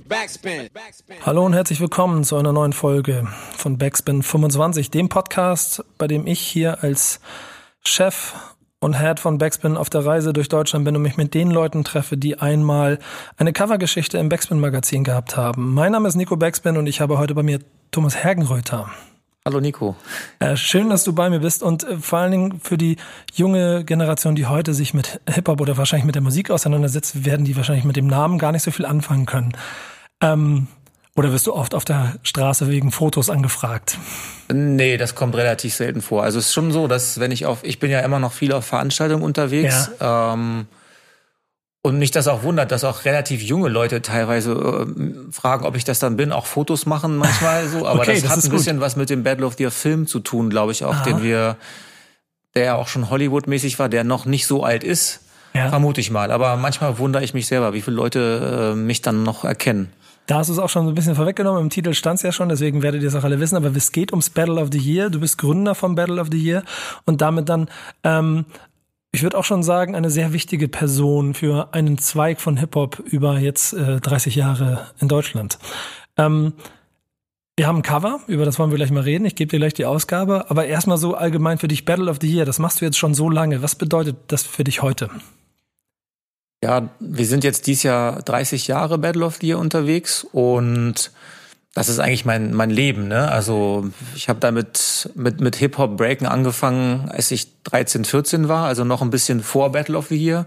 Backspin. 0.00 0.68
Hallo 1.24 1.46
und 1.46 1.54
herzlich 1.54 1.80
willkommen 1.80 2.22
zu 2.22 2.36
einer 2.36 2.52
neuen 2.52 2.74
Folge 2.74 3.26
von 3.56 3.78
Backspin 3.78 4.22
25, 4.22 4.90
dem 4.90 5.08
Podcast, 5.08 5.82
bei 5.96 6.06
dem 6.06 6.26
ich 6.26 6.40
hier 6.40 6.82
als 6.82 7.20
Chef 7.82 8.34
und 8.80 9.00
Head 9.00 9.20
von 9.20 9.38
Backspin 9.38 9.76
auf 9.76 9.88
der 9.88 10.04
Reise 10.04 10.34
durch 10.34 10.48
Deutschland 10.48 10.84
bin 10.84 10.96
und 10.96 11.02
mich 11.02 11.16
mit 11.16 11.32
den 11.32 11.50
Leuten 11.50 11.82
treffe, 11.82 12.18
die 12.18 12.38
einmal 12.38 12.98
eine 13.38 13.54
Covergeschichte 13.54 14.18
im 14.18 14.28
Backspin 14.28 14.60
Magazin 14.60 15.02
gehabt 15.02 15.36
haben. 15.36 15.72
Mein 15.72 15.92
Name 15.92 16.08
ist 16.08 16.16
Nico 16.16 16.36
Backspin 16.36 16.76
und 16.76 16.86
ich 16.86 17.00
habe 17.00 17.16
heute 17.16 17.34
bei 17.34 17.42
mir 17.42 17.60
Thomas 17.90 18.16
Hergenreuter. 18.16 18.90
Hallo 19.46 19.60
Nico. 19.60 19.94
Äh, 20.40 20.56
schön, 20.56 20.90
dass 20.90 21.04
du 21.04 21.12
bei 21.12 21.30
mir 21.30 21.38
bist 21.38 21.62
und 21.62 21.84
äh, 21.84 21.98
vor 21.98 22.18
allen 22.18 22.32
Dingen 22.32 22.60
für 22.60 22.76
die 22.76 22.96
junge 23.32 23.84
Generation, 23.84 24.34
die 24.34 24.46
heute 24.46 24.74
sich 24.74 24.92
mit 24.92 25.20
Hip-Hop 25.30 25.60
oder 25.60 25.76
wahrscheinlich 25.76 26.04
mit 26.04 26.16
der 26.16 26.22
Musik 26.22 26.50
auseinandersetzt, 26.50 27.24
werden 27.24 27.44
die 27.44 27.56
wahrscheinlich 27.56 27.84
mit 27.84 27.94
dem 27.94 28.08
Namen 28.08 28.40
gar 28.40 28.50
nicht 28.50 28.64
so 28.64 28.72
viel 28.72 28.84
anfangen 28.84 29.24
können. 29.24 29.52
Ähm, 30.20 30.66
oder 31.14 31.30
wirst 31.32 31.46
du 31.46 31.54
oft 31.54 31.76
auf 31.76 31.84
der 31.84 32.16
Straße 32.24 32.68
wegen 32.68 32.90
Fotos 32.90 33.30
angefragt? 33.30 33.98
Nee, 34.52 34.96
das 34.96 35.14
kommt 35.14 35.36
relativ 35.36 35.74
selten 35.74 36.02
vor. 36.02 36.24
Also 36.24 36.40
es 36.40 36.46
ist 36.46 36.52
schon 36.52 36.72
so, 36.72 36.88
dass 36.88 37.20
wenn 37.20 37.30
ich 37.30 37.46
auf, 37.46 37.60
ich 37.62 37.78
bin 37.78 37.92
ja 37.92 38.00
immer 38.00 38.18
noch 38.18 38.32
viel 38.32 38.52
auf 38.52 38.66
Veranstaltungen 38.66 39.22
unterwegs. 39.22 39.92
Ja. 40.00 40.32
Ähm, 40.34 40.66
und 41.86 42.00
mich 42.00 42.10
das 42.10 42.26
auch 42.26 42.42
wundert, 42.42 42.72
dass 42.72 42.82
auch 42.82 43.04
relativ 43.04 43.40
junge 43.42 43.68
Leute 43.68 44.02
teilweise 44.02 44.52
äh, 44.52 45.32
fragen, 45.32 45.64
ob 45.64 45.76
ich 45.76 45.84
das 45.84 46.00
dann 46.00 46.16
bin, 46.16 46.32
auch 46.32 46.44
Fotos 46.44 46.84
machen 46.84 47.16
manchmal 47.16 47.68
so. 47.68 47.86
Aber 47.86 48.00
okay, 48.00 48.14
das, 48.14 48.22
das, 48.22 48.30
hat 48.32 48.44
ein 48.44 48.50
bisschen 48.50 48.80
was 48.80 48.96
mit 48.96 49.08
dem 49.08 49.22
Battle 49.22 49.46
of 49.46 49.54
the 49.56 49.70
Film 49.70 50.08
zu 50.08 50.18
tun, 50.18 50.50
glaube 50.50 50.72
ich 50.72 50.84
auch, 50.84 50.94
Aha. 50.94 51.04
den 51.04 51.22
wir, 51.22 51.56
der 52.56 52.64
ja 52.64 52.74
auch 52.74 52.88
schon 52.88 53.08
Hollywood-mäßig 53.08 53.78
war, 53.78 53.88
der 53.88 54.02
noch 54.02 54.26
nicht 54.26 54.48
so 54.48 54.64
alt 54.64 54.82
ist. 54.82 55.20
Ja. 55.54 55.68
Vermute 55.68 56.00
ich 56.00 56.10
mal. 56.10 56.32
Aber 56.32 56.56
manchmal 56.56 56.98
wundere 56.98 57.22
ich 57.22 57.34
mich 57.34 57.46
selber, 57.46 57.72
wie 57.72 57.82
viele 57.82 57.94
Leute 57.94 58.72
äh, 58.72 58.76
mich 58.76 59.00
dann 59.02 59.22
noch 59.22 59.44
erkennen. 59.44 59.92
Da 60.26 60.38
hast 60.38 60.48
du 60.48 60.54
es 60.54 60.58
auch 60.58 60.68
schon 60.68 60.86
so 60.86 60.90
ein 60.90 60.96
bisschen 60.96 61.14
vorweggenommen. 61.14 61.62
Im 61.62 61.70
Titel 61.70 61.94
stand 61.94 62.16
es 62.16 62.22
ja 62.24 62.32
schon, 62.32 62.48
deswegen 62.48 62.82
werdet 62.82 63.00
ihr 63.00 63.08
es 63.08 63.14
auch 63.14 63.22
alle 63.22 63.38
wissen. 63.38 63.54
Aber 63.54 63.70
es 63.76 63.92
geht 63.92 64.10
ums 64.10 64.28
Battle 64.28 64.60
of 64.60 64.70
the 64.72 64.78
Year. 64.78 65.08
Du 65.08 65.20
bist 65.20 65.38
Gründer 65.38 65.76
vom 65.76 65.94
Battle 65.94 66.20
of 66.20 66.28
the 66.32 66.36
Year 66.36 66.64
und 67.04 67.20
damit 67.20 67.48
dann 67.48 67.68
ähm, 68.02 68.44
ich 69.16 69.22
würde 69.22 69.38
auch 69.38 69.44
schon 69.44 69.62
sagen, 69.62 69.94
eine 69.94 70.10
sehr 70.10 70.34
wichtige 70.34 70.68
Person 70.68 71.32
für 71.32 71.72
einen 71.72 71.96
Zweig 71.96 72.38
von 72.38 72.58
Hip-Hop 72.58 72.98
über 72.98 73.38
jetzt 73.38 73.72
äh, 73.72 73.98
30 73.98 74.34
Jahre 74.34 74.88
in 75.00 75.08
Deutschland. 75.08 75.58
Ähm, 76.18 76.52
wir 77.56 77.66
haben 77.66 77.76
ein 77.76 77.82
Cover, 77.82 78.20
über 78.26 78.44
das 78.44 78.58
wollen 78.58 78.70
wir 78.70 78.76
gleich 78.76 78.90
mal 78.90 79.02
reden. 79.02 79.24
Ich 79.24 79.34
gebe 79.34 79.50
dir 79.50 79.58
gleich 79.58 79.72
die 79.72 79.86
Ausgabe. 79.86 80.50
Aber 80.50 80.66
erstmal 80.66 80.98
so 80.98 81.14
allgemein 81.14 81.56
für 81.56 81.66
dich 81.66 81.86
Battle 81.86 82.10
of 82.10 82.18
the 82.20 82.30
Year. 82.30 82.44
Das 82.44 82.58
machst 82.58 82.82
du 82.82 82.84
jetzt 82.84 82.98
schon 82.98 83.14
so 83.14 83.30
lange. 83.30 83.62
Was 83.62 83.74
bedeutet 83.74 84.16
das 84.26 84.42
für 84.42 84.64
dich 84.64 84.82
heute? 84.82 85.08
Ja, 86.62 86.90
wir 87.00 87.24
sind 87.24 87.42
jetzt 87.42 87.66
dieses 87.68 87.84
Jahr 87.84 88.20
30 88.20 88.66
Jahre 88.66 88.98
Battle 88.98 89.24
of 89.24 89.38
the 89.40 89.46
Year 89.46 89.58
unterwegs 89.58 90.24
und 90.30 91.10
das 91.76 91.90
ist 91.90 91.98
eigentlich 91.98 92.24
mein, 92.24 92.54
mein 92.54 92.70
Leben. 92.70 93.06
Ne? 93.06 93.30
Also 93.30 93.90
ich 94.14 94.30
habe 94.30 94.40
damit 94.40 95.10
mit, 95.14 95.42
mit 95.42 95.56
Hip-Hop-Breaken 95.56 96.26
angefangen, 96.26 97.10
als 97.10 97.30
ich 97.30 97.62
13, 97.64 98.06
14 98.06 98.48
war, 98.48 98.64
also 98.64 98.84
noch 98.84 99.02
ein 99.02 99.10
bisschen 99.10 99.42
vor 99.42 99.72
Battle 99.72 99.98
of 99.98 100.06
the 100.06 100.16
Year. 100.16 100.46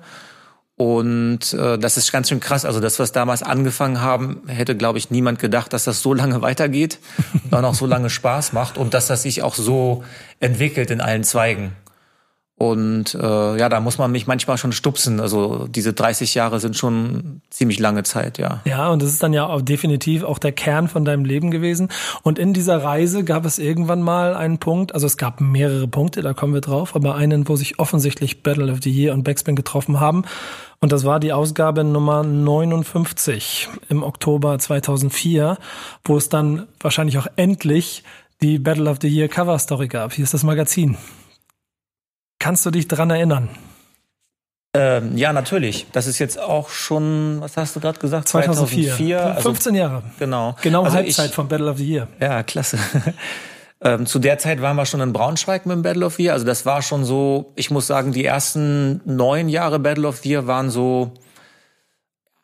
Und 0.76 1.54
äh, 1.54 1.78
das 1.78 1.98
ist 1.98 2.12
ganz 2.12 2.30
schön 2.30 2.40
krass. 2.40 2.66
Also 2.66 2.80
das, 2.80 2.98
was 2.98 3.12
damals 3.12 3.44
angefangen 3.44 4.02
haben, 4.02 4.42
hätte, 4.48 4.76
glaube 4.76 4.98
ich, 4.98 5.12
niemand 5.12 5.38
gedacht, 5.38 5.72
dass 5.72 5.84
das 5.84 6.02
so 6.02 6.16
lange 6.16 6.42
weitergeht 6.42 6.98
und 7.44 7.54
auch 7.54 7.62
noch 7.62 7.76
so 7.76 7.86
lange 7.86 8.10
Spaß 8.10 8.54
macht 8.54 8.80
und 8.80 8.96
dass 8.96 9.06
das 9.06 9.22
sich 9.22 9.44
auch 9.44 9.54
so 9.54 10.04
entwickelt 10.40 10.90
in 10.90 11.00
allen 11.00 11.24
Zweigen. 11.24 11.74
Und 12.60 13.16
äh, 13.16 13.58
ja, 13.58 13.70
da 13.70 13.80
muss 13.80 13.98
man 14.00 14.12
mich 14.12 14.28
manchmal 14.28 14.58
schon 14.58 14.74
stupsen. 14.74 15.22
Also 15.22 15.70
diese 15.70 15.94
30 15.94 16.36
Jahre 16.36 16.60
sind 16.60 16.76
schon 16.76 17.40
ziemlich 17.50 17.80
lange 17.80 18.04
Zeit, 18.04 18.38
ja. 18.38 18.60
Ja, 18.66 18.90
und 18.90 19.02
das 19.02 19.12
ist 19.12 19.24
dann 19.24 19.32
ja 19.32 19.48
auch 19.48 19.62
definitiv 19.62 20.24
auch 20.24 20.40
der 20.40 20.52
Kern 20.52 20.90
von 20.90 21.06
deinem 21.06 21.24
Leben 21.24 21.52
gewesen. 21.52 21.88
Und 22.22 22.38
in 22.38 22.52
dieser 22.52 22.84
Reise 22.84 23.24
gab 23.24 23.46
es 23.46 23.60
irgendwann 23.60 24.02
mal 24.02 24.36
einen 24.36 24.58
Punkt, 24.58 24.94
also 24.94 25.08
es 25.08 25.16
gab 25.16 25.40
mehrere 25.40 25.88
Punkte, 25.88 26.22
da 26.22 26.34
kommen 26.34 26.54
wir 26.54 26.60
drauf, 26.60 26.98
aber 26.98 27.16
einen, 27.16 27.48
wo 27.48 27.56
sich 27.56 27.80
offensichtlich 27.80 28.44
Battle 28.44 28.70
of 28.70 28.80
the 28.84 28.92
Year 28.92 29.14
und 29.14 29.24
Backspin 29.24 29.56
getroffen 29.56 30.02
haben. 30.02 30.26
Und 30.82 30.92
das 30.92 31.06
war 31.06 31.22
die 31.22 31.32
Ausgabe 31.32 31.86
Nummer 31.86 32.24
59 32.24 33.70
im 33.88 34.04
Oktober 34.04 34.60
2004, 34.60 35.58
wo 36.04 36.18
es 36.18 36.28
dann 36.28 36.68
wahrscheinlich 36.82 37.20
auch 37.20 37.28
endlich 37.38 38.04
die 38.42 38.60
Battle 38.60 38.90
of 38.90 38.98
the 39.02 39.08
Year 39.08 39.30
Cover 39.30 39.58
Story 39.60 39.88
gab. 39.88 40.12
Hier 40.12 40.26
ist 40.26 40.34
das 40.34 40.44
Magazin. 40.44 40.98
Kannst 42.40 42.66
du 42.66 42.72
dich 42.72 42.88
dran 42.88 43.10
erinnern? 43.10 43.50
Ähm, 44.74 45.18
ja, 45.18 45.34
natürlich. 45.34 45.88
Das 45.92 46.08
ist 46.08 46.20
jetzt 46.20 46.40
auch 46.40 46.70
schon, 46.70 47.42
was 47.42 47.58
hast 47.58 47.76
du 47.76 47.80
gerade 47.80 48.00
gesagt? 48.00 48.30
2004. 48.30 48.96
2004 48.96 49.42
15 49.42 49.72
also, 49.72 49.72
Jahre. 49.72 50.04
Genau. 50.20 50.56
Genau 50.62 50.84
also 50.84 50.96
Halbzeit 50.96 51.30
ich, 51.30 51.36
von 51.36 51.48
Battle 51.48 51.70
of 51.70 51.78
the 51.78 51.86
Year. 51.86 52.08
Ja, 52.20 52.44
klasse. 52.44 52.78
ähm, 53.82 54.06
zu 54.06 54.20
der 54.20 54.38
Zeit 54.38 54.62
waren 54.62 54.76
wir 54.76 54.86
schon 54.86 55.02
in 55.02 55.12
Braunschweig 55.12 55.66
mit 55.66 55.76
dem 55.76 55.82
Battle 55.82 56.06
of 56.06 56.16
the 56.16 56.24
Year. 56.24 56.34
Also 56.34 56.46
das 56.46 56.66
war 56.68 56.84
schon 56.84 57.04
so, 57.04 57.52
ich 57.56 57.72
muss 57.72 57.88
sagen, 57.88 58.12
die 58.12 58.24
ersten 58.24 59.02
neun 59.06 59.50
Jahre 59.50 59.80
Battle 59.80 60.08
of 60.08 60.18
the 60.18 60.30
Year 60.30 60.46
waren 60.46 60.70
so, 60.70 61.14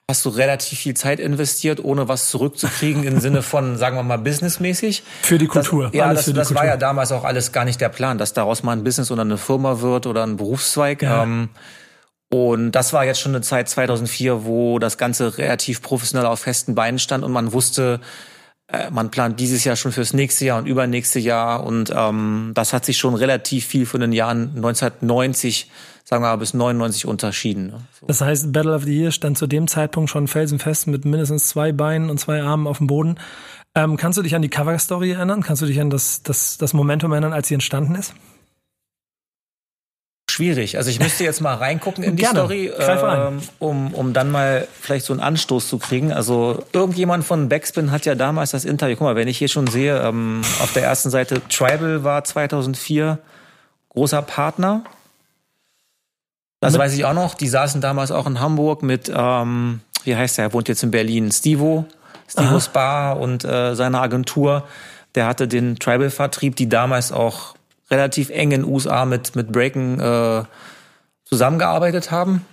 hast 0.10 0.24
du 0.24 0.30
relativ 0.30 0.80
viel 0.80 0.94
Zeit 0.94 1.20
investiert, 1.20 1.84
ohne 1.84 2.08
was 2.08 2.30
zurückzukriegen 2.30 3.04
im 3.04 3.20
Sinne 3.20 3.42
von, 3.42 3.76
sagen 3.78 3.98
wir 3.98 4.04
mal, 4.04 4.18
businessmäßig. 4.18 5.02
Für 5.24 5.40
die 5.40 5.48
Kultur. 5.48 5.86
Das, 5.86 5.94
ja, 5.94 6.14
das, 6.14 6.26
das 6.26 6.48
Kultur. 6.48 6.56
war 6.56 6.66
ja 6.66 6.78
damals 6.78 7.12
auch 7.12 7.24
alles 7.24 7.52
gar 7.52 7.66
nicht 7.66 7.82
der 7.82 7.90
Plan, 7.90 8.20
dass 8.20 8.34
daraus 8.34 8.62
mal 8.62 8.74
ein 8.74 8.84
Business 8.84 9.10
oder 9.10 9.22
eine 9.22 9.38
Firma 9.38 9.82
wird 9.82 10.06
oder 10.06 10.24
ein 10.24 10.38
Berufszweig. 10.38 11.02
Ja. 11.02 11.24
Ähm, 11.24 11.50
und 12.30 12.74
das 12.74 12.94
war 12.94 13.06
jetzt 13.06 13.20
schon 13.20 13.34
eine 13.34 13.42
Zeit 13.42 13.68
2004, 13.68 14.46
wo 14.46 14.78
das 14.78 14.98
Ganze 15.00 15.40
relativ 15.40 15.82
professionell 15.82 16.28
auf 16.28 16.42
festen 16.42 16.76
Beinen 16.76 17.00
stand 17.00 17.24
und 17.24 17.32
man 17.32 17.52
wusste, 17.52 18.00
äh, 18.68 18.92
man 18.92 19.10
plant 19.10 19.40
dieses 19.40 19.64
Jahr 19.64 19.76
schon 19.76 19.92
fürs 19.92 20.14
nächste 20.14 20.46
Jahr 20.46 20.60
und 20.60 20.68
übernächste 20.68 21.20
Jahr. 21.20 21.64
Und 21.64 21.92
ähm, 21.96 22.52
das 22.54 22.74
hat 22.74 22.86
sich 22.86 22.98
schon 22.98 23.16
relativ 23.16 23.66
viel 23.66 23.88
von 23.88 24.02
den 24.02 24.12
Jahren 24.12 24.52
1990 24.56 25.72
sagen 26.06 26.24
wir 26.24 26.30
mal, 26.30 26.36
bis 26.38 26.54
99 26.54 27.08
unterschieden. 27.08 27.68
Ne? 27.68 27.82
So. 28.00 28.06
Das 28.06 28.22
heißt, 28.22 28.54
Battle 28.54 28.76
of 28.76 28.84
the 28.84 28.96
Year 28.96 29.12
stand 29.12 29.38
zu 29.38 29.48
dem 29.48 29.68
Zeitpunkt 29.68 30.10
schon 30.10 30.28
felsenfest 30.28 30.88
mit 30.88 31.04
mindestens 31.04 31.48
zwei 31.48 31.72
Beinen 31.72 32.10
und 32.10 32.20
zwei 32.20 32.42
Armen 32.42 32.68
auf 32.68 32.78
dem 32.78 32.88
Boden. 32.88 33.18
Ähm, 33.74 33.98
kannst 33.98 34.18
du 34.18 34.22
dich 34.22 34.36
an 34.36 34.42
die 34.42 34.50
Cover-Story 34.50 35.12
erinnern? 35.12 35.42
Kannst 35.42 35.64
du 35.64 35.66
dich 35.66 35.82
an 35.82 35.90
das, 35.90 36.24
das, 36.24 36.58
das 36.58 36.74
Momentum 36.74 37.12
erinnern, 37.12 37.34
als 37.34 37.48
sie 37.48 37.56
entstanden 37.56 37.96
ist? 37.96 38.14
Schwierig. 40.30 40.78
Also 40.78 40.90
ich 40.90 41.00
müsste 41.00 41.24
jetzt 41.24 41.42
mal 41.42 41.56
reingucken 41.56 42.04
in 42.04 42.18
die 42.18 42.24
Gerne. 42.24 42.40
Story, 42.40 42.72
ähm, 42.78 43.42
um, 43.60 43.94
um 43.94 44.14
dann 44.14 44.32
mal 44.32 44.68
vielleicht 44.80 45.06
so 45.06 45.14
einen 45.14 45.22
Anstoß 45.22 45.68
zu 45.70 45.78
kriegen. 45.78 46.12
Also 46.12 46.64
irgendjemand 46.74 47.26
von 47.26 47.50
Backspin 47.50 47.92
hat 47.92 48.06
ja 48.06 48.16
damals 48.16 48.52
das 48.52 48.66
Interview, 48.66 48.96
guck 48.98 49.06
mal, 49.06 49.16
wenn 49.16 49.28
ich 49.28 49.38
hier 49.38 49.48
schon 49.48 49.68
sehe, 49.68 49.98
ähm, 50.02 50.42
auf 50.62 50.74
der 50.74 50.84
ersten 50.84 51.10
Seite, 51.10 51.42
Tribal 51.48 52.04
war 52.04 52.24
2004 52.24 53.18
großer 53.90 54.22
Partner 54.22 54.84
das 56.66 56.78
weiß 56.78 56.94
ich 56.94 57.06
auch 57.06 57.14
noch. 57.14 57.36
Die 57.36 57.48
saßen 57.48 57.81
damals 57.81 58.12
auch 58.12 58.28
in 58.28 58.40
Hamburg 58.40 58.84
mit, 58.84 59.12
ähm, 59.14 59.81
wie 60.03 60.16
heißt 60.16 60.38
der, 60.38 60.46
er 60.46 60.53
wohnt 60.53 60.68
jetzt 60.68 60.84
in 60.84 60.92
Berlin, 60.92 61.31
Stivo, 61.31 61.86
Stivo 62.30 62.59
Spa 62.59 63.14
und 63.14 63.44
äh, 63.44 63.76
seine 63.76 64.00
Agentur. 64.00 64.64
Der 65.16 65.28
hatte 65.28 65.48
den 65.48 65.78
Tribal-Vertrieb, 65.78 66.56
die 66.56 66.68
damals 66.68 67.12
auch 67.12 67.56
relativ 67.90 68.30
eng 68.30 68.52
in 68.52 68.62
den 68.62 68.66
USA 68.66 69.06
mit, 69.06 69.36
mit 69.36 69.52
Breaken 69.52 70.00
äh, 70.00 70.44
zusammengearbeitet 71.26 72.12
haben. 72.12 72.46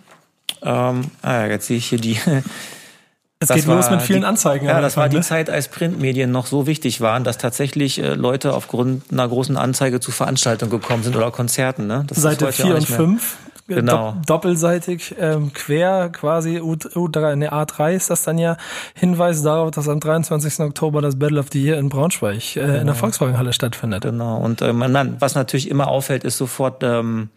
Ähm, 0.62 1.10
ah, 1.22 1.46
jetzt 1.46 1.66
sehe 1.66 1.78
ich 1.78 1.86
hier 1.86 2.00
die. 2.00 2.18
Es 3.42 3.48
geht 3.48 3.66
los 3.66 3.90
mit 3.90 4.02
vielen 4.02 4.20
die, 4.20 4.26
Anzeigen. 4.26 4.66
Ja, 4.66 4.80
das 4.80 4.96
war 4.96 5.08
die 5.08 5.16
ne? 5.16 5.22
Zeit, 5.22 5.50
als 5.50 5.66
Printmedien 5.66 6.30
noch 6.30 6.46
so 6.46 6.68
wichtig 6.68 7.00
waren, 7.00 7.24
dass 7.24 7.38
tatsächlich 7.38 7.98
äh, 7.98 8.14
Leute 8.14 8.54
aufgrund 8.54 9.10
einer 9.10 9.26
großen 9.26 9.56
Anzeige 9.56 9.98
zu 9.98 10.12
Veranstaltungen 10.12 10.70
gekommen 10.70 11.02
sind 11.02 11.16
oder 11.16 11.32
Konzerten. 11.32 11.88
Ne? 11.88 12.04
Das 12.06 12.18
Seite 12.18 12.52
4 12.52 12.76
und 12.76 12.86
5 12.86 13.36
genau. 13.76 14.16
doppelseitig 14.26 15.14
ähm, 15.18 15.52
quer 15.52 16.10
quasi 16.10 16.60
U, 16.60 16.74
U3, 16.74 17.36
ne, 17.36 17.52
A3 17.52 17.92
ist 17.92 18.10
das 18.10 18.22
dann 18.22 18.38
ja 18.38 18.56
Hinweis 18.94 19.42
darauf, 19.42 19.70
dass 19.70 19.88
am 19.88 20.00
23. 20.00 20.60
Oktober 20.60 21.00
das 21.00 21.18
Battle 21.18 21.38
of 21.40 21.46
the 21.52 21.62
Year 21.62 21.78
in 21.78 21.88
Braunschweig 21.88 22.56
äh, 22.56 22.60
genau. 22.60 22.66
in 22.66 22.72
der 22.72 22.80
genau. 22.80 22.94
Volkswagenhalle 22.94 23.52
stattfindet. 23.52 24.02
Genau. 24.02 24.38
Und 24.38 24.62
äh, 24.62 24.72
man, 24.72 25.20
was 25.20 25.34
natürlich 25.34 25.70
immer 25.70 25.88
auffällt, 25.88 26.24
ist 26.24 26.38
sofort 26.38 26.82
ähm, 26.82 27.30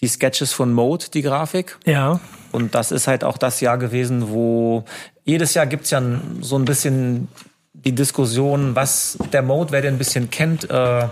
die 0.00 0.08
Sketches 0.08 0.52
von 0.52 0.72
Mode, 0.72 1.06
die 1.12 1.22
Grafik. 1.22 1.78
Ja. 1.86 2.20
Und 2.52 2.74
das 2.74 2.92
ist 2.92 3.06
halt 3.06 3.24
auch 3.24 3.38
das 3.38 3.60
Jahr 3.60 3.78
gewesen, 3.78 4.30
wo 4.30 4.84
jedes 5.24 5.54
Jahr 5.54 5.66
gibt's 5.66 5.90
ja 5.90 6.02
so 6.40 6.56
ein 6.56 6.64
bisschen 6.64 7.28
die 7.72 7.94
Diskussion, 7.94 8.76
was 8.76 9.18
der 9.32 9.42
Mode, 9.42 9.72
wer 9.72 9.82
den 9.82 9.94
ein 9.94 9.98
bisschen 9.98 10.30
kennt, 10.30 10.70
äh, 10.70 11.08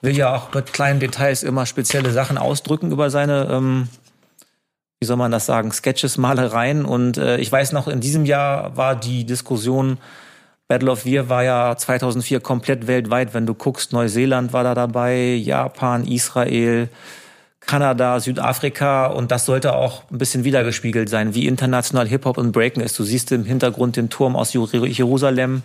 will 0.00 0.16
ja 0.16 0.34
auch 0.34 0.52
mit 0.54 0.72
kleinen 0.72 1.00
Details 1.00 1.42
immer 1.42 1.66
spezielle 1.66 2.10
Sachen 2.12 2.38
ausdrücken 2.38 2.92
über 2.92 3.10
seine 3.10 3.48
ähm, 3.50 3.88
wie 5.04 5.06
soll 5.06 5.18
man 5.18 5.30
das 5.30 5.44
sagen, 5.44 5.70
Sketches, 5.70 6.16
Malereien. 6.16 6.86
Und 6.86 7.18
äh, 7.18 7.36
ich 7.36 7.52
weiß 7.52 7.72
noch, 7.72 7.88
in 7.88 8.00
diesem 8.00 8.24
Jahr 8.24 8.74
war 8.74 8.96
die 8.96 9.26
Diskussion, 9.26 9.98
Battle 10.66 10.90
of 10.90 11.04
Weir 11.04 11.28
war 11.28 11.44
ja 11.44 11.76
2004 11.76 12.40
komplett 12.40 12.86
weltweit. 12.86 13.34
Wenn 13.34 13.44
du 13.44 13.52
guckst, 13.52 13.92
Neuseeland 13.92 14.54
war 14.54 14.64
da 14.64 14.74
dabei, 14.74 15.34
Japan, 15.34 16.06
Israel, 16.06 16.88
Kanada, 17.60 18.18
Südafrika 18.18 19.08
und 19.08 19.30
das 19.30 19.44
sollte 19.44 19.74
auch 19.74 20.04
ein 20.10 20.16
bisschen 20.16 20.44
wiedergespiegelt 20.44 21.10
sein, 21.10 21.34
wie 21.34 21.46
international 21.46 22.08
Hip-Hop 22.08 22.38
und 22.38 22.52
Breaken 22.52 22.82
ist. 22.82 22.98
Du 22.98 23.04
siehst 23.04 23.30
im 23.30 23.44
Hintergrund 23.44 23.96
den 23.96 24.08
Turm 24.08 24.36
aus 24.36 24.54
Jerusalem. 24.54 25.62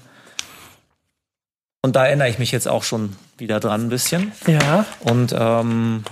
Und 1.82 1.96
da 1.96 2.08
erinnere 2.08 2.28
ich 2.28 2.40
mich 2.40 2.52
jetzt 2.52 2.68
auch 2.68 2.84
schon 2.84 3.16
wieder 3.38 3.62
dran 3.62 3.86
ein 3.86 3.90
bisschen. 3.90 4.34
Ja. 4.48 4.86
Und 5.00 5.34
ähm, 5.34 6.04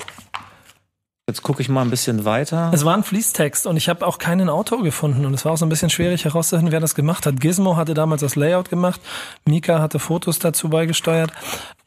Jetzt 1.30 1.44
gucke 1.44 1.62
ich 1.62 1.68
mal 1.68 1.82
ein 1.82 1.90
bisschen 1.90 2.24
weiter. 2.24 2.72
Es 2.74 2.86
war 2.86 2.96
ein 2.96 3.04
Fließtext 3.04 3.68
und 3.68 3.76
ich 3.76 3.90
habe 3.90 4.08
auch 4.08 4.18
keinen 4.18 4.48
Autor 4.48 4.82
gefunden 4.82 5.26
und 5.26 5.34
es 5.34 5.44
war 5.44 5.52
auch 5.52 5.58
so 5.58 5.66
ein 5.66 5.70
bisschen 5.70 5.90
schwierig 5.90 6.24
herauszufinden, 6.24 6.72
wer 6.72 6.80
das 6.80 6.96
gemacht 6.96 7.26
hat. 7.26 7.42
Gizmo 7.42 7.76
hatte 7.76 7.94
damals 7.94 8.22
das 8.22 8.38
Layout 8.38 8.70
gemacht, 8.70 9.02
Mika 9.44 9.82
hatte 9.82 10.00
Fotos 10.00 10.40
dazu 10.40 10.70
beigesteuert 10.70 11.34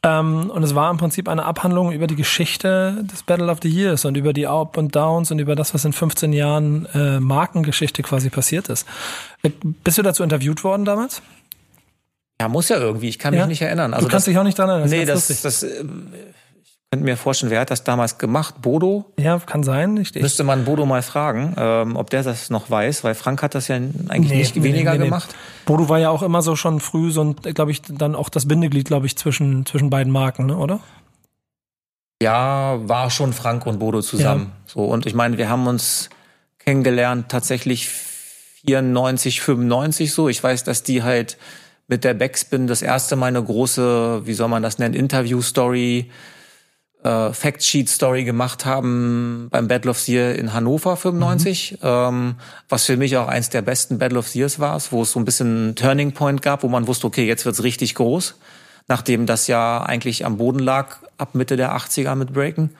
ähm, 0.03 0.51
und 0.51 0.61
es 0.61 0.75
war 0.75 0.91
im 0.91 0.97
Prinzip 0.97 1.27
eine 1.27 1.43
Abhandlung 1.43 1.91
über 1.91 2.05
die 2.05 2.15
Geschichte 2.15 3.03
des 3.11 3.23
Battle 3.23 3.51
of 3.51 3.57
the 3.63 3.69
Years 3.69 4.05
und 4.05 4.15
über 4.15 4.31
die 4.31 4.45
Up 4.45 4.77
und 4.77 4.95
Downs 4.95 5.31
und 5.31 5.39
über 5.39 5.55
das, 5.55 5.73
was 5.73 5.85
in 5.85 5.93
15 5.93 6.33
Jahren 6.33 6.85
äh, 6.93 7.19
Markengeschichte 7.19 8.03
quasi 8.03 8.29
passiert 8.29 8.69
ist. 8.69 8.87
Äh, 9.41 9.49
bist 9.63 9.97
du 9.97 10.03
dazu 10.03 10.21
interviewt 10.21 10.63
worden 10.63 10.85
damals? 10.85 11.23
Ja, 12.39 12.47
muss 12.47 12.69
ja 12.69 12.77
irgendwie. 12.77 13.09
Ich 13.09 13.17
kann 13.17 13.31
mich 13.31 13.39
ja? 13.39 13.47
nicht 13.47 13.63
erinnern. 13.63 13.95
Also 13.95 14.05
du 14.05 14.11
kannst 14.11 14.27
das, 14.27 14.31
dich 14.31 14.39
auch 14.39 14.43
nicht 14.43 14.59
daran 14.59 14.81
erinnern. 14.81 15.07
Das 15.07 15.29
nee, 15.29 15.35
das, 15.35 15.41
das, 15.41 15.63
äh, 15.63 15.83
könnte 16.91 17.05
mir 17.05 17.15
vorstellen, 17.15 17.51
wer 17.51 17.61
hat 17.61 17.71
das 17.71 17.85
damals 17.85 18.17
gemacht? 18.17 18.55
Bodo? 18.61 19.05
Ja, 19.17 19.39
kann 19.39 19.63
sein. 19.63 19.95
Ich, 19.95 20.13
ich 20.13 20.21
Müsste 20.21 20.43
man 20.43 20.65
Bodo 20.65 20.85
mal 20.85 21.01
fragen, 21.01 21.55
ähm, 21.57 21.95
ob 21.95 22.09
der 22.09 22.21
das 22.21 22.49
noch 22.49 22.69
weiß, 22.69 23.05
weil 23.05 23.15
Frank 23.15 23.41
hat 23.41 23.55
das 23.55 23.69
ja 23.69 23.77
eigentlich 23.77 24.31
nee, 24.31 24.37
nicht 24.39 24.61
weniger 24.61 24.91
nee, 24.91 24.97
nee, 24.97 25.05
gemacht. 25.05 25.33
Bodo 25.65 25.87
war 25.87 25.99
ja 25.99 26.09
auch 26.09 26.21
immer 26.21 26.41
so 26.41 26.57
schon 26.57 26.81
früh 26.81 27.11
so 27.11 27.23
ein, 27.23 27.35
glaube 27.37 27.71
ich, 27.71 27.81
dann 27.81 28.13
auch 28.13 28.27
das 28.27 28.45
Bindeglied, 28.45 28.87
glaube 28.87 29.05
ich, 29.05 29.15
zwischen, 29.15 29.65
zwischen 29.65 29.89
beiden 29.89 30.11
Marken, 30.11 30.47
ne, 30.47 30.57
oder? 30.57 30.81
Ja, 32.21 32.77
war 32.83 33.09
schon 33.09 33.31
Frank 33.31 33.65
und 33.65 33.79
Bodo 33.79 34.01
zusammen. 34.01 34.47
Ja. 34.47 34.73
So, 34.73 34.83
und 34.83 35.05
ich 35.05 35.13
meine, 35.13 35.37
wir 35.37 35.47
haben 35.47 35.67
uns 35.67 36.09
kennengelernt 36.59 37.29
tatsächlich 37.29 37.87
94, 37.87 39.39
95 39.39 40.11
so. 40.11 40.27
Ich 40.27 40.43
weiß, 40.43 40.65
dass 40.65 40.83
die 40.83 41.03
halt 41.03 41.37
mit 41.87 42.03
der 42.03 42.15
Backspin 42.15 42.67
das 42.67 42.81
erste 42.81 43.15
Mal 43.15 43.27
eine 43.27 43.41
große, 43.41 44.23
wie 44.25 44.33
soll 44.33 44.49
man 44.49 44.61
das 44.61 44.77
nennen, 44.77 44.93
Interview-Story 44.93 46.11
äh, 47.03 47.33
Factsheet-Story 47.33 48.23
gemacht 48.23 48.65
haben 48.65 49.47
beim 49.49 49.67
Battle 49.67 49.91
of 49.91 49.99
the 49.99 50.13
Year 50.13 50.35
in 50.35 50.53
Hannover 50.53 50.95
95, 50.95 51.71
mhm. 51.71 51.77
ähm, 51.83 52.35
was 52.69 52.85
für 52.85 52.97
mich 52.97 53.17
auch 53.17 53.27
eins 53.27 53.49
der 53.49 53.61
besten 53.61 53.97
Battle 53.97 54.19
of 54.19 54.27
the 54.27 54.39
Years 54.39 54.59
war, 54.59 54.81
wo 54.91 55.01
es 55.01 55.11
so 55.11 55.19
ein 55.19 55.25
bisschen 55.25 55.75
Turning 55.75 56.11
Point 56.11 56.41
gab, 56.41 56.63
wo 56.63 56.67
man 56.67 56.87
wusste, 56.87 57.07
okay, 57.07 57.25
jetzt 57.25 57.45
wird's 57.45 57.63
richtig 57.63 57.95
groß, 57.95 58.35
nachdem 58.87 59.25
das 59.25 59.47
ja 59.47 59.83
eigentlich 59.83 60.25
am 60.25 60.37
Boden 60.37 60.59
lag 60.59 60.97
ab 61.17 61.35
Mitte 61.35 61.57
der 61.57 61.75
80er 61.75 62.15
mit 62.15 62.33
Breaken. 62.33 62.71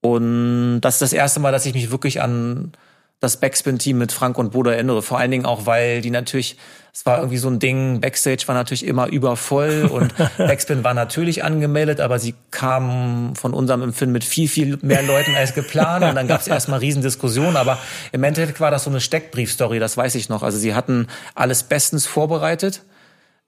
Und 0.00 0.80
das 0.82 0.96
ist 0.96 1.02
das 1.02 1.12
erste 1.12 1.40
Mal, 1.40 1.52
dass 1.52 1.66
ich 1.66 1.74
mich 1.74 1.90
wirklich 1.90 2.20
an 2.22 2.72
das 3.20 3.38
Backspin-Team 3.38 3.96
mit 3.96 4.12
Frank 4.12 4.36
und 4.36 4.52
Bodo 4.52 4.70
erinnere. 4.70 5.00
Vor 5.00 5.18
allen 5.18 5.30
Dingen 5.30 5.46
auch, 5.46 5.64
weil 5.64 6.02
die 6.02 6.10
natürlich, 6.10 6.58
es 6.92 7.06
war 7.06 7.18
irgendwie 7.18 7.38
so 7.38 7.48
ein 7.48 7.58
Ding, 7.58 8.00
Backstage 8.00 8.46
war 8.46 8.54
natürlich 8.54 8.84
immer 8.86 9.06
übervoll 9.06 9.88
und 9.90 10.14
Backspin 10.36 10.84
war 10.84 10.92
natürlich 10.92 11.42
angemeldet, 11.42 12.00
aber 12.00 12.18
sie 12.18 12.34
kamen 12.50 13.34
von 13.34 13.54
unserem 13.54 13.82
Empfinden 13.82 14.12
mit 14.12 14.24
viel, 14.24 14.48
viel 14.48 14.78
mehr 14.82 15.02
Leuten 15.02 15.34
als 15.34 15.54
geplant 15.54 16.04
und 16.04 16.14
dann 16.14 16.28
gab 16.28 16.42
es 16.42 16.46
erstmal 16.46 16.80
Riesendiskussionen, 16.80 17.56
aber 17.56 17.78
im 18.12 18.22
Endeffekt 18.22 18.60
war 18.60 18.70
das 18.70 18.84
so 18.84 18.90
eine 18.90 19.00
Steckbriefstory, 19.00 19.78
das 19.78 19.96
weiß 19.96 20.14
ich 20.16 20.28
noch. 20.28 20.42
Also 20.42 20.58
sie 20.58 20.74
hatten 20.74 21.06
alles 21.34 21.62
bestens 21.62 22.06
vorbereitet 22.06 22.82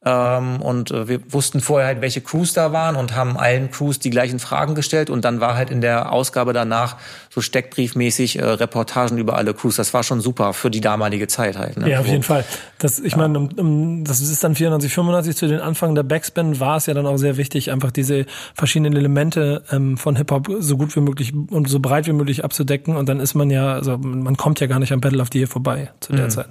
ähm, 0.05 0.63
und 0.63 0.93
äh, 0.93 1.09
wir 1.09 1.33
wussten 1.33 1.61
vorher 1.61 1.89
halt, 1.89 2.01
welche 2.01 2.21
Crews 2.21 2.53
da 2.53 2.73
waren 2.73 2.95
und 2.95 3.17
haben 3.17 3.37
allen 3.37 3.73
Crews 3.73 3.99
die 3.99 4.11
gleichen 4.11 4.39
Fragen 4.39 4.77
gestellt. 4.77 5.11
Und 5.11 5.25
dann 5.25 5.41
war 5.41 5.57
halt 5.57 5.71
in 5.71 5.81
der 5.81 6.13
Ausgabe 6.13 6.53
danach 6.53 6.97
so 7.31 7.41
steckbriefmäßig 7.41 8.39
äh, 8.39 8.45
Reportagen 8.45 9.19
über 9.19 9.37
alle 9.37 9.55
Crews. 9.55 9.75
Das 9.75 9.93
war 9.95 10.05
schon 10.05 10.21
super 10.21 10.53
für 10.53 10.71
die 10.71 10.81
damalige 10.81 11.27
Zeit 11.27 11.59
halt. 11.59 11.77
Ne? 11.79 11.91
Ja, 11.91 11.99
auf 11.99 12.07
jeden 12.07 12.23
Fall. 12.23 12.45
Das, 12.79 13.01
ich 13.01 13.13
ja. 13.13 13.19
meine, 13.19 13.39
um, 13.39 13.49
um, 13.57 14.05
das 14.05 14.21
ist 14.21 14.45
dann 14.45 14.55
94, 14.55 14.93
95 14.93 15.37
zu 15.37 15.49
den 15.49 15.59
Anfang 15.59 15.97
der 15.97 16.05
Backspin 16.05 16.61
war 16.61 16.77
es 16.77 16.87
ja 16.87 16.95
dann 16.95 17.07
auch 17.07 17.17
sehr 17.17 17.37
wichtig, 17.37 17.73
einfach 17.73 17.91
diese 17.91 18.25
verschiedenen 18.55 18.97
Elemente 18.97 19.65
ähm, 19.73 19.97
von 19.97 20.15
Hip-Hop 20.15 20.49
so 20.61 20.77
gut 20.77 20.95
wie 20.95 21.01
möglich 21.01 21.35
und 21.35 21.69
so 21.69 21.81
breit 21.81 22.07
wie 22.07 22.13
möglich 22.13 22.45
abzudecken. 22.45 22.95
Und 22.95 23.09
dann 23.09 23.19
ist 23.19 23.35
man 23.35 23.51
ja, 23.51 23.73
also 23.75 23.99
man 23.99 24.37
kommt 24.37 24.61
ja 24.61 24.69
gar 24.69 24.79
nicht 24.79 24.93
am 24.93 25.01
Battle 25.01 25.21
of 25.21 25.29
the 25.33 25.41
Year 25.41 25.49
vorbei 25.49 25.91
zu 25.99 26.13
der 26.13 26.27
mhm. 26.27 26.31
Zeit. 26.31 26.49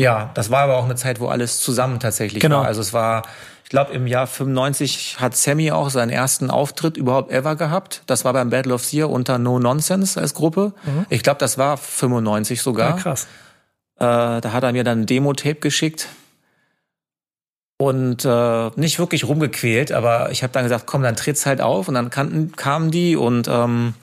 Ja, 0.00 0.30
das 0.34 0.50
war 0.50 0.62
aber 0.62 0.76
auch 0.76 0.84
eine 0.84 0.96
Zeit, 0.96 1.20
wo 1.20 1.28
alles 1.28 1.60
zusammen 1.60 2.00
tatsächlich 2.00 2.42
genau. 2.42 2.58
war. 2.58 2.66
Also 2.66 2.80
es 2.80 2.92
war, 2.92 3.22
ich 3.64 3.70
glaube, 3.70 3.92
im 3.92 4.06
Jahr 4.06 4.26
95 4.26 5.16
hat 5.20 5.36
Sammy 5.36 5.70
auch 5.70 5.90
seinen 5.90 6.10
ersten 6.10 6.50
Auftritt 6.50 6.96
überhaupt 6.96 7.30
ever 7.30 7.56
gehabt. 7.56 8.02
Das 8.06 8.24
war 8.24 8.32
beim 8.32 8.50
Battle 8.50 8.74
of 8.74 8.84
Sear 8.84 9.10
unter 9.10 9.38
No 9.38 9.58
Nonsense 9.58 10.20
als 10.20 10.34
Gruppe. 10.34 10.72
Mhm. 10.84 11.06
Ich 11.08 11.22
glaube, 11.22 11.38
das 11.38 11.58
war 11.58 11.76
95 11.76 12.62
sogar. 12.62 12.90
Ja, 12.90 12.96
krass. 12.96 13.26
Äh, 13.96 14.40
da 14.40 14.52
hat 14.52 14.64
er 14.64 14.72
mir 14.72 14.84
dann 14.84 15.02
ein 15.02 15.06
Demo-Tape 15.06 15.56
geschickt 15.56 16.08
und 17.82 18.24
äh, 18.24 18.70
nicht 18.76 18.98
wirklich 18.98 19.26
rumgequält, 19.26 19.92
aber 19.92 20.30
ich 20.30 20.42
habe 20.42 20.52
dann 20.52 20.62
gesagt, 20.62 20.86
komm, 20.86 21.02
dann 21.02 21.16
tritt's 21.16 21.46
halt 21.46 21.60
auf 21.60 21.88
und 21.88 21.94
dann 21.94 22.10
kannten, 22.10 22.52
kamen 22.52 22.90
die 22.90 23.16
und 23.16 23.48
ähm, 23.48 23.94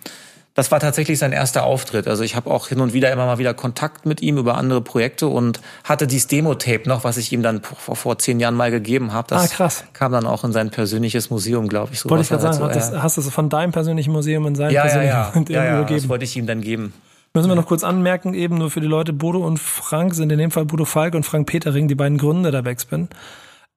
das 0.60 0.72
war 0.72 0.82
tatsächlich 0.82 1.18
sein 1.18 1.32
erster 1.32 1.64
Auftritt. 1.64 2.06
Also 2.06 2.24
ich 2.24 2.36
habe 2.36 2.52
auch 2.52 2.68
hin 2.68 2.82
und 2.82 2.94
wieder 2.94 3.12
immer 3.14 3.26
mal 3.26 3.38
wieder 3.38 3.54
Kontakt 3.54 4.06
mit 4.06 4.22
ihm 4.22 4.38
über 4.38 4.58
andere 4.58 4.82
Projekte 4.82 5.28
und 5.28 5.62
hatte 5.86 6.06
dieses 6.06 6.28
Demo-Tape 6.28 6.82
noch, 6.86 7.06
was 7.06 7.16
ich 7.16 7.32
ihm 7.32 7.42
dann 7.42 7.62
vor, 7.62 7.96
vor 7.96 8.18
zehn 8.18 8.42
Jahren 8.42 8.56
mal 8.56 8.70
gegeben 8.70 9.14
habe. 9.14 9.30
Das 9.30 9.44
ah, 9.44 9.56
krass. 9.56 9.86
kam 9.94 10.12
dann 10.12 10.26
auch 10.26 10.44
in 10.44 10.52
sein 10.52 10.70
persönliches 10.70 11.30
Museum, 11.30 11.70
glaube 11.70 11.94
ich. 11.94 12.02
So 12.02 12.10
wollte 12.10 12.24
ich 12.24 12.30
gerade 12.30 12.42
sagen, 12.42 12.58
so, 12.58 12.68
das, 12.68 12.92
hast 12.92 13.16
du 13.16 13.22
es 13.22 13.30
von 13.30 13.48
deinem 13.48 13.72
persönlichen 13.72 14.12
Museum 14.12 14.46
in 14.48 14.56
sein 14.56 14.72
ja, 14.72 14.82
persönlichen 14.82 15.14
ja, 15.14 15.32
ja. 15.48 15.64
ja, 15.64 15.66
ja, 15.66 15.80
gegeben? 15.80 16.02
Das 16.02 16.10
wollte 16.10 16.26
ich 16.26 16.36
ihm 16.36 16.46
dann 16.46 16.60
geben. 16.60 16.94
Müssen 17.34 17.48
wir 17.48 17.56
noch 17.56 17.68
kurz 17.68 17.86
anmerken, 17.86 18.34
eben 18.34 18.58
nur 18.58 18.70
für 18.70 18.82
die 18.82 18.88
Leute, 18.88 19.14
Bodo 19.14 19.40
und 19.40 19.60
Frank 19.60 20.14
sind 20.14 20.30
in 20.30 20.40
dem 20.40 20.52
Fall 20.52 20.66
Bodo 20.66 20.84
Falk 20.84 21.16
und 21.16 21.24
Frank 21.24 21.48
Petering, 21.48 21.88
die 21.88 21.96
beiden 21.96 22.18
Gründer 22.18 22.52
der 22.52 22.64
Backspin. 22.64 23.08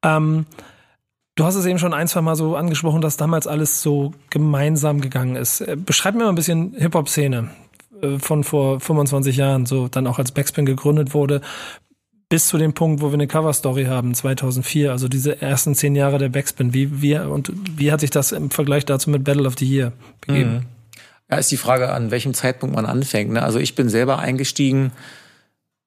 Ähm, 0.02 0.46
Du 1.34 1.44
hast 1.44 1.54
es 1.54 1.64
eben 1.64 1.78
schon 1.78 1.94
ein, 1.94 2.08
zwei 2.08 2.20
Mal 2.20 2.36
so 2.36 2.56
angesprochen, 2.56 3.00
dass 3.00 3.16
damals 3.16 3.46
alles 3.46 3.80
so 3.80 4.12
gemeinsam 4.28 5.00
gegangen 5.00 5.36
ist. 5.36 5.62
Äh, 5.62 5.76
beschreib 5.76 6.14
mir 6.14 6.24
mal 6.24 6.28
ein 6.28 6.34
bisschen 6.34 6.74
Hip-Hop-Szene 6.76 7.48
äh, 8.02 8.18
von 8.18 8.44
vor 8.44 8.80
25 8.80 9.36
Jahren, 9.36 9.64
so 9.64 9.88
dann 9.88 10.06
auch 10.06 10.18
als 10.18 10.32
Backspin 10.32 10.66
gegründet 10.66 11.14
wurde, 11.14 11.40
bis 12.28 12.48
zu 12.48 12.58
dem 12.58 12.74
Punkt, 12.74 13.00
wo 13.00 13.08
wir 13.08 13.14
eine 13.14 13.28
Cover-Story 13.28 13.84
haben, 13.84 14.14
2004, 14.14 14.90
also 14.90 15.08
diese 15.08 15.40
ersten 15.40 15.74
zehn 15.74 15.94
Jahre 15.94 16.18
der 16.18 16.28
Backspin. 16.28 16.74
Wie, 16.74 17.00
wie, 17.00 17.16
und 17.18 17.52
wie 17.76 17.92
hat 17.92 18.00
sich 18.00 18.10
das 18.10 18.32
im 18.32 18.50
Vergleich 18.50 18.84
dazu 18.84 19.08
mit 19.08 19.24
Battle 19.24 19.46
of 19.46 19.54
the 19.58 19.66
Year 19.66 19.92
begeben? 20.20 20.52
Mhm. 20.52 20.62
Ja, 21.30 21.38
ist 21.38 21.50
die 21.50 21.56
Frage, 21.56 21.92
an 21.92 22.10
welchem 22.10 22.34
Zeitpunkt 22.34 22.76
man 22.76 22.84
anfängt. 22.84 23.32
Ne? 23.32 23.42
Also 23.42 23.58
ich 23.58 23.74
bin 23.74 23.88
selber 23.88 24.18
eingestiegen 24.18 24.92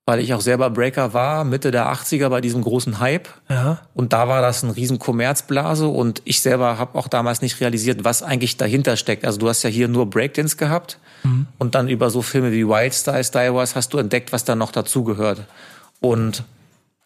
weil 0.06 0.20
ich 0.20 0.34
auch 0.36 0.42
selber 0.42 0.70
Breaker 0.70 1.14
war, 1.14 1.44
Mitte 1.44 1.72
der 1.72 1.92
80er 1.92 2.30
bei 2.30 2.40
diesem 2.40 2.62
großen 2.62 3.00
Hype. 3.00 3.28
Ja. 3.50 3.80
Und 3.96 4.14
da 4.14 4.28
war 4.28 4.42
das 4.42 4.62
ein 4.62 4.70
riesen 4.70 5.00
Kommerzblase 5.00 5.88
und 5.88 6.22
ich 6.26 6.42
selber 6.42 6.78
habe 6.78 6.98
auch 6.98 7.08
damals 7.08 7.42
nicht 7.42 7.60
realisiert, 7.60 8.04
was 8.04 8.22
eigentlich 8.22 8.58
dahinter 8.58 8.98
steckt. 8.98 9.26
Also 9.26 9.40
du 9.40 9.50
hast 9.50 9.64
ja 9.64 9.70
hier 9.70 9.88
nur 9.88 10.08
Breakdance 10.08 10.58
gehabt 10.58 11.00
mhm. 11.24 11.48
und 11.58 11.74
dann 11.74 11.90
über 11.90 12.12
so 12.12 12.22
Filme 12.22 12.52
wie 12.52 12.68
Wild 12.68 12.94
Style, 12.94 13.24
Style 13.24 13.56
Wars 13.56 13.76
hast 13.76 13.94
du 13.94 13.98
entdeckt, 13.98 14.32
was 14.32 14.44
da 14.44 14.56
noch 14.56 14.72
dazugehört. 14.72 15.46
Und 16.02 16.44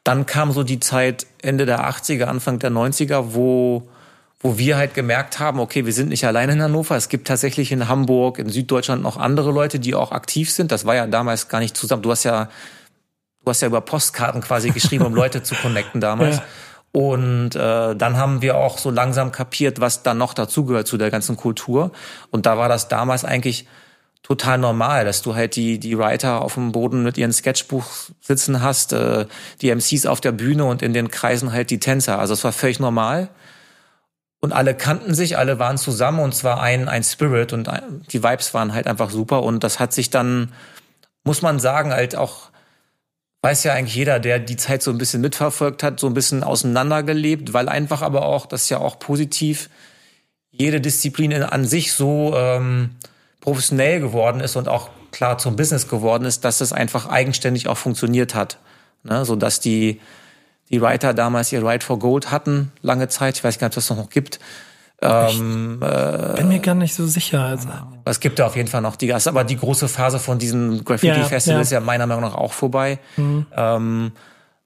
dann 0.03 0.25
kam 0.25 0.51
so 0.51 0.63
die 0.63 0.81
Zeit 0.81 1.25
Ende 1.41 1.65
der 1.65 1.89
80er, 1.89 2.25
Anfang 2.25 2.59
der 2.59 2.71
90er, 2.71 3.33
wo 3.33 3.87
wo 4.41 4.57
wir 4.57 4.77
halt 4.77 4.93
gemerkt 4.93 5.39
haben, 5.39 5.59
okay, 5.59 5.85
wir 5.85 5.91
sind 5.91 6.07
nicht 6.07 6.25
alleine 6.25 6.53
in 6.53 6.61
Hannover. 6.61 6.95
Es 6.95 7.09
gibt 7.09 7.27
tatsächlich 7.27 7.73
in 7.73 7.89
Hamburg, 7.89 8.39
in 8.39 8.47
Süddeutschland 8.47 9.03
noch 9.03 9.17
andere 9.17 9.51
Leute, 9.51 9.79
die 9.79 9.95
auch 9.95 10.13
aktiv 10.13 10.49
sind. 10.49 10.71
Das 10.71 10.85
war 10.85 10.95
ja 10.95 11.07
damals 11.07 11.49
gar 11.49 11.59
nicht 11.59 11.75
zusammen. 11.75 12.03
Du 12.03 12.11
hast 12.11 12.23
ja 12.23 12.47
Du 13.49 13.51
hast 13.51 13.61
ja 13.61 13.67
über 13.67 13.81
Postkarten 13.81 14.41
quasi 14.41 14.69
geschrieben, 14.69 15.07
um 15.07 15.15
Leute 15.15 15.41
zu 15.41 15.55
connecten 15.55 15.99
damals. 15.99 16.37
Ja. 16.37 16.43
Und 16.91 17.55
äh, 17.55 17.95
dann 17.95 18.15
haben 18.15 18.43
wir 18.43 18.57
auch 18.57 18.77
so 18.77 18.91
langsam 18.91 19.31
kapiert, 19.31 19.81
was 19.81 20.03
dann 20.03 20.19
noch 20.19 20.35
dazugehört 20.35 20.85
zu 20.85 20.99
der 20.99 21.09
ganzen 21.09 21.35
Kultur. 21.35 21.91
Und 22.29 22.45
da 22.45 22.59
war 22.59 22.69
das 22.69 22.89
damals 22.89 23.25
eigentlich 23.25 23.65
total 24.21 24.59
normal, 24.59 25.03
dass 25.03 25.23
du 25.23 25.33
halt 25.33 25.55
die, 25.55 25.79
die 25.79 25.97
Writer 25.97 26.43
auf 26.43 26.53
dem 26.53 26.71
Boden 26.71 27.01
mit 27.01 27.17
ihren 27.17 27.33
Sketchbuch 27.33 27.85
sitzen 28.21 28.61
hast, 28.61 28.93
äh, 28.93 29.25
die 29.63 29.73
MCs 29.73 30.05
auf 30.05 30.21
der 30.21 30.31
Bühne 30.31 30.65
und 30.65 30.83
in 30.83 30.93
den 30.93 31.09
Kreisen 31.09 31.51
halt 31.51 31.71
die 31.71 31.79
Tänzer. 31.79 32.19
Also 32.19 32.35
es 32.35 32.43
war 32.43 32.51
völlig 32.51 32.79
normal. 32.79 33.29
Und 34.41 34.53
alle 34.53 34.75
kannten 34.75 35.15
sich, 35.15 35.39
alle 35.39 35.57
waren 35.57 35.79
zusammen 35.79 36.19
und 36.19 36.35
zwar 36.35 36.61
ein, 36.61 36.87
ein 36.87 37.03
Spirit 37.03 37.51
und 37.51 37.67
die 38.13 38.23
Vibes 38.23 38.53
waren 38.53 38.75
halt 38.75 38.85
einfach 38.85 39.09
super. 39.09 39.41
Und 39.41 39.63
das 39.63 39.79
hat 39.79 39.91
sich 39.91 40.11
dann, 40.11 40.53
muss 41.23 41.41
man 41.41 41.57
sagen, 41.57 41.91
halt 41.91 42.15
auch 42.15 42.51
weiß 43.41 43.63
ja 43.63 43.73
eigentlich 43.73 43.95
jeder, 43.95 44.19
der 44.19 44.39
die 44.39 44.57
Zeit 44.57 44.83
so 44.83 44.91
ein 44.91 44.97
bisschen 44.97 45.21
mitverfolgt 45.21 45.83
hat, 45.83 45.99
so 45.99 46.07
ein 46.07 46.13
bisschen 46.13 46.43
auseinandergelebt, 46.43 47.53
weil 47.53 47.69
einfach 47.69 48.01
aber 48.01 48.25
auch, 48.25 48.45
das 48.45 48.63
ist 48.63 48.69
ja 48.69 48.79
auch 48.79 48.99
positiv, 48.99 49.69
jede 50.51 50.81
Disziplin 50.81 51.31
an 51.33 51.65
sich 51.65 51.93
so 51.93 52.33
ähm, 52.35 52.91
professionell 53.39 54.01
geworden 54.01 54.41
ist 54.41 54.55
und 54.55 54.67
auch 54.67 54.89
klar 55.11 55.37
zum 55.37 55.55
Business 55.55 55.87
geworden 55.87 56.25
ist, 56.25 56.43
dass 56.43 56.61
es 56.61 56.73
einfach 56.73 57.07
eigenständig 57.07 57.67
auch 57.67 57.77
funktioniert 57.77 58.35
hat. 58.35 58.57
Ne? 59.03 59.23
So 59.23 59.35
dass 59.35 59.59
die, 59.59 60.01
die 60.69 60.81
Writer 60.81 61.13
damals 61.13 61.51
ihr 61.51 61.63
Right 61.63 61.83
for 61.83 61.99
Gold 61.99 62.31
hatten, 62.31 62.71
lange 62.81 63.07
Zeit, 63.07 63.37
ich 63.37 63.43
weiß 63.43 63.57
gar 63.57 63.67
nicht, 63.67 63.77
ob 63.77 63.81
es 63.81 63.87
das 63.87 63.97
noch 63.97 64.09
gibt, 64.09 64.39
Ähm, 65.01 65.79
äh, 65.81 66.35
bin 66.35 66.49
mir 66.49 66.59
gar 66.59 66.75
nicht 66.75 66.93
so 66.93 67.07
sicher. 67.07 67.41
Also. 67.41 67.69
Es 68.05 68.19
gibt 68.19 68.39
da 68.39 68.47
auf 68.47 68.55
jeden 68.55 68.67
Fall 68.67 68.81
noch 68.81 68.95
die, 68.95 69.13
aber 69.13 69.43
die 69.43 69.57
große 69.57 69.87
Phase 69.87 70.19
von 70.19 70.39
diesen 70.39 70.83
Graffiti-Festivals 70.83 71.45
ja, 71.45 71.53
ja. 71.53 71.61
ist 71.61 71.71
ja 71.71 71.79
meiner 71.79 72.05
Meinung 72.05 72.23
nach 72.23 72.35
auch 72.35 72.53
vorbei. 72.53 72.99
Mhm. 73.15 73.45
Ähm, 73.55 74.11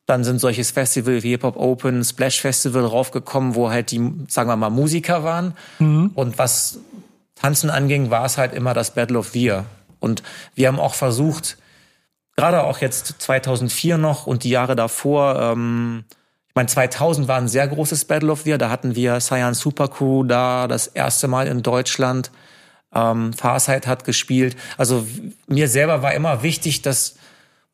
dann 0.05 0.23
sind 0.23 0.39
solches 0.39 0.71
Festival 0.71 1.23
wie 1.23 1.29
Hip 1.29 1.43
Hop 1.43 1.55
Open, 1.55 2.03
Splash 2.03 2.41
Festival 2.41 2.85
raufgekommen, 2.85 3.55
wo 3.55 3.69
halt 3.69 3.91
die, 3.91 4.11
sagen 4.27 4.49
wir 4.49 4.55
mal, 4.55 4.69
Musiker 4.69 5.23
waren. 5.23 5.53
Mhm. 5.79 6.11
Und 6.15 6.37
was 6.37 6.79
Tanzen 7.35 7.69
anging, 7.69 8.09
war 8.09 8.25
es 8.25 8.37
halt 8.37 8.53
immer 8.53 8.73
das 8.73 8.95
Battle 8.95 9.17
of 9.17 9.35
Year. 9.35 9.65
Und 9.99 10.23
wir 10.55 10.67
haben 10.67 10.79
auch 10.79 10.95
versucht, 10.95 11.57
gerade 12.35 12.63
auch 12.63 12.79
jetzt 12.79 13.21
2004 13.21 13.97
noch 13.97 14.27
und 14.27 14.43
die 14.43 14.49
Jahre 14.49 14.75
davor, 14.75 15.39
ähm, 15.39 16.03
ich 16.53 16.55
meine, 16.55 16.67
2000 16.67 17.27
war 17.27 17.37
ein 17.39 17.47
sehr 17.47 17.67
großes 17.67 18.05
Battle 18.05 18.31
of 18.31 18.43
the 18.43 18.49
Year. 18.49 18.59
Da 18.59 18.69
hatten 18.69 18.95
wir 18.95 19.17
Cyan 19.17 19.55
Super 19.55 19.87
Crew 19.87 20.23
da 20.23 20.67
das 20.67 20.85
erste 20.85 21.27
Mal 21.27 21.47
in 21.47 21.63
Deutschland. 21.63 22.29
Ähm, 22.93 23.33
Farsight 23.33 23.87
hat 23.87 24.03
gespielt. 24.03 24.55
Also 24.77 25.03
mir 25.47 25.67
selber 25.67 26.03
war 26.03 26.13
immer 26.13 26.43
wichtig, 26.43 26.83
das 26.83 27.15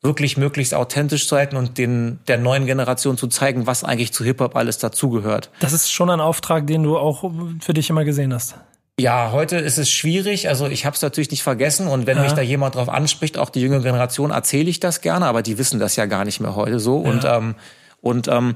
wirklich 0.00 0.38
möglichst 0.38 0.72
authentisch 0.72 1.28
zu 1.28 1.36
halten 1.36 1.56
und 1.56 1.76
den 1.76 2.20
der 2.26 2.38
neuen 2.38 2.64
Generation 2.64 3.18
zu 3.18 3.26
zeigen, 3.26 3.66
was 3.66 3.84
eigentlich 3.84 4.14
zu 4.14 4.24
Hip 4.24 4.40
Hop 4.40 4.56
alles 4.56 4.78
dazugehört. 4.78 5.50
Das 5.60 5.74
ist 5.74 5.92
schon 5.92 6.08
ein 6.08 6.20
Auftrag, 6.20 6.66
den 6.66 6.82
du 6.82 6.96
auch 6.96 7.30
für 7.60 7.74
dich 7.74 7.90
immer 7.90 8.04
gesehen 8.04 8.32
hast. 8.32 8.54
Ja, 8.98 9.30
heute 9.30 9.58
ist 9.58 9.76
es 9.76 9.90
schwierig. 9.90 10.48
Also 10.48 10.68
ich 10.68 10.86
habe 10.86 10.96
es 10.96 11.02
natürlich 11.02 11.30
nicht 11.30 11.42
vergessen 11.42 11.86
und 11.86 12.06
wenn 12.06 12.16
ja. 12.16 12.22
mich 12.22 12.32
da 12.32 12.40
jemand 12.40 12.76
drauf 12.76 12.88
anspricht, 12.88 13.36
auch 13.36 13.50
die 13.50 13.60
jüngere 13.60 13.82
Generation, 13.82 14.30
erzähle 14.30 14.70
ich 14.70 14.80
das 14.80 15.02
gerne, 15.02 15.26
aber 15.26 15.42
die 15.42 15.58
wissen 15.58 15.78
das 15.80 15.96
ja 15.96 16.06
gar 16.06 16.24
nicht 16.24 16.40
mehr 16.40 16.56
heute 16.56 16.80
so. 16.80 17.04
Ja. 17.04 17.10
Und 17.10 17.24
ähm, 17.26 17.54
und 18.00 18.28
ähm, 18.28 18.54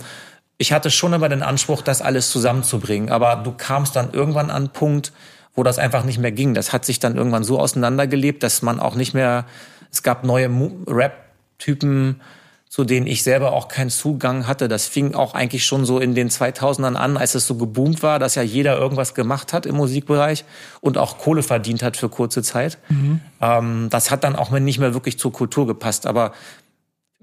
ich 0.57 0.73
hatte 0.73 0.91
schon 0.91 1.13
immer 1.13 1.29
den 1.29 1.43
Anspruch, 1.43 1.83
das 1.83 2.01
alles 2.01 2.31
zusammenzubringen. 2.31 3.11
Aber 3.11 3.37
du 3.37 3.53
kamst 3.53 3.97
dann 3.97 4.13
irgendwann 4.13 4.51
an 4.51 4.57
einen 4.57 4.69
Punkt, 4.69 5.13
wo 5.55 5.63
das 5.63 5.79
einfach 5.79 6.05
nicht 6.05 6.19
mehr 6.19 6.33
ging. 6.33 6.55
Das 6.55 6.73
hat 6.73 6.85
sich 6.85 6.99
dann 6.99 7.17
irgendwann 7.17 7.45
so 7.45 7.59
auseinandergelebt, 7.59 8.43
dass 8.43 8.63
man 8.63 8.81
auch 8.81 8.95
nicht 8.95 9.15
mehr, 9.15 9.47
es 9.91 10.03
gab 10.03 10.25
neue 10.25 10.51
Rap-Typen, 10.87 12.21
zu 12.69 12.85
denen 12.85 13.07
ich 13.07 13.23
selber 13.23 13.53
auch 13.53 13.69
keinen 13.69 13.91
Zugang 13.91 14.49
hatte. 14.49 14.67
Das 14.67 14.89
fing 14.89 15.15
auch 15.15 15.35
eigentlich 15.35 15.65
schon 15.65 15.85
so 15.85 16.01
in 16.01 16.17
den 16.17 16.29
2000ern 16.29 16.95
an, 16.95 17.17
als 17.17 17.37
es 17.37 17.47
so 17.47 17.55
geboomt 17.55 18.03
war, 18.03 18.19
dass 18.19 18.35
ja 18.35 18.43
jeder 18.43 18.77
irgendwas 18.77 19.15
gemacht 19.15 19.53
hat 19.53 19.65
im 19.65 19.77
Musikbereich 19.77 20.45
und 20.81 20.99
auch 20.99 21.19
Kohle 21.19 21.45
verdient 21.45 21.85
hat 21.85 21.97
für 21.97 22.09
kurze 22.09 22.43
Zeit. 22.43 22.79
Mhm. 22.89 23.21
Ähm, 23.41 23.87
das 23.91 24.11
hat 24.11 24.25
dann 24.25 24.35
auch 24.35 24.51
nicht 24.51 24.81
mehr 24.81 24.93
wirklich 24.93 25.21
zur 25.21 25.33
Kultur 25.33 25.69
gepasst. 25.69 26.05
Aber 26.05 26.33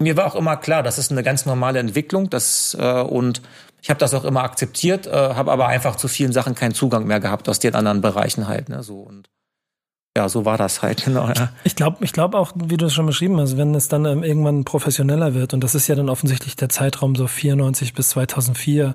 mir 0.02 0.18
war 0.18 0.26
auch 0.28 0.36
immer 0.36 0.58
klar, 0.58 0.84
das 0.84 0.98
ist 0.98 1.12
eine 1.12 1.24
ganz 1.24 1.46
normale 1.46 1.80
Entwicklung, 1.80 2.30
das 2.30 2.76
äh, 2.80 3.02
und 3.02 3.42
ich 3.82 3.90
habe 3.90 4.00
das 4.00 4.14
auch 4.14 4.26
immer 4.26 4.44
akzeptiert, 4.44 5.08
äh, 5.08 5.12
habe 5.12 5.52
aber 5.52 5.68
einfach 5.68 5.96
zu 5.96 6.08
vielen 6.08 6.34
Sachen 6.34 6.56
keinen 6.56 6.74
Zugang 6.74 7.06
mehr 7.06 7.20
gehabt 7.20 7.50
aus 7.50 7.60
den 7.60 7.76
anderen 7.76 8.02
Bereichen 8.02 8.48
halt, 8.48 8.70
ne, 8.70 8.84
so 8.84 9.00
und 9.00 9.30
ja, 10.16 10.28
so 10.28 10.44
war 10.44 10.58
das 10.58 10.82
halt, 10.82 11.06
genau. 11.06 11.28
Ja. 11.30 11.50
Ich 11.64 11.76
glaube, 11.76 12.04
ich 12.04 12.12
glaube 12.12 12.38
auch, 12.38 12.52
wie 12.56 12.78
du 12.78 12.88
es 12.88 12.94
schon 12.94 13.06
beschrieben 13.06 13.40
hast, 13.40 13.58
wenn 13.58 13.74
es 13.76 13.88
dann 13.88 14.06
ähm, 14.06 14.24
irgendwann 14.24 14.66
professioneller 14.66 15.34
wird 15.34 15.54
und 15.54 15.64
das 15.64 15.76
ist 15.76 15.88
ja 15.88 15.96
dann 15.96 16.10
offensichtlich 16.10 16.56
der 16.56 16.70
Zeitraum 16.70 17.16
so 17.16 17.28
94 17.28 17.94
bis 17.94 18.10
2004, 18.10 18.94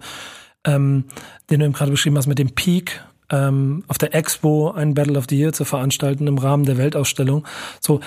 ähm, 0.64 1.04
den 1.50 1.60
du 1.60 1.66
eben 1.66 1.74
gerade 1.74 1.90
beschrieben 1.90 2.18
hast 2.18 2.26
mit 2.26 2.38
dem 2.38 2.54
Peak 2.54 3.02
ähm, 3.30 3.84
auf 3.88 3.98
der 3.98 4.14
Expo 4.14 4.70
ein 4.70 4.94
Battle 4.94 5.18
of 5.18 5.26
the 5.28 5.36
Year 5.36 5.52
zu 5.52 5.64
veranstalten 5.64 6.26
im 6.26 6.38
Rahmen 6.38 6.64
der 6.64 6.78
Weltausstellung. 6.78 7.44
So 7.80 8.00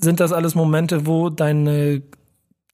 sind 0.00 0.20
das 0.20 0.32
alles 0.32 0.54
Momente, 0.54 1.06
wo 1.06 1.28
deine 1.28 2.02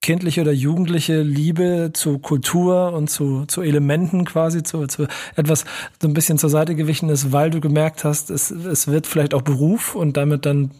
kindliche 0.06 0.40
oder 0.40 0.52
jugendliche 0.52 1.20
Liebe 1.20 1.90
zu 1.92 2.20
Kultur 2.20 2.92
und 2.92 3.10
zu, 3.10 3.44
zu 3.46 3.60
Elementen 3.60 4.24
quasi, 4.24 4.62
zu, 4.62 4.86
zu 4.86 5.08
etwas 5.34 5.64
so 6.00 6.06
ein 6.06 6.14
bisschen 6.14 6.38
zur 6.38 6.48
Seite 6.48 6.76
gewichen 6.76 7.08
ist, 7.08 7.32
weil 7.32 7.50
du 7.50 7.60
gemerkt 7.60 8.04
hast, 8.04 8.30
es, 8.30 8.52
es 8.52 8.86
wird 8.86 9.08
vielleicht 9.08 9.34
auch 9.34 9.42
Beruf 9.42 9.96
und 9.96 10.16
damit 10.16 10.46
dann 10.46 10.70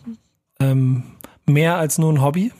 ähm, 0.60 1.02
mehr 1.44 1.76
als 1.76 1.98
nur 1.98 2.12
ein 2.12 2.22
Hobby? 2.22 2.52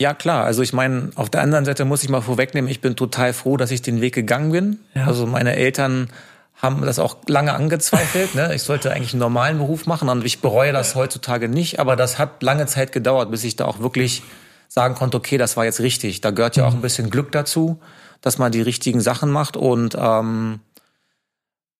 Ja, 0.00 0.14
klar. 0.14 0.44
Also 0.44 0.62
ich 0.62 0.72
meine, 0.72 1.10
auf 1.14 1.30
der 1.30 1.42
anderen 1.42 1.64
Seite 1.64 1.84
muss 1.84 2.02
ich 2.02 2.08
mal 2.08 2.22
vorwegnehmen, 2.22 2.68
ich 2.68 2.80
bin 2.80 2.96
total 2.96 3.32
froh, 3.32 3.56
dass 3.56 3.70
ich 3.70 3.82
den 3.82 4.00
Weg 4.00 4.16
gegangen 4.16 4.50
bin. 4.50 4.80
Ja. 4.96 5.06
Also 5.06 5.28
meine 5.28 5.54
Eltern 5.54 6.08
haben 6.56 6.82
das 6.82 6.98
auch 6.98 7.18
lange 7.28 7.54
angezweifelt. 7.54 8.34
Ne? 8.34 8.52
Ich 8.52 8.64
sollte 8.64 8.90
eigentlich 8.90 9.12
einen 9.12 9.20
normalen 9.20 9.58
Beruf 9.58 9.86
machen 9.86 10.08
und 10.08 10.24
ich 10.24 10.40
bereue 10.40 10.72
das 10.72 10.96
heutzutage 10.96 11.48
nicht. 11.48 11.78
Aber 11.78 11.94
das 11.94 12.18
hat 12.18 12.42
lange 12.42 12.66
Zeit 12.66 12.90
gedauert, 12.90 13.30
bis 13.30 13.44
ich 13.44 13.54
da 13.54 13.66
auch 13.66 13.78
wirklich 13.78 14.24
sagen 14.72 14.94
konnte, 14.94 15.18
okay, 15.18 15.36
das 15.36 15.58
war 15.58 15.66
jetzt 15.66 15.80
richtig. 15.80 16.22
Da 16.22 16.30
gehört 16.30 16.56
ja 16.56 16.64
auch 16.64 16.70
ein 16.70 16.78
mhm. 16.78 16.82
bisschen 16.82 17.10
Glück 17.10 17.30
dazu, 17.30 17.78
dass 18.22 18.38
man 18.38 18.52
die 18.52 18.62
richtigen 18.62 19.02
Sachen 19.02 19.30
macht. 19.30 19.58
Und 19.58 19.94
ähm, 19.98 20.60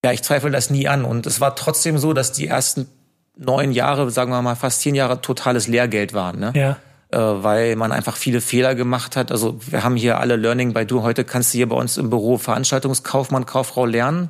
ja, 0.04 0.12
ich 0.12 0.22
zweifle 0.22 0.50
das 0.50 0.68
nie 0.68 0.88
an. 0.88 1.06
Und 1.06 1.24
es 1.24 1.40
war 1.40 1.56
trotzdem 1.56 1.96
so, 1.96 2.12
dass 2.12 2.32
die 2.32 2.48
ersten 2.48 2.86
neun 3.34 3.72
Jahre, 3.72 4.10
sagen 4.10 4.30
wir 4.30 4.42
mal 4.42 4.56
fast 4.56 4.82
zehn 4.82 4.94
Jahre, 4.94 5.22
totales 5.22 5.68
Lehrgeld 5.68 6.12
waren. 6.12 6.38
Ne? 6.38 6.52
Ja. 6.54 6.76
Äh, 7.08 7.42
weil 7.42 7.76
man 7.76 7.92
einfach 7.92 8.16
viele 8.18 8.42
Fehler 8.42 8.74
gemacht 8.74 9.16
hat. 9.16 9.32
Also 9.32 9.58
wir 9.70 9.84
haben 9.84 9.96
hier 9.96 10.18
alle 10.18 10.36
Learning 10.36 10.74
by 10.74 10.84
Do. 10.84 11.02
Heute 11.02 11.24
kannst 11.24 11.54
du 11.54 11.56
hier 11.56 11.70
bei 11.70 11.76
uns 11.76 11.96
im 11.96 12.10
Büro 12.10 12.36
Veranstaltungskaufmann, 12.36 13.46
Kauffrau 13.46 13.86
lernen. 13.86 14.28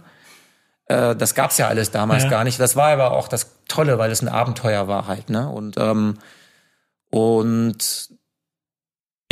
Äh, 0.86 1.16
das 1.16 1.34
gab's 1.34 1.58
ja 1.58 1.66
alles 1.66 1.90
damals 1.90 2.22
ja. 2.22 2.30
gar 2.30 2.44
nicht. 2.44 2.60
Das 2.60 2.76
war 2.76 2.92
aber 2.92 3.10
auch 3.10 3.26
das 3.26 3.56
Tolle, 3.66 3.98
weil 3.98 4.12
es 4.12 4.22
ein 4.22 4.28
Abenteuer 4.28 4.86
war 4.86 5.08
halt. 5.08 5.30
Ne? 5.30 5.48
Und 5.48 5.78
ähm, 5.78 6.18
und 7.10 8.08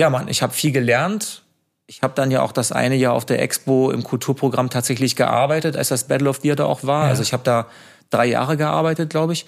ja, 0.00 0.08
Mann, 0.08 0.28
ich 0.28 0.40
habe 0.40 0.54
viel 0.54 0.72
gelernt. 0.72 1.42
Ich 1.86 2.00
habe 2.00 2.14
dann 2.16 2.30
ja 2.30 2.40
auch 2.40 2.52
das 2.52 2.72
eine 2.72 2.96
Jahr 2.96 3.12
auf 3.12 3.26
der 3.26 3.42
Expo 3.42 3.90
im 3.90 4.02
Kulturprogramm 4.02 4.70
tatsächlich 4.70 5.14
gearbeitet, 5.14 5.76
als 5.76 5.88
das 5.88 6.04
Battle 6.04 6.30
of 6.30 6.38
Theater 6.38 6.66
auch 6.66 6.84
war. 6.84 7.04
Ja. 7.04 7.10
Also 7.10 7.22
ich 7.22 7.34
habe 7.34 7.42
da 7.42 7.66
drei 8.08 8.24
Jahre 8.24 8.56
gearbeitet, 8.56 9.10
glaube 9.10 9.34
ich. 9.34 9.44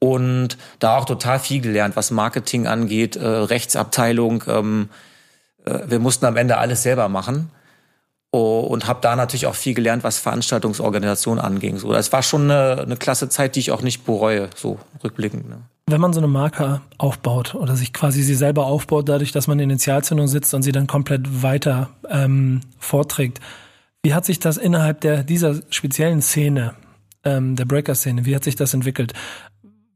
Und 0.00 0.58
da 0.80 0.98
auch 0.98 1.04
total 1.04 1.38
viel 1.38 1.60
gelernt, 1.60 1.94
was 1.94 2.10
Marketing 2.10 2.66
angeht, 2.66 3.14
äh, 3.14 3.24
Rechtsabteilung. 3.24 4.42
Ähm, 4.48 4.88
äh, 5.64 5.78
wir 5.86 6.00
mussten 6.00 6.26
am 6.26 6.36
Ende 6.36 6.58
alles 6.58 6.82
selber 6.82 7.08
machen. 7.08 7.52
Oh, 8.32 8.60
und 8.60 8.88
habe 8.88 8.98
da 9.02 9.14
natürlich 9.14 9.46
auch 9.46 9.54
viel 9.54 9.74
gelernt, 9.74 10.02
was 10.02 10.18
Veranstaltungsorganisation 10.18 11.38
anging. 11.38 11.78
So, 11.78 11.92
das 11.92 12.10
war 12.10 12.24
schon 12.24 12.50
eine, 12.50 12.82
eine 12.82 12.96
klasse 12.96 13.28
Zeit, 13.28 13.54
die 13.54 13.60
ich 13.60 13.70
auch 13.70 13.82
nicht 13.82 14.04
bereue, 14.04 14.50
so 14.56 14.80
rückblickend. 15.04 15.48
Ne 15.48 15.62
wenn 15.92 16.00
man 16.00 16.12
so 16.12 16.20
eine 16.20 16.26
Marke 16.26 16.80
aufbaut 16.98 17.54
oder 17.54 17.76
sich 17.76 17.92
quasi 17.92 18.22
sie 18.22 18.34
selber 18.34 18.66
aufbaut, 18.66 19.08
dadurch, 19.08 19.30
dass 19.30 19.46
man 19.46 19.58
in 19.60 19.70
Initialzündung 19.70 20.26
sitzt 20.26 20.54
und 20.54 20.62
sie 20.62 20.72
dann 20.72 20.86
komplett 20.86 21.42
weiter 21.42 21.90
ähm, 22.08 22.60
vorträgt, 22.78 23.40
wie 24.02 24.14
hat 24.14 24.24
sich 24.24 24.40
das 24.40 24.56
innerhalb 24.56 25.00
der 25.02 25.22
dieser 25.22 25.60
speziellen 25.70 26.22
Szene, 26.22 26.74
ähm, 27.24 27.54
der 27.54 27.66
Breaker-Szene, 27.66 28.24
wie 28.24 28.34
hat 28.34 28.42
sich 28.42 28.56
das 28.56 28.74
entwickelt? 28.74 29.12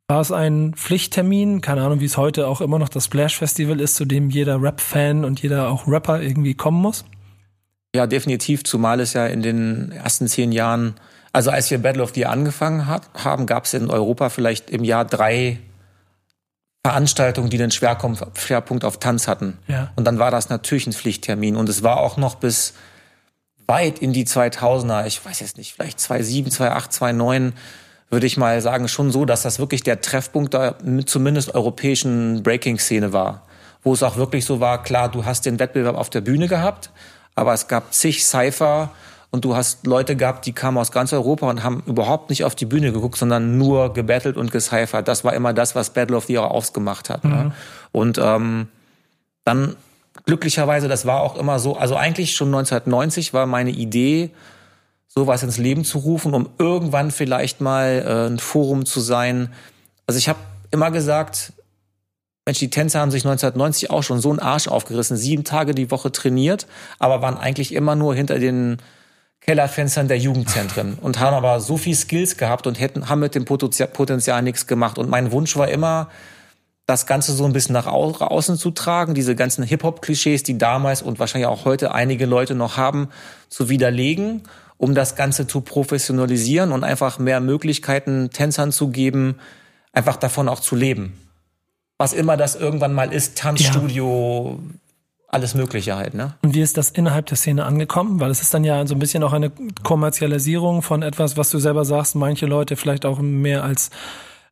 War 0.09 0.21
es 0.21 0.31
ein 0.31 0.75
Pflichttermin, 0.75 1.61
keine 1.63 1.83
Ahnung, 1.83 1.99
wie 1.99 2.05
es 2.05 2.17
heute 2.17 2.47
auch 2.47 2.61
immer 2.61 2.79
noch 2.79 2.89
das 2.89 3.07
Splash 3.07 3.37
Festival 3.37 3.81
ist, 3.81 3.97
zu 3.97 4.05
dem 4.05 4.31
jeder 4.31 4.63
Rap-Fan 4.63 5.25
und 5.25 5.43
jeder 5.43 5.69
auch 5.69 5.89
Rapper 5.89 6.23
irgendwie 6.23 6.55
kommen 6.55 6.81
muss? 6.81 7.05
Ja, 7.97 8.07
definitiv, 8.07 8.63
zumal 8.63 9.01
es 9.01 9.15
ja 9.15 9.27
in 9.27 9.43
den 9.43 9.91
ersten 9.91 10.29
zehn 10.29 10.53
Jahren, 10.53 10.95
also 11.33 11.51
als 11.51 11.71
wir 11.71 11.79
Battle 11.79 12.03
of 12.03 12.13
the 12.15 12.27
angefangen 12.27 12.87
hat, 12.87 13.09
haben, 13.15 13.47
gab 13.47 13.65
es 13.65 13.75
in 13.75 13.91
Europa 13.91 14.29
vielleicht 14.29 14.71
im 14.71 14.85
Jahr 14.85 15.05
drei 15.05 15.59
Veranstaltungen, 16.87 17.51
die 17.51 17.59
den 17.59 17.73
Schwerpunkt 17.73 18.85
auf 18.85 18.99
Tanz 19.01 19.27
hatten. 19.27 19.59
Ja. 19.67 19.91
Und 19.97 20.05
dann 20.05 20.21
war 20.21 20.31
das 20.31 20.51
natürlich 20.51 20.87
ein 20.87 20.93
Pflichttermin. 20.93 21.57
Und 21.57 21.69
es 21.69 21.83
war 21.83 21.97
auch 21.97 22.17
noch 22.17 22.37
bis 22.37 22.75
weit 23.67 23.99
in 23.99 24.13
die 24.13 24.25
2000er, 24.25 25.05
ich 25.05 25.25
weiß 25.25 25.41
jetzt 25.41 25.59
nicht, 25.59 25.75
vielleicht 25.75 25.99
2007, 25.99 26.53
2008, 26.53 26.93
2009, 26.93 27.53
würde 28.09 28.27
ich 28.27 28.37
mal 28.37 28.61
sagen, 28.61 28.87
schon 28.87 29.11
so, 29.11 29.25
dass 29.25 29.43
das 29.43 29.59
wirklich 29.59 29.83
der 29.83 30.01
Treffpunkt 30.01 30.55
der 30.55 30.77
zumindest 31.07 31.57
europäischen 31.57 32.45
Breaking-Szene 32.45 33.13
war. 33.13 33.43
Wo 33.83 33.93
es 33.93 34.05
auch 34.05 34.17
wirklich 34.17 34.45
so 34.45 34.61
war, 34.61 34.85
klar, 34.85 35.11
du 35.11 35.25
hast 35.25 35.45
den 35.45 35.59
Wettbewerb 35.59 35.97
auf 35.97 36.09
der 36.09 36.21
Bühne 36.21 36.47
gehabt, 36.47 36.91
aber 37.35 37.53
es 37.53 37.67
gab 37.67 37.93
zig 37.95 38.25
Cypher 38.25 38.93
und 39.37 39.45
du 39.45 39.55
hast 39.55 39.87
Leute 39.87 40.17
gehabt, 40.17 40.47
die 40.47 40.55
kamen 40.55 40.79
aus 40.79 40.91
ganz 40.91 41.13
Europa 41.13 41.47
und 41.51 41.63
haben 41.63 41.83
überhaupt 41.85 42.31
nicht 42.31 42.45
auf 42.45 42.55
die 42.55 42.65
Bühne 42.65 42.91
geguckt, 42.91 43.19
sondern 43.19 43.59
nur 43.59 43.93
gebettelt 43.93 44.39
und 44.39 44.51
gecyphert. 44.51 45.07
Das 45.09 45.25
war 45.25 45.35
immer 45.35 45.53
das, 45.53 45.75
was 45.75 45.91
Battle 45.91 46.17
of 46.17 46.25
the 46.25 46.33
Year 46.33 46.51
ausgemacht 46.51 47.11
hat. 47.11 47.23
Ne? 47.23 47.31
Mhm. 47.31 47.37
Ne? 47.37 47.53
Und 47.93 48.17
ähm, 48.17 48.69
dann 49.45 49.77
glücklicherweise, 50.25 50.89
das 50.89 51.05
war 51.05 51.21
auch 51.21 51.37
immer 51.37 51.59
so, 51.59 51.77
also 51.77 51.97
eigentlich 51.97 52.35
schon 52.35 52.49
1990 52.49 53.35
war 53.35 53.45
meine 53.45 53.73
Idee, 53.73 54.31
sowas 55.07 55.43
ins 55.43 55.59
Leben 55.59 55.85
zu 55.85 55.99
rufen, 55.99 56.33
um 56.33 56.49
irgendwann 56.57 57.11
vielleicht 57.11 57.61
mal 57.61 58.05
äh, 58.07 58.33
ein 58.33 58.39
Forum 58.39 58.87
zu 58.87 59.01
sein. 59.01 59.53
Also 60.07 60.17
ich 60.17 60.31
habe 60.31 60.39
immer 60.71 60.91
gesagt, 60.91 61.53
Mensch, 62.47 62.61
die 62.61 62.71
Tänzer 62.71 63.01
haben 63.01 63.11
sich 63.11 63.27
1990 63.27 63.91
auch 63.91 64.03
schon 64.03 64.19
so 64.19 64.31
einen 64.31 64.39
Arsch 64.39 64.67
aufgerissen, 64.67 65.19
sieben 65.19 65.45
Tage 65.45 65.75
die 65.75 65.91
Woche 65.91 66.11
trainiert, 66.11 66.67
aber 66.99 67.21
waren 67.21 67.37
eigentlich 67.37 67.75
immer 67.75 67.97
nur 67.97 68.15
hinter 68.15 68.39
den 68.39 68.79
Kellerfenstern 69.47 70.09
der 70.09 70.19
Jugendzentren 70.19 70.95
und 71.01 71.21
haben 71.21 71.35
aber 71.35 71.61
so 71.61 71.77
viel 71.77 71.95
Skills 71.95 72.37
gehabt 72.37 72.67
und 72.67 72.81
hätten, 72.81 73.09
haben 73.09 73.21
mit 73.21 73.35
dem 73.35 73.45
Potenzial, 73.45 73.89
Potenzial 73.89 74.43
nichts 74.43 74.67
gemacht. 74.67 74.99
Und 74.99 75.09
mein 75.09 75.33
Wunsch 75.33 75.57
war 75.57 75.69
immer, 75.69 76.09
das 76.87 77.07
Ganze 77.07 77.33
so 77.33 77.45
ein 77.45 77.53
bisschen 77.53 77.73
nach 77.73 77.87
außen 77.87 78.57
zu 78.57 78.71
tragen, 78.71 79.15
diese 79.15 79.35
ganzen 79.35 79.65
Hip-Hop-Klischees, 79.65 80.45
die 80.45 80.57
damals 80.57 81.03
und 81.03 81.19
wahrscheinlich 81.19 81.49
auch 81.49 81.65
heute 81.65 81.93
einige 81.93 82.27
Leute 82.27 82.55
noch 82.55 82.77
haben, 82.77 83.09
zu 83.49 83.69
widerlegen 83.69 84.43
um 84.79 84.95
das 84.95 85.17
Ganze 85.17 85.47
zu 85.47 85.61
professionalisieren 85.61 86.73
und 86.73 86.85
einfach 86.85 87.19
mehr 87.19 87.41
Möglichkeiten 87.41 88.31
Tänzern 88.31 88.73
zu 88.73 88.89
geben, 88.89 89.37
einfach 89.93 90.17
davon 90.17 90.49
auch 90.49 90.61
zu 90.61 90.77
leben. 90.77 91.19
Was 91.99 92.13
immer 92.13 92.37
das 92.37 92.57
irgendwann 92.57 92.93
mal 92.93 93.13
ist, 93.13 93.39
Tanzstudio, 93.39 94.61
ja. 94.61 94.79
Alles 95.37 95.55
Mögliche 95.55 95.97
halt, 95.97 96.15
ne? 96.15 96.35
Und 96.43 96.55
wie 96.55 96.63
ist 96.63 96.79
das 96.79 96.91
innerhalb 96.91 97.27
der 97.27 97.37
Szene 97.37 97.67
angekommen? 97.67 98.21
Weil 98.21 98.31
es 98.31 98.41
ist 98.41 98.55
dann 98.55 98.65
ja 98.65 98.87
so 98.87 98.95
ein 98.95 98.99
bisschen 98.99 99.23
auch 99.23 99.35
eine 99.35 99.53
Kommerzialisierung 99.83 100.81
von 100.81 101.03
etwas, 101.03 101.37
was 101.37 101.51
du 101.51 101.59
selber 101.59 101.85
sagst, 101.85 102.15
manche 102.15 102.47
Leute 102.47 102.77
vielleicht 102.77 103.05
auch 103.05 103.19
mehr 103.19 103.63
als 103.63 103.91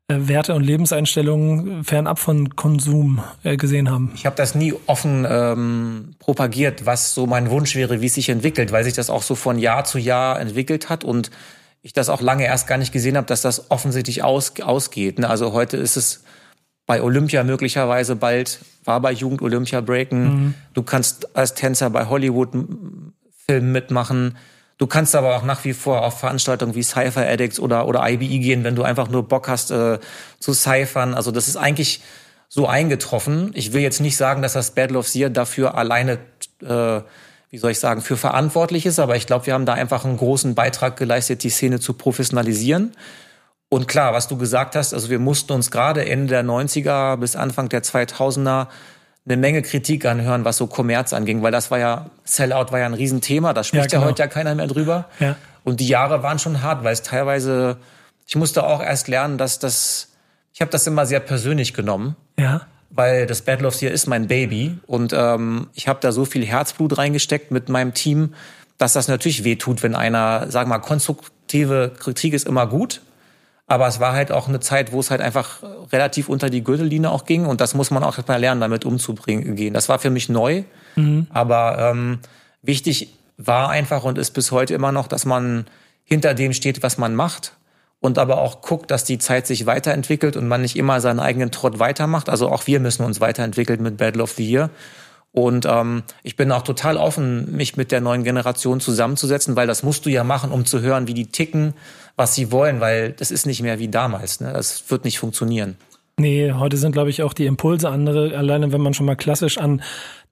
äh, 0.08 0.16
Werte 0.28 0.54
und 0.54 0.62
Lebenseinstellungen 0.62 1.84
fernab 1.84 2.18
von 2.18 2.54
Konsum 2.54 3.24
äh, 3.44 3.56
gesehen 3.56 3.90
haben. 3.90 4.12
Ich 4.14 4.26
habe 4.26 4.36
das 4.36 4.54
nie 4.54 4.74
offen 4.84 5.26
ähm, 5.26 6.10
propagiert, 6.18 6.84
was 6.84 7.14
so 7.14 7.26
mein 7.26 7.48
Wunsch 7.48 7.74
wäre, 7.76 8.02
wie 8.02 8.06
es 8.06 8.14
sich 8.14 8.28
entwickelt, 8.28 8.70
weil 8.70 8.84
sich 8.84 8.92
das 8.92 9.08
auch 9.08 9.22
so 9.22 9.34
von 9.34 9.58
Jahr 9.58 9.84
zu 9.84 9.98
Jahr 9.98 10.38
entwickelt 10.38 10.90
hat 10.90 11.02
und 11.02 11.30
ich 11.80 11.94
das 11.94 12.10
auch 12.10 12.20
lange 12.20 12.44
erst 12.44 12.66
gar 12.66 12.76
nicht 12.76 12.92
gesehen 12.92 13.16
habe, 13.16 13.26
dass 13.26 13.40
das 13.40 13.70
offensichtlich 13.70 14.22
aus, 14.22 14.52
ausgeht. 14.60 15.18
Ne? 15.18 15.30
Also 15.30 15.52
heute 15.54 15.78
ist 15.78 15.96
es 15.96 16.23
bei 16.86 17.02
Olympia 17.02 17.44
möglicherweise 17.44 18.16
bald, 18.16 18.60
war 18.84 19.00
bei 19.00 19.12
Jugend 19.12 19.40
Olympia 19.42 19.80
Breaken. 19.80 20.22
Mhm. 20.24 20.54
Du 20.74 20.82
kannst 20.82 21.34
als 21.36 21.54
Tänzer 21.54 21.90
bei 21.90 22.06
Hollywood-Filmen 22.06 23.72
mitmachen. 23.72 24.36
Du 24.76 24.86
kannst 24.86 25.14
aber 25.14 25.36
auch 25.36 25.44
nach 25.44 25.64
wie 25.64 25.72
vor 25.72 26.02
auf 26.02 26.20
Veranstaltungen 26.20 26.74
wie 26.74 26.82
Cypher 26.82 27.26
Addicts 27.26 27.60
oder, 27.60 27.86
oder 27.86 28.06
IBE 28.08 28.38
gehen, 28.38 28.64
wenn 28.64 28.74
du 28.74 28.82
einfach 28.82 29.08
nur 29.08 29.26
Bock 29.26 29.48
hast 29.48 29.70
äh, 29.70 29.98
zu 30.40 30.52
cyphern. 30.52 31.14
Also 31.14 31.30
das 31.30 31.48
ist 31.48 31.56
eigentlich 31.56 32.02
so 32.48 32.66
eingetroffen. 32.66 33.52
Ich 33.54 33.72
will 33.72 33.82
jetzt 33.82 34.00
nicht 34.00 34.16
sagen, 34.16 34.42
dass 34.42 34.52
das 34.52 34.72
Battle 34.72 34.98
of 34.98 35.08
Seer 35.08 35.30
dafür 35.30 35.76
alleine, 35.76 36.18
äh, 36.62 37.00
wie 37.50 37.58
soll 37.58 37.70
ich 37.70 37.78
sagen, 37.78 38.02
für 38.02 38.16
verantwortlich 38.16 38.84
ist, 38.84 38.98
aber 38.98 39.16
ich 39.16 39.26
glaube, 39.26 39.46
wir 39.46 39.54
haben 39.54 39.64
da 39.64 39.74
einfach 39.74 40.04
einen 40.04 40.16
großen 40.16 40.54
Beitrag 40.54 40.96
geleistet, 40.96 41.44
die 41.44 41.50
Szene 41.50 41.80
zu 41.80 41.94
professionalisieren. 41.94 42.92
Und 43.74 43.88
klar, 43.88 44.12
was 44.12 44.28
du 44.28 44.36
gesagt 44.36 44.76
hast, 44.76 44.94
also 44.94 45.10
wir 45.10 45.18
mussten 45.18 45.52
uns 45.52 45.72
gerade 45.72 46.08
Ende 46.08 46.28
der 46.28 46.44
90er 46.44 47.16
bis 47.16 47.34
Anfang 47.34 47.68
der 47.68 47.82
2000er 47.82 48.68
eine 49.26 49.36
Menge 49.36 49.62
Kritik 49.62 50.06
anhören, 50.06 50.44
was 50.44 50.58
so 50.58 50.68
Kommerz 50.68 51.12
anging, 51.12 51.42
weil 51.42 51.50
das 51.50 51.72
war 51.72 51.80
ja, 51.80 52.08
Sellout 52.22 52.66
war 52.70 52.78
ja 52.78 52.86
ein 52.86 52.94
Riesenthema, 52.94 53.52
da 53.52 53.64
spricht 53.64 53.90
ja, 53.90 53.98
genau. 53.98 54.02
ja 54.02 54.06
heute 54.10 54.22
ja 54.22 54.28
keiner 54.28 54.54
mehr 54.54 54.68
drüber. 54.68 55.06
Ja. 55.18 55.34
Und 55.64 55.80
die 55.80 55.88
Jahre 55.88 56.22
waren 56.22 56.38
schon 56.38 56.62
hart, 56.62 56.84
weil 56.84 56.92
es 56.92 57.02
teilweise, 57.02 57.78
ich 58.28 58.36
musste 58.36 58.62
auch 58.62 58.80
erst 58.80 59.08
lernen, 59.08 59.38
dass 59.38 59.58
das, 59.58 60.12
ich 60.52 60.60
habe 60.60 60.70
das 60.70 60.86
immer 60.86 61.04
sehr 61.04 61.18
persönlich 61.18 61.74
genommen. 61.74 62.14
Ja. 62.38 62.60
Weil 62.90 63.26
das 63.26 63.42
Battle 63.42 63.66
of 63.66 63.82
Year 63.82 63.90
ist 63.90 64.06
mein 64.06 64.28
Baby 64.28 64.78
und 64.86 65.12
ähm, 65.12 65.66
ich 65.74 65.88
habe 65.88 65.98
da 66.00 66.12
so 66.12 66.24
viel 66.24 66.46
Herzblut 66.46 66.96
reingesteckt 66.96 67.50
mit 67.50 67.68
meinem 67.68 67.92
Team, 67.92 68.34
dass 68.78 68.92
das 68.92 69.08
natürlich 69.08 69.42
wehtut, 69.42 69.82
wenn 69.82 69.96
einer, 69.96 70.48
sagen 70.48 70.70
wir 70.70 70.78
mal, 70.78 70.78
konstruktive 70.78 71.90
Kritik 71.98 72.34
ist 72.34 72.46
immer 72.46 72.68
gut, 72.68 73.00
aber 73.66 73.86
es 73.86 73.98
war 73.98 74.12
halt 74.12 74.30
auch 74.30 74.48
eine 74.48 74.60
Zeit, 74.60 74.92
wo 74.92 75.00
es 75.00 75.10
halt 75.10 75.20
einfach 75.20 75.62
relativ 75.90 76.28
unter 76.28 76.50
die 76.50 76.62
Gürtellinie 76.62 77.10
auch 77.10 77.24
ging. 77.24 77.46
Und 77.46 77.60
das 77.60 77.74
muss 77.74 77.90
man 77.90 78.04
auch 78.04 78.18
mal 78.26 78.36
lernen, 78.36 78.60
damit 78.60 78.84
umzubringen. 78.84 79.72
Das 79.72 79.88
war 79.88 79.98
für 79.98 80.10
mich 80.10 80.28
neu. 80.28 80.64
Mhm. 80.96 81.26
Aber 81.30 81.78
ähm, 81.78 82.18
wichtig 82.62 83.14
war 83.38 83.70
einfach 83.70 84.04
und 84.04 84.18
ist 84.18 84.32
bis 84.32 84.52
heute 84.52 84.74
immer 84.74 84.92
noch, 84.92 85.08
dass 85.08 85.24
man 85.24 85.66
hinter 86.04 86.34
dem 86.34 86.52
steht, 86.52 86.82
was 86.82 86.98
man 86.98 87.14
macht. 87.14 87.54
Und 88.00 88.18
aber 88.18 88.38
auch 88.42 88.60
guckt, 88.60 88.90
dass 88.90 89.04
die 89.04 89.16
Zeit 89.16 89.46
sich 89.46 89.64
weiterentwickelt 89.64 90.36
und 90.36 90.46
man 90.46 90.60
nicht 90.60 90.76
immer 90.76 91.00
seinen 91.00 91.20
eigenen 91.20 91.50
Trott 91.50 91.78
weitermacht. 91.78 92.28
Also 92.28 92.50
auch 92.50 92.66
wir 92.66 92.78
müssen 92.78 93.02
uns 93.02 93.22
weiterentwickeln 93.22 93.82
mit 93.82 93.96
Battle 93.96 94.22
of 94.22 94.32
the 94.32 94.46
Year. 94.46 94.68
Und 95.34 95.66
ähm, 95.68 96.04
ich 96.22 96.36
bin 96.36 96.52
auch 96.52 96.62
total 96.62 96.96
offen, 96.96 97.56
mich 97.56 97.76
mit 97.76 97.90
der 97.90 98.00
neuen 98.00 98.22
Generation 98.22 98.78
zusammenzusetzen, 98.78 99.56
weil 99.56 99.66
das 99.66 99.82
musst 99.82 100.06
du 100.06 100.10
ja 100.10 100.22
machen, 100.22 100.52
um 100.52 100.64
zu 100.64 100.80
hören, 100.80 101.08
wie 101.08 101.14
die 101.14 101.26
ticken, 101.26 101.74
was 102.14 102.36
sie 102.36 102.52
wollen, 102.52 102.80
weil 102.80 103.10
das 103.10 103.32
ist 103.32 103.44
nicht 103.44 103.60
mehr 103.60 103.80
wie 103.80 103.88
damals. 103.88 104.40
Ne? 104.40 104.52
Das 104.52 104.88
wird 104.92 105.04
nicht 105.04 105.18
funktionieren. 105.18 105.76
Nee, 106.20 106.52
heute 106.52 106.76
sind, 106.76 106.92
glaube 106.92 107.10
ich, 107.10 107.24
auch 107.24 107.32
die 107.32 107.46
Impulse 107.46 107.88
andere. 107.88 108.38
Alleine, 108.38 108.70
wenn 108.70 108.80
man 108.80 108.94
schon 108.94 109.06
mal 109.06 109.16
klassisch 109.16 109.58
an 109.58 109.82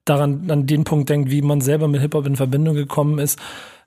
daran, 0.04 0.48
an 0.48 0.68
den 0.68 0.84
Punkt 0.84 1.10
denkt, 1.10 1.32
wie 1.32 1.42
man 1.42 1.60
selber 1.60 1.88
mit 1.88 2.00
Hip-Hop 2.00 2.24
in 2.24 2.36
Verbindung 2.36 2.76
gekommen 2.76 3.18
ist, 3.18 3.40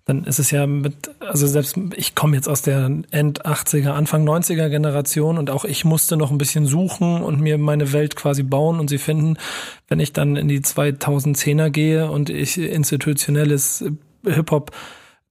dann 0.06 0.24
ist 0.24 0.38
es 0.38 0.52
ja 0.52 0.68
mit, 0.68 1.16
also 1.20 1.48
selbst 1.48 1.76
ich 1.96 2.14
komme 2.14 2.36
jetzt 2.36 2.48
aus 2.48 2.62
der 2.62 2.86
End 3.10 3.44
80er, 3.44 3.90
Anfang 3.90 4.24
90er 4.24 4.70
Generation 4.70 5.40
und 5.40 5.50
auch 5.50 5.66
ich 5.66 5.84
musste 5.84 6.16
noch 6.16 6.30
ein 6.30 6.38
bisschen 6.38 6.68
suchen 6.68 7.24
und 7.24 7.42
mir 7.42 7.58
meine 7.58 7.92
Welt 7.92 8.16
quasi 8.16 8.44
bauen 8.44 8.80
und 8.80 8.88
sie 8.88 9.00
finden. 9.00 9.38
Wenn 9.88 10.00
ich 10.00 10.14
dann 10.14 10.36
in 10.36 10.48
die 10.48 10.60
2010er 10.60 11.72
gehe 11.72 12.12
und 12.12 12.30
ich 12.30 12.60
institutionelles 12.60 13.84
Hip-Hop 14.24 14.72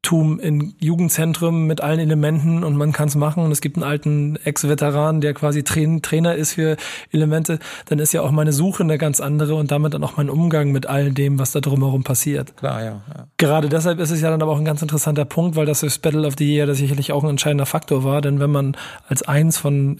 Tum 0.04 0.38
in 0.38 0.74
Jugendzentren 0.78 1.66
mit 1.66 1.80
allen 1.80 1.98
Elementen 1.98 2.62
und 2.62 2.76
man 2.76 2.92
kann 2.92 3.08
es 3.08 3.16
machen 3.16 3.42
und 3.42 3.50
es 3.50 3.60
gibt 3.60 3.76
einen 3.76 3.82
alten 3.82 4.36
Ex-Veteran, 4.44 5.20
der 5.20 5.34
quasi 5.34 5.64
Train 5.64 6.02
Trainer 6.02 6.36
ist 6.36 6.52
für 6.52 6.76
Elemente, 7.10 7.58
dann 7.86 7.98
ist 7.98 8.12
ja 8.12 8.22
auch 8.22 8.30
meine 8.30 8.52
Suche 8.52 8.84
eine 8.84 8.98
ganz 8.98 9.20
andere 9.20 9.56
und 9.56 9.72
damit 9.72 9.94
dann 9.94 10.04
auch 10.04 10.16
mein 10.16 10.30
Umgang 10.30 10.70
mit 10.70 10.86
all 10.86 11.10
dem, 11.10 11.38
was 11.38 11.50
da 11.50 11.60
drumherum 11.60 12.04
passiert. 12.04 12.56
Klar, 12.56 12.84
ja, 12.84 13.02
ja. 13.08 13.26
Gerade 13.38 13.68
deshalb 13.68 13.98
ist 13.98 14.10
es 14.10 14.20
ja 14.20 14.30
dann 14.30 14.42
aber 14.42 14.52
auch 14.52 14.58
ein 14.58 14.64
ganz 14.64 14.82
interessanter 14.82 15.24
Punkt, 15.24 15.56
weil 15.56 15.66
das 15.66 15.80
fürs 15.80 15.98
Battle 15.98 16.26
of 16.26 16.34
the 16.38 16.44
Year 16.44 16.66
das 16.66 16.78
sicherlich 16.78 17.10
auch 17.10 17.24
ein 17.24 17.30
entscheidender 17.30 17.66
Faktor 17.66 18.04
war, 18.04 18.20
denn 18.20 18.38
wenn 18.38 18.50
man 18.50 18.76
als 19.08 19.22
eins 19.22 19.58
von 19.58 19.98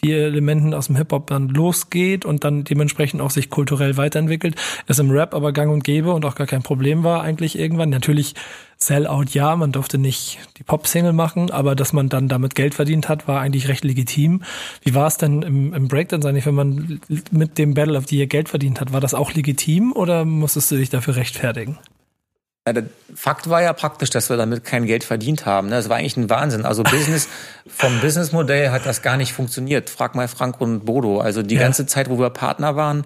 vier 0.00 0.26
Elementen 0.26 0.72
aus 0.72 0.86
dem 0.86 0.96
Hip-Hop 0.96 1.26
dann 1.26 1.48
losgeht 1.48 2.24
und 2.24 2.44
dann 2.44 2.64
dementsprechend 2.64 3.20
auch 3.20 3.30
sich 3.30 3.50
kulturell 3.50 3.96
weiterentwickelt, 3.96 4.54
es 4.86 4.98
im 4.98 5.10
Rap 5.10 5.34
aber 5.34 5.52
gang 5.52 5.72
und 5.72 5.84
gäbe 5.84 6.12
und 6.12 6.24
auch 6.24 6.36
gar 6.36 6.46
kein 6.46 6.62
Problem 6.62 7.04
war 7.04 7.22
eigentlich 7.22 7.58
irgendwann. 7.58 7.90
Natürlich 7.90 8.34
Sellout 8.82 9.26
ja, 9.32 9.56
man 9.56 9.72
durfte 9.72 9.98
nicht 9.98 10.38
die 10.56 10.62
Pop-Single 10.62 11.12
machen, 11.12 11.50
aber 11.50 11.74
dass 11.74 11.92
man 11.92 12.08
dann 12.08 12.28
damit 12.28 12.54
Geld 12.54 12.74
verdient 12.74 13.10
hat, 13.10 13.28
war 13.28 13.40
eigentlich 13.40 13.68
recht 13.68 13.84
legitim. 13.84 14.42
Wie 14.82 14.94
war 14.94 15.06
es 15.06 15.18
denn 15.18 15.42
im, 15.42 15.74
im 15.74 15.88
Breakdance 15.88 16.26
eigentlich, 16.26 16.46
wenn 16.46 16.54
man 16.54 17.00
mit 17.30 17.58
dem 17.58 17.74
Battle 17.74 17.98
of 17.98 18.08
the 18.08 18.16
Year 18.16 18.26
Geld 18.26 18.48
verdient 18.48 18.80
hat? 18.80 18.92
War 18.92 19.00
das 19.00 19.12
auch 19.12 19.34
legitim 19.34 19.92
oder 19.92 20.24
musstest 20.24 20.70
du 20.70 20.76
dich 20.76 20.88
dafür 20.88 21.16
rechtfertigen? 21.16 21.78
Ja, 22.66 22.74
der 22.74 22.84
Fakt 23.14 23.50
war 23.50 23.62
ja 23.62 23.72
praktisch, 23.72 24.10
dass 24.10 24.30
wir 24.30 24.36
damit 24.36 24.64
kein 24.64 24.86
Geld 24.86 25.04
verdient 25.04 25.44
haben. 25.44 25.68
Ne? 25.68 25.76
Das 25.76 25.88
war 25.88 25.96
eigentlich 25.96 26.16
ein 26.16 26.30
Wahnsinn. 26.30 26.64
Also 26.64 26.82
Business, 26.82 27.28
vom 27.66 28.00
Businessmodell 28.00 28.70
hat 28.70 28.86
das 28.86 29.02
gar 29.02 29.16
nicht 29.16 29.32
funktioniert. 29.32 29.90
Frag 29.90 30.14
mal 30.14 30.28
Frank 30.28 30.60
und 30.60 30.86
Bodo. 30.86 31.20
Also 31.20 31.42
die 31.42 31.54
ja. 31.56 31.62
ganze 31.62 31.86
Zeit, 31.86 32.08
wo 32.08 32.18
wir 32.18 32.30
Partner 32.30 32.76
waren, 32.76 33.04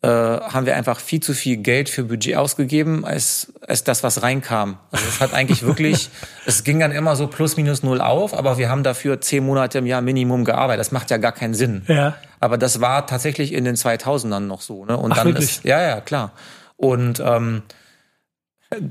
äh, 0.00 0.08
haben 0.08 0.64
wir 0.64 0.76
einfach 0.76 1.00
viel 1.00 1.20
zu 1.20 1.34
viel 1.34 1.56
Geld 1.56 1.88
für 1.88 2.04
Budget 2.04 2.36
ausgegeben, 2.36 3.04
als, 3.04 3.52
als 3.66 3.82
das, 3.82 4.04
was 4.04 4.22
reinkam. 4.22 4.78
Also 4.92 5.04
es 5.08 5.20
hat 5.20 5.34
eigentlich 5.34 5.64
wirklich, 5.64 6.10
es 6.46 6.62
ging 6.62 6.78
dann 6.78 6.92
immer 6.92 7.16
so 7.16 7.26
plus 7.26 7.56
minus 7.56 7.82
null 7.82 8.00
auf, 8.00 8.32
aber 8.32 8.58
wir 8.58 8.68
haben 8.68 8.84
dafür 8.84 9.20
zehn 9.20 9.44
Monate 9.44 9.78
im 9.78 9.86
Jahr 9.86 10.00
Minimum 10.00 10.44
gearbeitet. 10.44 10.80
Das 10.80 10.92
macht 10.92 11.10
ja 11.10 11.16
gar 11.16 11.32
keinen 11.32 11.54
Sinn. 11.54 11.82
Ja. 11.88 12.16
Aber 12.38 12.58
das 12.58 12.80
war 12.80 13.08
tatsächlich 13.08 13.52
in 13.52 13.64
den 13.64 13.74
2000ern 13.74 14.40
noch 14.40 14.60
so. 14.60 14.84
Ne? 14.84 14.96
Und 14.96 15.12
Ach, 15.12 15.16
dann 15.16 15.26
wirklich? 15.28 15.56
ist, 15.56 15.64
ja, 15.64 15.82
ja, 15.82 16.00
klar. 16.00 16.30
Und 16.76 17.18
ähm, 17.18 17.62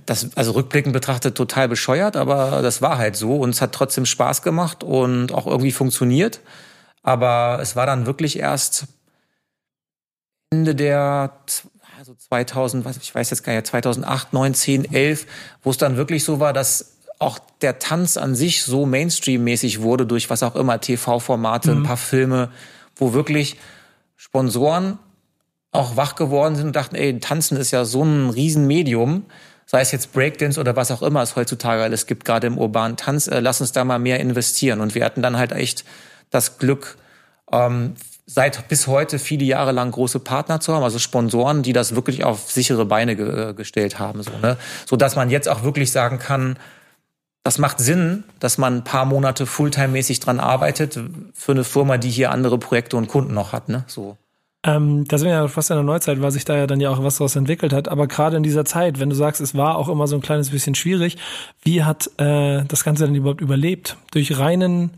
das, 0.05 0.35
also 0.35 0.51
rückblickend 0.51 0.91
betrachtet 0.91 1.35
total 1.35 1.69
bescheuert, 1.69 2.17
aber 2.17 2.61
das 2.61 2.81
war 2.81 2.97
halt 2.97 3.15
so 3.15 3.37
und 3.37 3.51
es 3.51 3.61
hat 3.61 3.71
trotzdem 3.71 4.05
Spaß 4.05 4.41
gemacht 4.41 4.83
und 4.83 5.31
auch 5.31 5.47
irgendwie 5.47 5.71
funktioniert. 5.71 6.41
Aber 7.01 7.59
es 7.61 7.77
war 7.77 7.85
dann 7.85 8.05
wirklich 8.05 8.39
erst 8.39 8.87
Ende 10.51 10.75
der 10.75 11.33
also 11.97 12.13
2000, 12.13 12.85
was 12.85 12.97
ich 12.97 13.13
weiß 13.13 13.29
jetzt 13.31 13.43
gar 13.43 13.53
nicht, 13.53 13.67
2008, 13.67 14.31
9, 14.31 14.53
10, 14.53 14.93
11, 14.93 15.25
wo 15.63 15.71
es 15.71 15.77
dann 15.77 15.97
wirklich 15.97 16.23
so 16.23 16.39
war, 16.39 16.53
dass 16.53 16.97
auch 17.19 17.39
der 17.61 17.79
Tanz 17.79 18.17
an 18.17 18.35
sich 18.35 18.63
so 18.63 18.85
Mainstream-mäßig 18.85 19.81
wurde 19.81 20.05
durch 20.05 20.29
was 20.29 20.43
auch 20.43 20.55
immer, 20.55 20.79
TV-Formate, 20.79 21.71
mhm. 21.71 21.81
ein 21.81 21.83
paar 21.83 21.97
Filme, 21.97 22.51
wo 22.95 23.13
wirklich 23.13 23.57
Sponsoren 24.15 24.99
auch 25.71 25.97
wach 25.97 26.15
geworden 26.15 26.55
sind 26.55 26.67
und 26.67 26.75
dachten, 26.75 26.95
ey, 26.95 27.19
Tanzen 27.19 27.57
ist 27.57 27.71
ja 27.71 27.85
so 27.85 28.03
ein 28.03 28.29
Riesenmedium, 28.29 29.25
sei 29.65 29.81
es 29.81 29.91
jetzt 29.91 30.13
Breakdance 30.13 30.59
oder 30.59 30.75
was 30.75 30.91
auch 30.91 31.01
immer 31.01 31.21
es 31.21 31.35
heutzutage 31.35 31.83
alles 31.83 32.05
gibt, 32.05 32.25
gerade 32.25 32.47
im 32.47 32.57
urbanen 32.57 32.97
Tanz, 32.97 33.27
äh, 33.27 33.39
lass 33.39 33.59
uns 33.59 33.71
da 33.71 33.83
mal 33.83 33.99
mehr 33.99 34.19
investieren. 34.19 34.79
Und 34.81 34.95
wir 34.95 35.03
hatten 35.03 35.21
dann 35.21 35.37
halt 35.37 35.51
echt 35.51 35.83
das 36.29 36.57
Glück, 36.57 36.97
ähm, 37.51 37.95
seit 38.27 38.67
bis 38.67 38.87
heute 38.87 39.17
viele 39.19 39.45
Jahre 39.45 39.71
lang 39.71 39.89
große 39.89 40.19
Partner 40.19 40.59
zu 40.59 40.73
haben, 40.73 40.83
also 40.83 40.99
Sponsoren, 40.99 41.63
die 41.63 41.73
das 41.73 41.95
wirklich 41.95 42.23
auf 42.23 42.51
sichere 42.51 42.85
Beine 42.85 43.15
ge 43.15 43.53
gestellt 43.53 43.97
haben, 43.97 44.21
so, 44.21 44.31
ne? 44.41 44.57
so 44.85 44.97
dass 44.97 45.15
man 45.15 45.29
jetzt 45.29 45.47
auch 45.49 45.63
wirklich 45.63 45.91
sagen 45.91 46.19
kann, 46.19 46.59
das 47.43 47.57
macht 47.57 47.79
Sinn, 47.79 48.25
dass 48.41 48.57
man 48.57 48.77
ein 48.77 48.83
paar 48.83 49.05
Monate 49.05 49.45
Fulltime-mäßig 49.45 50.19
dran 50.19 50.41
arbeitet 50.41 50.99
für 51.33 51.53
eine 51.53 51.63
Firma, 51.63 51.97
die 51.97 52.09
hier 52.09 52.31
andere 52.31 52.57
Projekte 52.57 52.97
und 52.97 53.07
Kunden 53.07 53.33
noch 53.33 53.53
hat, 53.53 53.69
ne? 53.69 53.85
So. 53.87 54.17
Ähm, 54.65 55.05
da 55.07 55.17
sind 55.17 55.27
wir 55.27 55.35
ja 55.35 55.47
fast 55.47 55.69
in 55.69 55.77
der 55.77 55.83
Neuzeit, 55.83 56.21
weil 56.21 56.31
sich 56.31 56.43
da 56.43 56.57
ja 56.57 56.67
dann 56.67 56.81
ja 56.81 56.89
auch 56.89 57.01
was 57.01 57.17
daraus 57.19 57.37
entwickelt 57.37 57.71
hat. 57.71 57.87
Aber 57.87 58.07
gerade 58.07 58.35
in 58.35 58.43
dieser 58.43 58.65
Zeit, 58.65 58.99
wenn 58.99 59.09
du 59.09 59.15
sagst, 59.15 59.39
es 59.39 59.55
war 59.55 59.77
auch 59.77 59.87
immer 59.87 60.07
so 60.07 60.15
ein 60.17 60.21
kleines 60.21 60.49
bisschen 60.49 60.75
schwierig, 60.75 61.17
wie 61.61 61.85
hat 61.85 62.09
äh, 62.17 62.65
das 62.65 62.83
Ganze 62.83 63.05
denn 63.05 63.15
überhaupt 63.15 63.39
überlebt? 63.39 63.95
Durch 64.11 64.37
reinen 64.37 64.91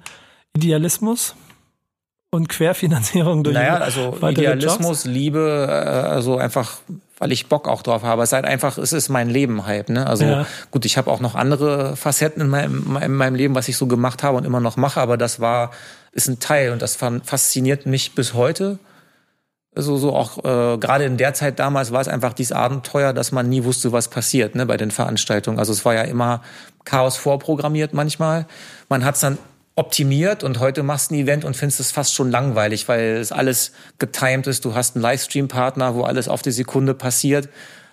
Idealismus? 0.56 1.36
Und 2.32 2.48
Querfinanzierung 2.48 3.44
durch 3.44 3.56
Naja, 3.56 3.78
also 3.78 4.16
Idealismus, 4.22 5.04
Jobs? 5.04 5.06
Liebe, 5.06 5.68
äh, 5.68 5.72
also 5.72 6.38
einfach, 6.38 6.80
weil 7.18 7.32
ich 7.32 7.48
Bock 7.48 7.68
auch 7.68 7.82
drauf 7.82 8.04
habe. 8.04 8.22
Es 8.22 8.30
ist 8.30 8.34
halt 8.34 8.46
einfach, 8.46 8.78
es 8.78 8.94
ist 8.94 9.10
mein 9.10 9.30
Leben 9.30 9.66
halt. 9.66 9.90
Ne? 9.90 10.06
Also 10.06 10.26
ja. 10.26 10.46
gut, 10.72 10.86
ich 10.86 10.98
habe 10.98 11.10
auch 11.10 11.20
noch 11.20 11.36
andere 11.36 11.96
Facetten 11.96 12.42
in 12.42 12.50
meinem, 12.50 12.98
in 13.02 13.14
meinem 13.14 13.36
Leben, 13.36 13.56
was 13.56 13.68
ich 13.68 13.78
so 13.78 13.88
gemacht 13.88 14.22
habe 14.22 14.38
und 14.38 14.46
immer 14.46 14.60
noch 14.60 14.78
mache, 14.78 15.02
aber 15.02 15.18
das 15.18 15.40
war, 15.40 15.72
ist 16.12 16.28
ein 16.28 16.40
Teil 16.40 16.72
und 16.72 16.82
das 16.82 16.96
fasziniert 16.96 17.86
mich 17.86 18.14
bis 18.14 18.34
heute. 18.34 18.78
Also 19.76 19.98
so 19.98 20.16
auch 20.16 20.40
äh, 20.40 20.78
gerade 20.78 21.06
in 21.06 21.18
der 21.18 21.34
Zeit 21.34 21.60
damals 21.60 21.92
war 21.92 22.02
es 22.02 22.08
einfach 22.08 22.34
dieses 22.34 22.52
Abenteuer, 22.52 23.14
dass 23.14 23.32
man 23.32 23.50
nie 23.50 23.64
wusste, 23.64 23.92
was 23.92 24.08
passiert 24.08 24.56
ne, 24.56 24.66
bei 24.66 24.78
den 24.78 24.92
Veranstaltungen. 24.92 25.60
Also 25.60 25.72
es 25.72 25.86
war 25.86 25.94
ja 25.94 26.02
immer 26.02 26.42
Chaos 26.86 27.18
vorprogrammiert 27.18 27.94
manchmal. 27.94 28.46
Man 28.90 29.06
hat 29.06 29.16
es 29.16 29.22
dann 29.22 29.38
optimiert 29.80 30.44
und 30.44 30.60
heute 30.60 30.84
machst 30.84 31.10
du 31.10 31.16
ein 31.16 31.20
Event 31.20 31.46
und 31.46 31.56
findest 31.56 31.80
es 31.80 31.92
fast 31.92 32.14
schon 32.14 32.30
langweilig, 32.30 32.90
weil 32.90 33.16
es 33.16 33.32
alles 33.32 33.72
getimed 33.98 34.46
ist. 34.46 34.66
Du 34.66 34.76
hast 34.76 34.96
einen 34.96 35.04
Livestream-Partner, 35.04 35.96
wo 35.96 36.04
alles 36.04 36.28
auf 36.28 36.42
die 36.42 36.52
Sekunde 36.52 36.94
passiert. 36.94 37.48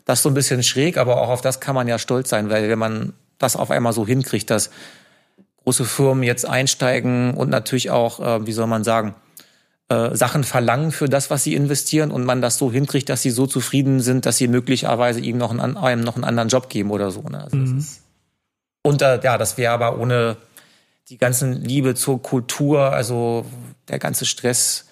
Das 0.05 0.18
ist 0.18 0.22
so 0.25 0.29
ein 0.29 0.35
bisschen 0.35 0.64
schräg, 0.64 0.99
aber 0.99 1.22
auch 1.22 1.29
auf 1.29 1.42
das 1.42 1.61
kann 1.61 1.77
man 1.77 1.87
ja 1.87 2.01
stolz 2.01 2.29
sein, 2.29 2.51
weil 2.51 2.68
wenn 2.68 2.79
man 2.79 3.12
das 3.38 3.55
auf 3.55 3.70
einmal 3.70 3.92
so 3.92 4.05
hinkriegt, 4.05 4.51
dass 4.51 4.70
große 5.62 5.85
Firmen 5.85 6.25
jetzt 6.25 6.44
einsteigen 6.44 7.35
und 7.35 7.51
natürlich 7.51 7.90
auch, 7.90 8.18
äh, 8.18 8.44
wie 8.46 8.53
soll 8.53 8.66
man 8.66 8.83
sagen, 8.83 9.14
äh, 9.88 10.16
Sachen 10.16 10.42
verlangen 10.42 10.90
für 10.90 11.09
das, 11.09 11.31
was 11.31 11.44
sie 11.44 11.55
investieren 11.55 12.11
und 12.11 12.25
man 12.25 12.42
das 12.42 12.59
so 12.59 12.72
hinkriegt, 12.72 13.09
dass 13.09 13.22
sie 13.22 13.31
so 13.31 13.46
zufrieden 13.46 14.01
sind, 14.01 14.27
dass 14.27 14.38
sie 14.38 14.49
möglicherweise 14.49 15.20
ihm 15.20 15.38
noch 15.38 15.53
einen, 15.53 15.77
einem 15.77 16.03
noch 16.03 16.16
einen 16.16 16.25
anderen 16.25 16.49
Job 16.49 16.68
geben 16.68 16.90
oder 16.90 17.12
so. 17.12 17.22
Ne? 17.22 17.44
Also 17.44 17.57
mhm. 17.57 17.87
und 18.83 19.03
äh, 19.03 19.20
ja, 19.22 19.38
das 19.38 19.57
wäre 19.57 19.72
aber 19.72 20.01
ohne 20.01 20.37
die 21.09 21.19
ganzen 21.19 21.53
Liebe 21.62 21.95
zur 21.95 22.23
Kultur, 22.23 22.92
also 22.92 23.47
der 23.88 23.99
ganze 23.99 24.27
Stress. 24.27 24.87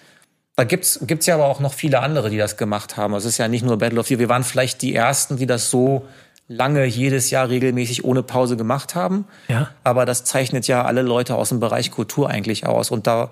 Da 0.55 0.63
gibt's 0.63 0.99
gibt's 1.03 1.25
ja 1.25 1.35
aber 1.35 1.45
auch 1.45 1.59
noch 1.59 1.73
viele 1.73 1.99
andere, 1.99 2.29
die 2.29 2.37
das 2.37 2.55
gemacht 2.55 2.95
haben. 2.95 3.13
Also 3.13 3.27
es 3.27 3.33
ist 3.33 3.37
ja 3.37 3.47
nicht 3.47 3.65
nur 3.65 3.77
Battle 3.77 3.99
of 3.99 4.07
the 4.07 4.19
Wir 4.19 4.29
waren 4.29 4.43
vielleicht 4.43 4.81
die 4.81 4.95
ersten, 4.95 5.37
die 5.37 5.45
das 5.45 5.69
so 5.69 6.07
lange 6.47 6.85
jedes 6.85 7.31
Jahr 7.31 7.49
regelmäßig 7.49 8.05
ohne 8.05 8.23
Pause 8.23 8.55
gemacht 8.55 8.95
haben. 8.95 9.25
Ja. 9.47 9.71
Aber 9.83 10.05
das 10.05 10.23
zeichnet 10.23 10.67
ja 10.67 10.85
alle 10.85 11.01
Leute 11.01 11.35
aus 11.35 11.49
dem 11.49 11.59
Bereich 11.59 11.91
Kultur 11.91 12.29
eigentlich 12.29 12.65
aus. 12.65 12.91
Und 12.91 13.07
da, 13.07 13.31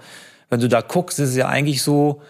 wenn 0.50 0.60
du 0.60 0.68
da 0.68 0.82
guckst, 0.82 1.20
ist 1.20 1.30
es 1.30 1.36
ja 1.36 1.48
eigentlich 1.48 1.82
so, 1.84 2.22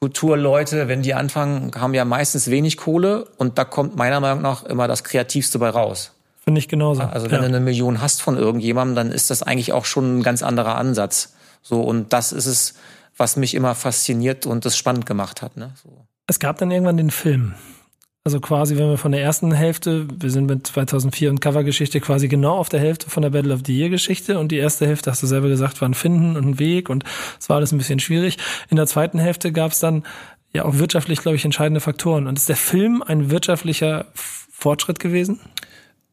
Kulturleute, 0.00 0.86
wenn 0.86 1.02
die 1.02 1.14
anfangen, 1.14 1.72
haben 1.74 1.92
ja 1.92 2.04
meistens 2.04 2.48
wenig 2.48 2.76
Kohle 2.76 3.24
und 3.36 3.58
da 3.58 3.64
kommt 3.64 3.96
meiner 3.96 4.20
Meinung 4.20 4.42
nach 4.42 4.64
immer 4.64 4.86
das 4.86 5.02
Kreativste 5.02 5.58
bei 5.58 5.70
raus. 5.70 6.12
Finde 6.48 6.60
ich 6.60 6.68
genauso. 6.68 7.02
Also 7.02 7.26
wenn 7.26 7.32
ja. 7.32 7.38
du 7.40 7.44
eine 7.44 7.60
Million 7.60 8.00
hast 8.00 8.22
von 8.22 8.38
irgendjemandem, 8.38 8.96
dann 8.96 9.12
ist 9.12 9.28
das 9.28 9.42
eigentlich 9.42 9.74
auch 9.74 9.84
schon 9.84 10.16
ein 10.20 10.22
ganz 10.22 10.42
anderer 10.42 10.76
Ansatz. 10.76 11.34
So 11.60 11.82
und 11.82 12.14
das 12.14 12.32
ist 12.32 12.46
es, 12.46 12.72
was 13.18 13.36
mich 13.36 13.54
immer 13.54 13.74
fasziniert 13.74 14.46
und 14.46 14.64
das 14.64 14.74
spannend 14.74 15.04
gemacht 15.04 15.42
hat. 15.42 15.58
Ne? 15.58 15.74
So. 15.82 16.06
Es 16.26 16.38
gab 16.38 16.56
dann 16.56 16.70
irgendwann 16.70 16.96
den 16.96 17.10
Film. 17.10 17.52
Also 18.24 18.40
quasi, 18.40 18.78
wenn 18.78 18.88
wir 18.88 18.96
von 18.96 19.12
der 19.12 19.20
ersten 19.20 19.52
Hälfte, 19.52 20.06
wir 20.10 20.30
sind 20.30 20.46
mit 20.46 20.66
2004 20.66 21.28
und 21.28 21.42
Covergeschichte 21.42 22.00
quasi 22.00 22.28
genau 22.28 22.56
auf 22.56 22.70
der 22.70 22.80
Hälfte 22.80 23.10
von 23.10 23.22
der 23.22 23.28
Battle 23.28 23.52
of 23.52 23.60
the 23.66 23.78
Year 23.78 23.90
Geschichte 23.90 24.38
und 24.38 24.50
die 24.50 24.56
erste 24.56 24.86
Hälfte, 24.86 25.10
hast 25.10 25.22
du 25.22 25.26
selber 25.26 25.48
gesagt, 25.48 25.82
war 25.82 25.88
ein 25.90 25.92
Finden 25.92 26.34
und 26.34 26.46
ein 26.46 26.58
Weg 26.58 26.88
und 26.88 27.04
es 27.38 27.50
war 27.50 27.56
alles 27.56 27.72
ein 27.72 27.78
bisschen 27.78 28.00
schwierig. 28.00 28.38
In 28.70 28.76
der 28.78 28.86
zweiten 28.86 29.18
Hälfte 29.18 29.52
gab 29.52 29.72
es 29.72 29.80
dann 29.80 30.02
ja 30.54 30.64
auch 30.64 30.78
wirtschaftlich, 30.78 31.18
glaube 31.18 31.36
ich, 31.36 31.44
entscheidende 31.44 31.80
Faktoren. 31.80 32.26
Und 32.26 32.38
ist 32.38 32.48
der 32.48 32.56
Film 32.56 33.02
ein 33.06 33.30
wirtschaftlicher 33.30 34.06
Fortschritt 34.14 34.98
gewesen? 34.98 35.40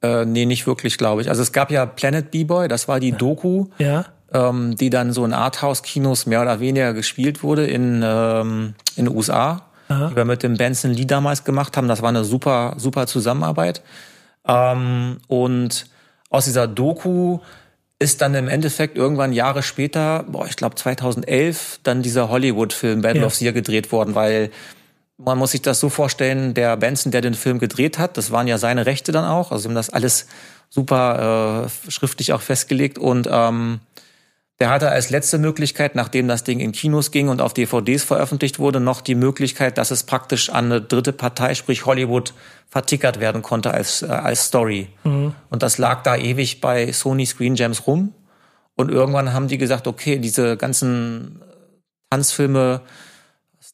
Äh, 0.05 0.25
nee, 0.25 0.45
nicht 0.45 0.67
wirklich, 0.67 0.97
glaube 0.97 1.21
ich. 1.21 1.29
Also 1.29 1.41
es 1.41 1.51
gab 1.51 1.71
ja 1.71 1.85
Planet 1.85 2.29
B-Boy, 2.31 2.67
das 2.67 2.87
war 2.87 2.99
die 2.99 3.11
Doku, 3.11 3.67
ja. 3.79 4.05
ähm, 4.33 4.75
die 4.75 4.89
dann 4.89 5.13
so 5.13 5.25
in 5.25 5.33
Arthouse-Kinos 5.33 6.25
mehr 6.25 6.41
oder 6.41 6.59
weniger 6.59 6.93
gespielt 6.93 7.41
wurde 7.43 7.65
in, 7.65 8.01
ähm, 8.03 8.75
in 8.95 9.05
den 9.05 9.15
USA, 9.15 9.63
Aha. 9.87 10.09
die 10.09 10.15
wir 10.15 10.25
mit 10.25 10.43
dem 10.43 10.57
Benson 10.57 10.91
Lee 10.91 11.05
damals 11.05 11.43
gemacht 11.43 11.75
haben. 11.75 11.87
Das 11.87 12.01
war 12.01 12.09
eine 12.09 12.23
super, 12.23 12.73
super 12.77 13.07
Zusammenarbeit. 13.07 13.81
Ähm, 14.47 15.17
und 15.27 15.87
aus 16.29 16.45
dieser 16.45 16.67
Doku 16.67 17.39
ist 17.97 18.21
dann 18.21 18.35
im 18.35 18.47
Endeffekt 18.47 18.97
irgendwann 18.97 19.33
Jahre 19.33 19.63
später, 19.63 20.25
boah, 20.27 20.45
ich 20.45 20.57
glaube 20.57 20.75
2011, 20.75 21.79
dann 21.83 22.01
dieser 22.01 22.29
Hollywood-Film 22.29 23.01
Battle 23.01 23.21
ja. 23.21 23.27
of 23.27 23.33
the 23.33 23.45
Year 23.45 23.53
gedreht 23.53 23.91
worden, 23.91 24.13
weil 24.13 24.51
man 25.17 25.37
muss 25.37 25.51
sich 25.51 25.61
das 25.61 25.79
so 25.79 25.89
vorstellen, 25.89 26.53
der 26.53 26.75
Benson, 26.77 27.11
der 27.11 27.21
den 27.21 27.35
Film 27.35 27.59
gedreht 27.59 27.97
hat, 27.97 28.17
das 28.17 28.31
waren 28.31 28.47
ja 28.47 28.57
seine 28.57 28.85
Rechte 28.85 29.11
dann 29.11 29.25
auch. 29.25 29.51
Also 29.51 29.63
sie 29.63 29.67
haben 29.69 29.75
das 29.75 29.89
alles 29.89 30.27
super 30.69 31.67
äh, 31.67 31.91
schriftlich 31.91 32.33
auch 32.33 32.41
festgelegt. 32.41 32.97
Und 32.97 33.27
ähm, 33.31 33.79
der 34.59 34.69
hatte 34.69 34.89
als 34.89 35.09
letzte 35.09 35.37
Möglichkeit, 35.37 35.95
nachdem 35.95 36.27
das 36.27 36.43
Ding 36.43 36.59
in 36.59 36.71
Kinos 36.71 37.11
ging 37.11 37.29
und 37.29 37.41
auf 37.41 37.53
DVDs 37.53 38.03
veröffentlicht 38.03 38.59
wurde, 38.59 38.79
noch 38.79 39.01
die 39.01 39.15
Möglichkeit, 39.15 39.77
dass 39.77 39.91
es 39.91 40.03
praktisch 40.03 40.49
an 40.49 40.65
eine 40.65 40.81
dritte 40.81 41.13
Partei, 41.13 41.55
sprich 41.55 41.85
Hollywood, 41.85 42.33
vertickert 42.67 43.19
werden 43.19 43.41
konnte 43.41 43.71
als, 43.71 44.01
äh, 44.01 44.07
als 44.07 44.45
Story. 44.45 44.89
Mhm. 45.03 45.33
Und 45.49 45.63
das 45.63 45.77
lag 45.77 46.03
da 46.03 46.15
ewig 46.15 46.61
bei 46.61 46.91
Sony 46.91 47.25
Screen 47.25 47.55
Gems 47.55 47.87
rum. 47.87 48.13
Und 48.75 48.91
irgendwann 48.91 49.31
haben 49.31 49.47
die 49.47 49.57
gesagt, 49.57 49.87
okay, 49.87 50.19
diese 50.19 50.57
ganzen 50.57 51.41
Tanzfilme 52.09 52.81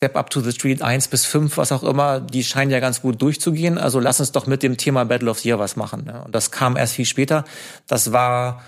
Step 0.04 0.18
Up 0.18 0.32
to 0.32 0.42
the 0.42 0.52
Street 0.52 0.82
1 0.82 1.10
bis 1.10 1.26
5, 1.26 1.58
was 1.58 1.72
auch 1.72 1.84
immer, 1.84 2.20
die 2.20 2.44
scheinen 2.44 2.72
ja 2.72 2.80
ganz 2.80 3.04
gut 3.04 3.22
durchzugehen. 3.22 3.78
Also 3.78 4.00
lass 4.00 4.20
uns 4.20 4.32
doch 4.32 4.48
mit 4.48 4.64
dem 4.64 4.76
Thema 4.76 5.06
Battle 5.06 5.30
of 5.30 5.38
the 5.42 5.50
Year 5.50 5.60
was 5.60 5.76
machen. 5.76 6.06
Ne? 6.06 6.24
Und 6.26 6.34
das 6.34 6.50
kam 6.50 6.76
erst 6.76 6.96
viel 6.96 7.06
später. 7.06 7.46
Das 7.86 8.12
war 8.12 8.64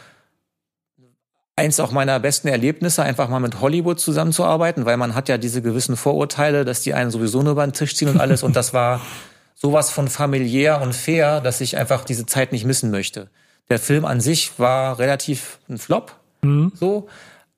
eins 1.55 1.79
auch 1.79 1.89
meiner 1.89 2.19
besten 2.19 2.49
Erlebnisse, 2.49 3.01
einfach 3.01 3.29
mal 3.29 3.39
mit 3.39 3.61
Hollywood 3.61 3.99
zusammenzuarbeiten, 3.99 4.85
weil 4.85 4.97
man 4.97 5.15
hat 5.15 5.27
ja 5.27 5.39
diese 5.39 5.63
gewissen 5.63 5.97
Vorurteile, 5.97 6.65
dass 6.65 6.81
die 6.81 6.93
einen 6.93 7.09
sowieso 7.09 7.41
nur 7.41 7.53
über 7.53 7.65
den 7.65 7.73
Tisch 7.73 7.95
ziehen 7.95 8.09
und 8.09 8.21
alles. 8.21 8.43
Und 8.43 8.55
das 8.55 8.75
war 8.75 9.01
sowas 9.55 9.89
von 9.89 10.09
familiär 10.09 10.83
und 10.83 10.93
fair, 10.93 11.41
dass 11.41 11.61
ich 11.61 11.77
einfach 11.77 12.05
diese 12.05 12.27
Zeit 12.27 12.51
nicht 12.51 12.65
missen 12.65 12.91
möchte. 12.91 13.31
Der 13.71 13.79
Film 13.79 14.05
an 14.05 14.21
sich 14.21 14.59
war 14.59 14.99
relativ 14.99 15.57
ein 15.67 15.79
Flop. 15.79 16.13
Mhm. 16.43 16.73
So 16.75 17.07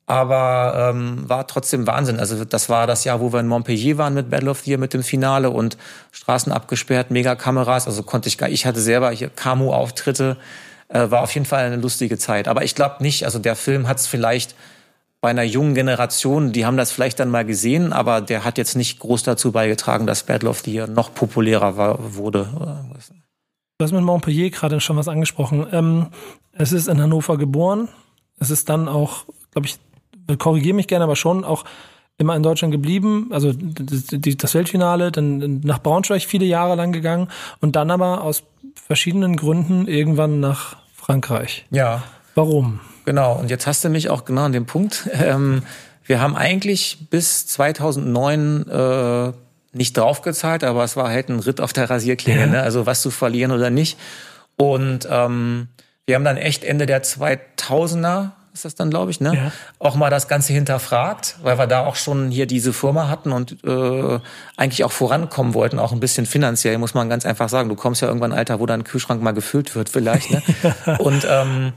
aber 0.07 0.91
ähm, 0.93 1.27
war 1.27 1.47
trotzdem 1.47 1.87
Wahnsinn. 1.87 2.19
Also 2.19 2.45
das 2.45 2.69
war 2.69 2.85
das 2.85 3.03
Jahr, 3.03 3.21
wo 3.21 3.33
wir 3.33 3.39
in 3.39 3.47
Montpellier 3.47 3.97
waren 3.97 4.13
mit 4.13 4.29
Battle 4.29 4.51
of 4.51 4.61
the 4.61 4.71
Year 4.71 4.79
mit 4.79 4.93
dem 4.93 5.03
Finale 5.03 5.49
und 5.49 5.77
Straßen 6.11 6.51
abgesperrt, 6.51 7.09
Megakameras. 7.09 7.87
Also 7.87 8.03
konnte 8.03 8.29
ich 8.29 8.37
gar, 8.37 8.49
ich 8.49 8.65
hatte 8.65 8.79
selber 8.79 9.09
hier 9.11 9.29
Camo-Auftritte, 9.29 10.37
äh, 10.89 11.09
war 11.09 11.23
auf 11.23 11.33
jeden 11.33 11.47
Fall 11.47 11.65
eine 11.65 11.77
lustige 11.77 12.17
Zeit. 12.19 12.47
Aber 12.47 12.63
ich 12.63 12.75
glaube 12.75 12.97
nicht, 12.99 13.25
also 13.25 13.39
der 13.39 13.55
Film 13.55 13.87
hat 13.87 13.97
es 13.97 14.05
vielleicht 14.05 14.55
bei 15.21 15.31
einer 15.31 15.43
jungen 15.43 15.73
Generation, 15.73 16.51
die 16.51 16.67
haben 16.67 16.77
das 16.77 16.91
vielleicht 16.91 17.19
dann 17.19 17.31
mal 17.31 17.45
gesehen, 17.45 17.93
aber 17.93 18.21
der 18.21 18.45
hat 18.45 18.59
jetzt 18.59 18.75
nicht 18.75 18.99
groß 18.99 19.23
dazu 19.23 19.51
beigetragen, 19.51 20.05
dass 20.05 20.21
Battle 20.21 20.49
of 20.49 20.59
the 20.59 20.71
Year 20.71 20.85
noch 20.85 21.15
populärer 21.15 21.77
war, 21.77 22.15
wurde. 22.15 22.47
Du 23.79 23.83
hast 23.83 23.91
mit 23.91 24.03
Montpellier 24.03 24.51
gerade 24.51 24.79
schon 24.79 24.97
was 24.97 25.07
angesprochen. 25.07 25.65
Ähm, 25.71 26.07
es 26.51 26.71
ist 26.71 26.87
in 26.87 27.01
Hannover 27.01 27.39
geboren. 27.39 27.89
Es 28.39 28.51
ist 28.51 28.69
dann 28.69 28.87
auch, 28.87 29.25
glaube 29.51 29.65
ich, 29.65 29.79
korrigiere 30.37 30.75
mich 30.75 30.87
gerne, 30.87 31.03
aber 31.03 31.15
schon 31.15 31.43
auch 31.43 31.65
immer 32.17 32.35
in 32.35 32.43
Deutschland 32.43 32.71
geblieben, 32.71 33.29
also 33.31 33.51
das 33.51 34.53
Weltfinale, 34.53 35.11
dann 35.11 35.59
nach 35.63 35.81
Braunschweig 35.81 36.23
viele 36.23 36.45
Jahre 36.45 36.75
lang 36.75 36.91
gegangen 36.93 37.27
und 37.59 37.75
dann 37.75 37.91
aber 37.91 38.21
aus 38.21 38.43
verschiedenen 38.87 39.35
Gründen 39.35 39.87
irgendwann 39.87 40.39
nach 40.39 40.77
Frankreich. 40.93 41.65
Ja. 41.71 42.03
Warum? 42.33 42.79
Genau, 43.05 43.35
und 43.35 43.49
jetzt 43.49 43.67
hast 43.67 43.83
du 43.83 43.89
mich 43.89 44.09
auch 44.09 44.25
genau 44.25 44.43
an 44.43 44.51
dem 44.51 44.65
Punkt. 44.65 45.09
Ähm, 45.13 45.63
wir 46.05 46.19
haben 46.19 46.35
eigentlich 46.35 47.07
bis 47.09 47.47
2009 47.47 48.67
äh, 48.69 49.31
nicht 49.73 49.97
draufgezahlt, 49.97 50.63
aber 50.63 50.83
es 50.83 50.95
war 50.95 51.09
halt 51.09 51.29
ein 51.29 51.39
Ritt 51.39 51.59
auf 51.59 51.73
der 51.73 51.89
Rasierklinge, 51.89 52.41
ja. 52.41 52.47
ne? 52.47 52.61
also 52.61 52.85
was 52.85 53.01
zu 53.01 53.11
verlieren 53.11 53.51
oder 53.51 53.69
nicht. 53.69 53.97
Und 54.55 55.07
ähm, 55.09 55.67
wir 56.05 56.15
haben 56.15 56.23
dann 56.23 56.37
echt 56.37 56.63
Ende 56.63 56.85
der 56.85 57.03
2000er 57.03 58.31
ist 58.55 58.65
das 58.65 58.75
dann, 58.75 58.89
glaube 58.89 59.11
ich, 59.11 59.19
ne? 59.19 59.35
Ja. 59.35 59.51
Auch 59.79 59.95
mal 59.95 60.09
das 60.09 60.27
Ganze 60.27 60.53
hinterfragt, 60.53 61.35
weil 61.43 61.59
wir 61.59 61.67
da 61.67 61.85
auch 61.85 61.95
schon 61.95 62.31
hier 62.31 62.47
diese 62.47 62.71
Firma 62.71 63.09
hatten 63.09 63.31
und 63.33 63.63
äh, 63.65 64.19
eigentlich 64.55 64.83
auch 64.85 64.93
vorankommen 64.93 65.53
wollten, 65.53 65.77
auch 65.77 65.91
ein 65.91 65.99
bisschen 65.99 66.25
finanziell, 66.25 66.77
muss 66.77 66.93
man 66.93 67.09
ganz 67.09 67.25
einfach 67.25 67.49
sagen. 67.49 67.67
Du 67.67 67.75
kommst 67.75 68.01
ja 68.01 68.07
irgendwann 68.07 68.31
ein 68.31 68.37
Alter, 68.37 68.59
wo 68.61 68.65
dein 68.65 68.85
Kühlschrank 68.85 69.21
mal 69.21 69.33
gefüllt 69.33 69.75
wird, 69.75 69.89
vielleicht. 69.89 70.31
Ne? 70.31 70.41
und 70.99 71.27
ähm, 71.29 71.73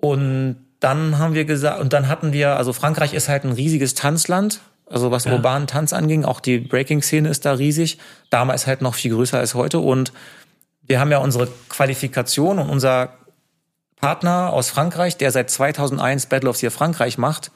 und 0.00 0.56
dann 0.80 1.18
haben 1.18 1.34
wir 1.34 1.44
gesagt, 1.44 1.80
und 1.80 1.92
dann 1.92 2.08
hatten 2.08 2.32
wir, 2.32 2.56
also 2.56 2.72
Frankreich 2.72 3.14
ist 3.14 3.28
halt 3.28 3.44
ein 3.44 3.52
riesiges 3.52 3.94
Tanzland, 3.94 4.60
also 4.86 5.10
was 5.10 5.24
ja. 5.24 5.32
urbanen 5.32 5.66
Tanz 5.66 5.92
anging, 5.92 6.24
auch 6.24 6.40
die 6.40 6.58
Breaking-Szene 6.58 7.28
ist 7.28 7.44
da 7.44 7.52
riesig. 7.52 7.98
Damals 8.30 8.66
halt 8.66 8.80
noch 8.82 8.94
viel 8.94 9.12
größer 9.12 9.38
als 9.38 9.54
heute. 9.54 9.80
Und 9.80 10.12
wir 10.82 10.98
haben 10.98 11.10
ja 11.10 11.18
unsere 11.18 11.48
Qualifikation 11.68 12.58
und 12.58 12.70
unser 12.70 13.17
Partner 14.00 14.52
aus 14.52 14.70
Frankreich, 14.70 15.16
der 15.16 15.30
seit 15.30 15.50
2001 15.50 16.26
Battle 16.26 16.48
of 16.48 16.56
the 16.56 16.66
Year 16.66 16.70
Frankreich 16.70 17.18
macht, 17.18 17.50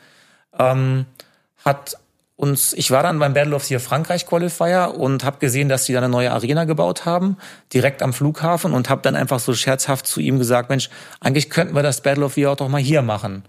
ähm, 0.59 1.07
hat 1.65 1.97
uns, 2.37 2.73
ich 2.73 2.91
war 2.91 3.05
dann 3.05 3.19
beim 3.19 3.35
Battle 3.35 3.55
of 3.55 3.65
the 3.65 3.75
Year 3.75 3.81
Frankreich 3.81 4.27
Qualifier 4.27 4.95
und 4.97 5.25
habe 5.25 5.39
gesehen, 5.39 5.69
dass 5.69 5.85
die 5.85 5.93
da 5.93 5.99
eine 5.99 6.09
neue 6.09 6.33
Arena 6.33 6.65
gebaut 6.65 7.05
haben, 7.05 7.37
direkt 7.73 8.03
am 8.03 8.13
Flughafen 8.13 8.73
und 8.73 8.91
habe 8.91 9.03
dann 9.03 9.15
einfach 9.15 9.39
so 9.39 9.55
scherzhaft 9.55 10.07
zu 10.07 10.21
ihm 10.21 10.39
gesagt, 10.39 10.69
Mensch, 10.69 10.91
eigentlich 11.21 11.51
könnten 11.51 11.75
wir 11.75 11.85
das 11.85 12.01
Battle 12.01 12.25
of 12.25 12.35
the 12.35 12.41
Year 12.41 12.51
auch 12.51 12.57
doch 12.57 12.69
mal 12.69 12.81
hier 12.81 13.03
machen. 13.03 13.45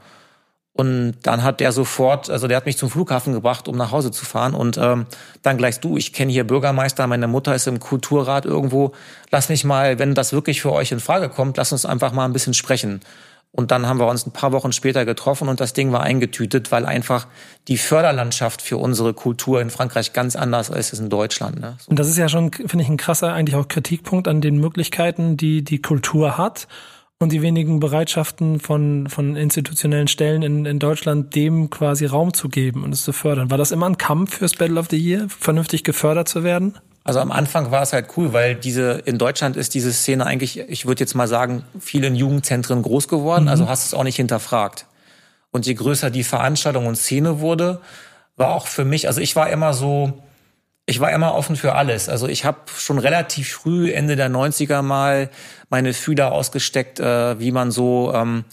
Und 0.76 1.18
dann 1.22 1.44
hat 1.44 1.60
der 1.60 1.72
sofort, 1.72 2.32
also 2.32 2.48
der 2.48 2.58
hat 2.58 2.66
mich 2.66 2.78
zum 2.78 2.90
Flughafen 2.90 3.32
gebracht, 3.32 3.68
um 3.68 3.78
nach 3.78 3.92
Hause 3.92 4.10
zu 4.10 4.26
fahren. 4.26 4.56
Und 4.56 4.78
ähm, 4.78 5.06
dann 5.44 5.58
gleich 5.58 5.80
du, 5.80 5.98
ich 5.98 6.14
kenne 6.14 6.32
hier 6.32 6.48
Bürgermeister, 6.48 7.06
meine 7.06 7.28
Mutter 7.28 7.54
ist 7.54 7.68
im 7.68 7.80
Kulturrat 7.80 8.46
irgendwo. 8.46 8.94
Lass 9.30 9.50
mich 9.50 9.64
mal, 9.66 10.00
wenn 10.00 10.16
das 10.16 10.34
wirklich 10.34 10.62
für 10.62 10.72
euch 10.72 10.92
in 10.92 11.00
Frage 11.00 11.30
kommt, 11.30 11.58
lass 11.58 11.72
uns 11.72 11.86
einfach 11.86 12.12
mal 12.12 12.26
ein 12.26 12.34
bisschen 12.34 12.56
sprechen. 12.56 13.02
Und 13.56 13.70
dann 13.70 13.86
haben 13.86 14.00
wir 14.00 14.08
uns 14.08 14.26
ein 14.26 14.32
paar 14.32 14.52
Wochen 14.52 14.72
später 14.72 15.06
getroffen 15.06 15.48
und 15.48 15.60
das 15.60 15.74
Ding 15.74 15.92
war 15.92 16.02
eingetütet, 16.02 16.72
weil 16.72 16.88
einfach 16.88 17.28
die 17.68 17.78
Förderlandschaft 17.78 18.64
für 18.64 18.78
unsere 18.78 19.14
Kultur 19.14 19.62
in 19.62 19.70
Frankreich 19.70 20.12
ganz 20.12 20.36
anders 20.36 20.70
ist 20.70 20.92
als 20.92 21.00
in 21.00 21.12
Deutschland. 21.12 21.60
Ne? 21.60 21.78
So. 21.78 21.92
Und 21.92 22.00
das 22.00 22.08
ist 22.08 22.18
ja 22.18 22.30
schon, 22.30 22.52
finde 22.52 22.82
ich, 22.82 22.90
ein 22.90 22.98
krasser 22.98 23.32
eigentlich 23.32 23.56
auch 23.56 23.68
Kritikpunkt 23.68 24.28
an 24.28 24.42
den 24.42 24.58
Möglichkeiten, 24.58 25.38
die 25.38 25.64
die 25.64 25.80
Kultur 25.84 26.36
hat 26.36 26.68
und 27.24 27.32
die 27.32 27.42
wenigen 27.42 27.80
Bereitschaften 27.80 28.60
von, 28.60 29.08
von 29.10 29.36
institutionellen 29.36 30.08
Stellen 30.08 30.44
in, 30.44 30.66
in 30.66 30.80
Deutschland, 30.80 31.36
dem 31.36 31.70
quasi 31.70 32.06
Raum 32.06 32.34
zu 32.34 32.50
geben 32.50 32.84
und 32.84 32.94
es 32.94 33.04
zu 33.04 33.14
fördern. 33.14 33.50
War 33.50 33.58
das 33.58 33.72
immer 33.72 33.90
ein 33.90 33.98
Kampf 33.98 34.38
fürs 34.38 34.54
Battle 34.54 34.80
of 34.80 34.88
the 34.90 34.98
Year, 34.98 35.28
vernünftig 35.28 35.84
gefördert 35.84 36.28
zu 36.28 36.44
werden? 36.44 36.76
Also 37.04 37.20
am 37.20 37.32
Anfang 37.32 37.72
war 37.72 37.82
es 37.82 37.92
halt 37.92 38.08
cool, 38.16 38.32
weil 38.32 38.56
diese 38.56 39.02
in 39.06 39.18
Deutschland 39.18 39.58
ist 39.58 39.74
diese 39.74 39.92
Szene 39.92 40.26
eigentlich, 40.26 40.60
ich 40.60 40.86
würde 40.86 41.02
jetzt 41.02 41.16
mal 41.16 41.28
sagen, 41.28 41.64
viel 41.80 42.04
in 42.04 42.16
Jugendzentren 42.16 42.82
groß 42.82 43.08
geworden. 43.08 43.48
Also 43.48 43.64
mhm. 43.64 43.70
Also 43.70 43.70
hast 43.70 43.86
es 43.88 43.94
auch 43.94 44.04
nicht 44.04 44.16
hinterfragt. 44.16 44.86
Und 45.52 45.66
je 45.66 45.74
größer 45.74 46.10
die 46.10 46.24
Veranstaltung 46.24 46.88
und 46.88 46.96
Szene 46.96 47.40
wurde, 47.40 47.82
war 48.38 48.50
auch 48.50 48.68
für 48.68 48.86
mich, 48.86 49.08
also 49.08 49.22
ich 49.22 49.36
war 49.36 49.50
immer 49.50 49.74
so, 49.74 50.24
ich 50.86 51.00
war 51.00 51.12
immer 51.12 51.34
offen 51.34 51.56
für 51.56 51.76
alles. 51.76 52.10
Also 52.10 52.28
ich 52.28 52.46
habe 52.46 52.60
schon 52.78 53.00
relativ 53.00 53.54
früh, 53.54 53.92
Ende 53.92 54.16
der 54.16 54.30
90er 54.30 54.82
mal, 54.82 55.30
meine 55.70 55.94
Fühler 55.94 56.32
ausgesteckt, 56.32 57.00
äh, 57.00 57.40
wie 57.40 57.52
man 57.52 57.72
so 57.72 58.12
ähm, 58.14 58.44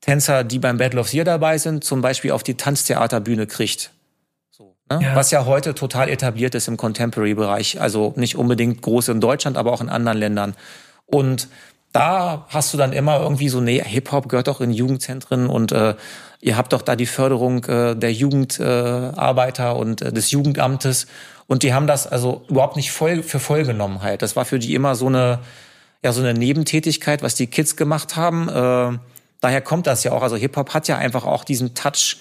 Tänzer, 0.00 0.44
die 0.44 0.58
beim 0.58 0.78
Battle 0.78 1.00
of 1.00 1.08
the 1.08 1.18
Year 1.18 1.24
dabei 1.24 1.58
sind, 1.58 1.84
zum 1.84 2.00
Beispiel 2.00 2.30
auf 2.30 2.42
die 2.42 2.56
Tanztheaterbühne 2.56 3.46
kriegt. 3.46 3.90
Ne? 4.90 5.00
Ja. 5.02 5.14
Was 5.14 5.30
ja 5.30 5.46
heute 5.46 5.74
total 5.74 6.08
etabliert 6.08 6.54
ist 6.54 6.68
im 6.68 6.76
Contemporary-Bereich. 6.76 7.80
Also 7.80 8.12
nicht 8.16 8.36
unbedingt 8.36 8.82
groß 8.82 9.08
in 9.08 9.20
Deutschland, 9.20 9.56
aber 9.56 9.72
auch 9.72 9.80
in 9.80 9.88
anderen 9.88 10.18
Ländern. 10.18 10.54
Und 11.06 11.48
da 11.92 12.46
hast 12.48 12.72
du 12.72 12.78
dann 12.78 12.92
immer 12.92 13.20
irgendwie 13.20 13.48
so, 13.48 13.60
nee, 13.60 13.82
Hip-Hop 13.82 14.28
gehört 14.28 14.48
doch 14.48 14.60
in 14.60 14.70
Jugendzentren 14.70 15.48
und 15.48 15.72
äh, 15.72 15.94
ihr 16.40 16.56
habt 16.56 16.72
doch 16.72 16.82
da 16.82 16.94
die 16.94 17.06
Förderung 17.06 17.64
äh, 17.64 17.96
der 17.96 18.12
Jugendarbeiter 18.12 19.70
äh, 19.70 19.74
und 19.74 20.02
äh, 20.02 20.12
des 20.12 20.30
Jugendamtes. 20.30 21.06
Und 21.50 21.64
die 21.64 21.74
haben 21.74 21.88
das 21.88 22.06
also 22.06 22.44
überhaupt 22.48 22.76
nicht 22.76 22.92
voll 22.92 23.24
für 23.24 23.40
voll 23.40 23.64
genommen 23.64 24.02
halt. 24.02 24.22
Das 24.22 24.36
war 24.36 24.44
für 24.44 24.60
die 24.60 24.72
immer 24.72 24.94
so 24.94 25.08
eine, 25.08 25.40
ja, 26.00 26.12
so 26.12 26.20
eine 26.20 26.32
Nebentätigkeit, 26.32 27.24
was 27.24 27.34
die 27.34 27.48
Kids 27.48 27.74
gemacht 27.74 28.14
haben. 28.14 28.48
Äh, 28.48 28.98
daher 29.40 29.60
kommt 29.60 29.88
das 29.88 30.04
ja 30.04 30.12
auch. 30.12 30.22
Also 30.22 30.36
Hip-Hop 30.36 30.72
hat 30.74 30.86
ja 30.86 30.96
einfach 30.96 31.24
auch 31.24 31.42
diesen 31.42 31.74
Touch, 31.74 32.18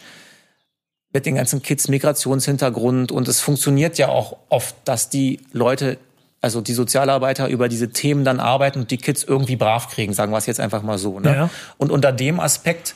mit 1.13 1.27
den 1.27 1.35
ganzen 1.35 1.61
Kids 1.61 1.89
Migrationshintergrund 1.89 3.11
und 3.11 3.27
es 3.27 3.39
funktioniert 3.39 3.99
ja 3.99 4.07
auch 4.07 4.37
oft, 4.49 4.75
dass 4.85 5.09
die 5.09 5.39
Leute, 5.51 5.99
also 6.41 6.61
die 6.61 6.73
Sozialarbeiter 6.73 7.49
über 7.49 7.69
diese 7.69 7.91
Themen 7.91 8.25
dann 8.25 8.39
arbeiten 8.39 8.79
und 8.79 8.89
die 8.89 8.97
Kids 8.97 9.23
irgendwie 9.23 9.57
brav 9.57 9.89
kriegen, 9.89 10.13
sagen 10.13 10.31
wir 10.31 10.39
es 10.39 10.47
jetzt 10.47 10.59
einfach 10.59 10.81
mal 10.81 10.97
so. 10.97 11.19
Ne? 11.19 11.35
Ja. 11.35 11.49
Und 11.77 11.91
unter 11.91 12.11
dem 12.11 12.39
Aspekt 12.39 12.95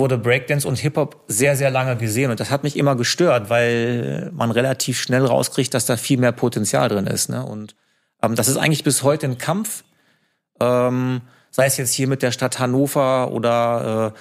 wurde 0.00 0.18
Breakdance 0.18 0.66
und 0.66 0.78
Hip-Hop 0.78 1.22
sehr, 1.28 1.54
sehr 1.54 1.70
lange 1.70 1.96
gesehen. 1.96 2.32
Und 2.32 2.40
das 2.40 2.50
hat 2.50 2.64
mich 2.64 2.76
immer 2.76 2.96
gestört, 2.96 3.50
weil 3.50 4.30
man 4.34 4.50
relativ 4.50 5.00
schnell 5.00 5.24
rauskriegt, 5.24 5.72
dass 5.72 5.86
da 5.86 5.96
viel 5.96 6.18
mehr 6.18 6.32
Potenzial 6.32 6.88
drin 6.88 7.06
ist. 7.06 7.28
Ne? 7.28 7.44
Und 7.44 7.76
ähm, 8.20 8.34
das 8.34 8.48
ist 8.48 8.56
eigentlich 8.56 8.82
bis 8.82 9.04
heute 9.04 9.26
ein 9.26 9.38
Kampf. 9.38 9.84
Ähm, 10.58 11.20
sei 11.50 11.66
es 11.66 11.76
jetzt 11.76 11.94
hier 11.94 12.08
mit 12.08 12.22
der 12.22 12.32
Stadt 12.32 12.58
Hannover 12.58 13.30
oder 13.30 14.12
äh, 14.14 14.18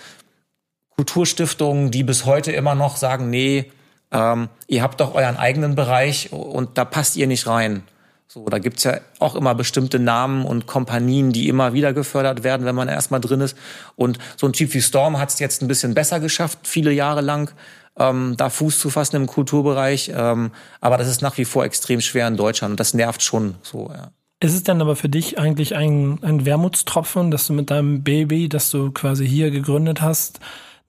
Kulturstiftungen, 0.95 1.89
die 1.89 2.03
bis 2.03 2.25
heute 2.25 2.51
immer 2.51 2.75
noch 2.75 2.97
sagen, 2.97 3.29
nee, 3.29 3.71
ähm, 4.11 4.49
ihr 4.67 4.83
habt 4.83 4.99
doch 4.99 5.15
euren 5.15 5.37
eigenen 5.37 5.75
Bereich 5.75 6.31
und 6.31 6.77
da 6.77 6.85
passt 6.85 7.15
ihr 7.15 7.27
nicht 7.27 7.47
rein. 7.47 7.83
So, 8.31 8.45
da 8.45 8.59
gibt's 8.59 8.83
ja 8.83 8.99
auch 9.17 9.33
immer 9.33 9.55
bestimmte 9.55 9.97
Namen 9.97 10.45
und 10.45 10.67
Kompanien, 10.67 11.31
die 11.31 11.47
immer 11.47 11.73
wieder 11.73 11.93
gefördert 11.93 12.43
werden, 12.43 12.63
wenn 12.63 12.75
man 12.75 12.87
erstmal 12.87 13.19
drin 13.19 13.41
ist. 13.41 13.57
Und 13.95 14.19
so 14.37 14.45
ein 14.45 14.53
Typ 14.53 14.71
wie 14.75 14.81
Storm 14.81 15.17
hat 15.17 15.29
es 15.29 15.39
jetzt 15.39 15.63
ein 15.63 15.67
bisschen 15.67 15.95
besser 15.95 16.19
geschafft, 16.19 16.59
viele 16.61 16.91
Jahre 16.91 17.21
lang, 17.21 17.51
ähm, 17.97 18.35
da 18.37 18.51
Fuß 18.51 18.77
zu 18.77 18.91
fassen 18.91 19.15
im 19.15 19.25
Kulturbereich. 19.25 20.11
Ähm, 20.15 20.51
aber 20.79 20.97
das 20.97 21.07
ist 21.07 21.23
nach 21.23 21.39
wie 21.39 21.45
vor 21.45 21.65
extrem 21.65 22.01
schwer 22.01 22.27
in 22.27 22.37
Deutschland 22.37 22.73
und 22.73 22.79
das 22.79 22.93
nervt 22.93 23.23
schon 23.23 23.55
so, 23.63 23.89
ja. 23.91 24.11
Ist 24.41 24.53
es 24.53 24.61
dann 24.61 24.79
aber 24.79 24.95
für 24.95 25.09
dich 25.09 25.39
eigentlich 25.39 25.75
ein, 25.75 26.19
ein 26.21 26.45
Wermutstropfen, 26.45 27.31
dass 27.31 27.47
du 27.47 27.53
mit 27.53 27.71
deinem 27.71 28.03
Baby, 28.03 28.47
das 28.47 28.69
du 28.69 28.91
quasi 28.91 29.27
hier 29.27 29.49
gegründet 29.49 30.01
hast, 30.01 30.39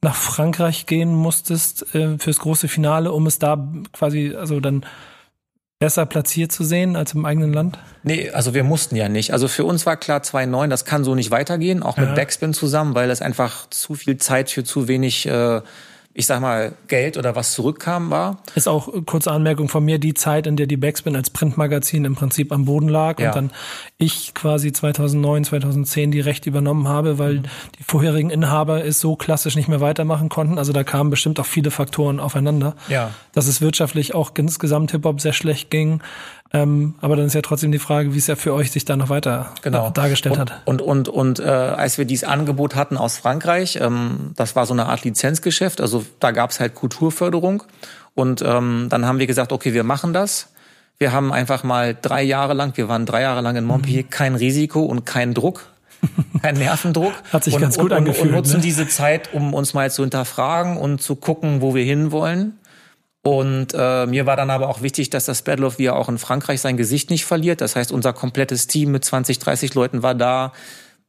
nach 0.03 0.15
Frankreich 0.15 0.85
gehen 0.85 1.15
musstest 1.15 1.95
äh, 1.95 2.19
fürs 2.19 2.39
große 2.39 2.69
Finale, 2.69 3.13
um 3.13 3.27
es 3.27 3.39
da 3.39 3.73
quasi, 3.93 4.37
also 4.37 4.61
dann 4.61 4.85
besser 5.81 6.05
platziert 6.05 6.53
zu 6.53 6.63
sehen 6.63 6.95
als 6.95 7.15
im 7.15 7.25
eigenen 7.25 7.55
Land? 7.55 7.79
Nee, 8.03 8.31
also 8.31 8.53
wir 8.53 8.65
mussten 8.65 8.97
ja 8.97 9.09
nicht. 9.09 9.33
Also 9.33 9.49
für 9.49 9.65
uns 9.65 9.87
war 9.87 9.97
klar 9.97 10.21
2-9, 10.21 10.69
das 10.69 10.85
kann 10.85 11.05
so 11.05 11.15
nicht 11.15 11.31
weitergehen, 11.31 11.83
auch 11.83 11.97
mit 11.97 12.11
ja. 12.11 12.15
Backspin 12.15 12.53
zusammen, 12.53 12.95
weil 12.95 13.09
das 13.09 13.23
einfach 13.23 13.69
zu 13.71 13.95
viel 13.95 14.19
Zeit 14.19 14.51
für 14.51 14.63
zu 14.63 14.89
wenig 14.89 15.27
äh, 15.27 15.63
ich 16.13 16.27
sag 16.27 16.41
mal, 16.41 16.73
Geld 16.89 17.17
oder 17.17 17.37
was 17.37 17.53
zurückkam 17.53 18.11
war. 18.11 18.39
Ist 18.57 18.67
auch 18.67 18.93
äh, 18.93 19.01
kurze 19.03 19.31
Anmerkung 19.31 19.69
von 19.69 19.85
mir, 19.85 20.01
die 20.01 20.15
Zeit, 20.15 20.49
in 20.49 20.57
der 20.57 20.67
die 20.67 20.77
Backspin 20.77 21.15
als 21.15 21.31
Printmagazin 21.31 22.05
im 22.05 22.17
Prinzip 22.17 22.51
am 22.51 22.65
Boden 22.65 22.89
lag 22.89 23.21
ja. 23.21 23.29
und 23.29 23.37
dann 23.37 23.51
ich 23.97 24.35
quasi 24.35 24.73
2009, 24.73 25.45
2010 25.45 26.11
die 26.11 26.21
Rechte 26.21 26.51
übernommen 26.51 26.89
habe, 26.89 27.19
weil 27.19 27.35
mhm. 27.35 27.43
die 27.79 27.85
vorherigen 27.85 28.31
Inhaber 28.31 28.85
es 28.85 29.01
so 29.01 29.15
klassisch 29.15 29.55
nicht 29.55 29.69
mehr 29.69 29.81
weitermachen 29.81 30.29
konnten. 30.29 30.59
Also 30.59 30.73
da 30.73 30.83
kamen 30.83 31.11
bestimmt 31.11 31.39
auch 31.39 31.47
viele 31.47 31.71
Faktoren 31.71 32.19
aufeinander. 32.19 32.75
Ja. 32.89 33.13
Dass 33.33 33.47
es 33.47 33.61
wirtschaftlich 33.61 34.13
auch 34.15 34.33
insgesamt 34.37 34.91
Hip-Hop 34.91 35.21
sehr 35.21 35.33
schlecht 35.33 35.71
ging. 35.71 36.03
Ähm, 36.53 36.95
aber 37.01 37.15
dann 37.15 37.27
ist 37.27 37.35
ja 37.35 37.43
trotzdem 37.43 37.71
die 37.71 37.79
Frage, 37.79 38.13
wie 38.13 38.19
es 38.19 38.27
ja 38.27 38.35
für 38.35 38.53
euch 38.53 38.73
sich 38.73 38.85
da 38.85 38.97
noch 38.97 39.09
weiter 39.09 39.55
genau. 39.63 39.91
dargestellt 39.91 40.35
und, 40.35 40.41
hat. 40.41 40.63
Und, 40.65 40.83
und, 40.83 41.09
und 41.09 41.39
äh, 41.39 41.45
als 41.45 41.97
wir 41.97 42.05
dieses 42.05 42.25
Angebot 42.25 42.75
hatten 42.75 42.97
aus 42.97 43.19
Frankreich, 43.19 43.79
ähm, 43.81 44.33
das 44.35 44.57
war 44.57 44.67
so 44.67 44.73
eine 44.73 44.87
Art 44.87 45.05
Lizenzgeschäft, 45.05 45.81
also 45.81 46.05
da 46.19 46.33
gab 46.33 46.51
es 46.51 46.59
halt 46.59 46.75
Kulturförderung. 46.75 47.63
Und 48.15 48.43
ähm, 48.43 48.89
dann 48.91 49.07
haben 49.07 49.21
wir 49.21 49.29
gesagt, 49.29 49.53
okay, 49.53 49.73
wir 49.73 49.85
machen 49.85 50.13
das. 50.13 50.49
Wir 50.99 51.13
haben 51.13 51.33
einfach 51.33 51.63
mal 51.63 51.97
drei 52.01 52.23
Jahre 52.23 52.55
lang, 52.55 52.77
wir 52.77 52.89
waren 52.89 53.07
drei 53.07 53.23
Jahre 53.23 53.41
lang 53.41 53.57
in 53.57 53.65
Montpellier, 53.65 54.03
mhm. 54.03 54.11
kein 54.11 54.35
Risiko 54.35 54.83
und 54.83 55.07
kein 55.07 55.35
Druck. 55.35 55.67
Kein 56.41 56.55
Nervendruck. 56.55 57.13
Hat 57.31 57.45
sich 57.45 57.53
und, 57.53 57.61
ganz 57.61 57.77
gut 57.77 57.91
und, 57.91 57.99
angefühlt. 57.99 58.29
Und 58.29 58.35
nutzen 58.35 58.57
ne? 58.57 58.63
diese 58.63 58.89
Zeit, 58.89 59.35
um 59.35 59.53
uns 59.53 59.75
mal 59.75 59.91
zu 59.91 60.03
hinterfragen 60.03 60.79
und 60.79 61.03
zu 61.03 61.15
gucken, 61.15 61.61
wo 61.61 61.75
wir 61.75 61.85
hinwollen. 61.85 62.59
Und 63.23 63.75
äh, 63.75 64.07
mir 64.07 64.25
war 64.25 64.37
dann 64.37 64.51
aber 64.51 64.69
auch 64.69 64.81
wichtig, 64.81 65.11
dass 65.11 65.27
das 65.27 65.43
Battle 65.43 65.67
of 65.67 65.79
Wir 65.79 65.95
auch 65.95 66.09
in 66.09 66.19
Frankreich 66.19 66.61
sein 66.61 66.77
Gesicht 66.77 67.11
nicht 67.11 67.27
verliert. 67.27 67.61
Das 67.61 67.77
heißt, 67.77 67.93
unser 67.93 68.13
komplettes 68.13 68.67
Team 68.67 68.93
mit 68.93 69.05
20, 69.05 69.39
30 69.39 69.75
Leuten 69.75 70.03
war 70.03 70.15
da, 70.15 70.53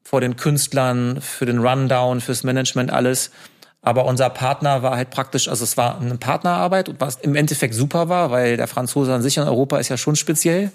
vor 0.04 0.20
den 0.20 0.36
Künstlern, 0.36 1.22
für 1.22 1.46
den 1.46 1.60
Rundown, 1.60 2.20
fürs 2.20 2.44
Management, 2.44 2.92
alles. 2.92 3.32
Aber 3.82 4.06
unser 4.06 4.30
Partner 4.30 4.84
war 4.84 4.96
halt 4.96 5.10
praktisch, 5.10 5.48
also 5.48 5.64
es 5.64 5.78
war 5.78 6.00
eine 6.00 6.18
Partnerarbeit, 6.18 6.94
was 7.00 7.16
im 7.16 7.36
Endeffekt 7.36 7.74
super 7.74 8.10
war, 8.10 8.30
weil 8.30 8.58
der 8.58 8.68
Franzose 8.68 9.14
an 9.14 9.22
sich 9.22 9.38
in 9.38 9.44
Europa 9.44 9.78
ist 9.78 9.90
ja 9.90 9.98
schon 9.98 10.16
speziell. 10.16 10.72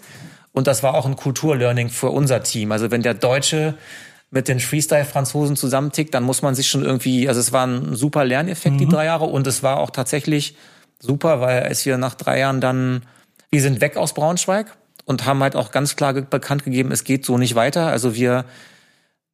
Und 0.52 0.66
das 0.66 0.82
war 0.82 0.94
auch 0.94 1.06
ein 1.06 1.16
Kulturlearning 1.16 1.90
für 1.90 2.08
unser 2.08 2.42
Team. 2.42 2.72
Also 2.72 2.90
wenn 2.90 3.02
der 3.02 3.14
Deutsche 3.14 3.74
mit 4.30 4.48
den 4.48 4.58
Freestyle-Franzosen 4.58 5.54
zusammentickt, 5.54 6.14
dann 6.14 6.24
muss 6.24 6.42
man 6.42 6.54
sich 6.54 6.68
schon 6.68 6.82
irgendwie, 6.82 7.28
also 7.28 7.38
es 7.38 7.52
war 7.52 7.66
ein 7.66 7.94
super 7.94 8.24
Lerneffekt, 8.24 8.74
mhm. 8.74 8.78
die 8.78 8.88
drei 8.88 9.04
Jahre. 9.04 9.26
Und 9.26 9.46
es 9.46 9.62
war 9.62 9.76
auch 9.76 9.90
tatsächlich 9.90 10.56
super, 11.00 11.40
weil 11.40 11.62
als 11.62 11.84
wir 11.86 11.98
nach 11.98 12.14
drei 12.14 12.38
Jahren 12.40 12.60
dann, 12.60 13.02
wir 13.50 13.62
sind 13.62 13.80
weg 13.80 13.96
aus 13.96 14.14
Braunschweig 14.14 14.76
und 15.04 15.24
haben 15.24 15.42
halt 15.42 15.56
auch 15.56 15.70
ganz 15.70 15.96
klar 15.96 16.12
bekannt 16.12 16.64
gegeben, 16.64 16.92
es 16.92 17.04
geht 17.04 17.24
so 17.24 17.38
nicht 17.38 17.54
weiter. 17.54 17.88
Also 17.88 18.14
wir, 18.14 18.44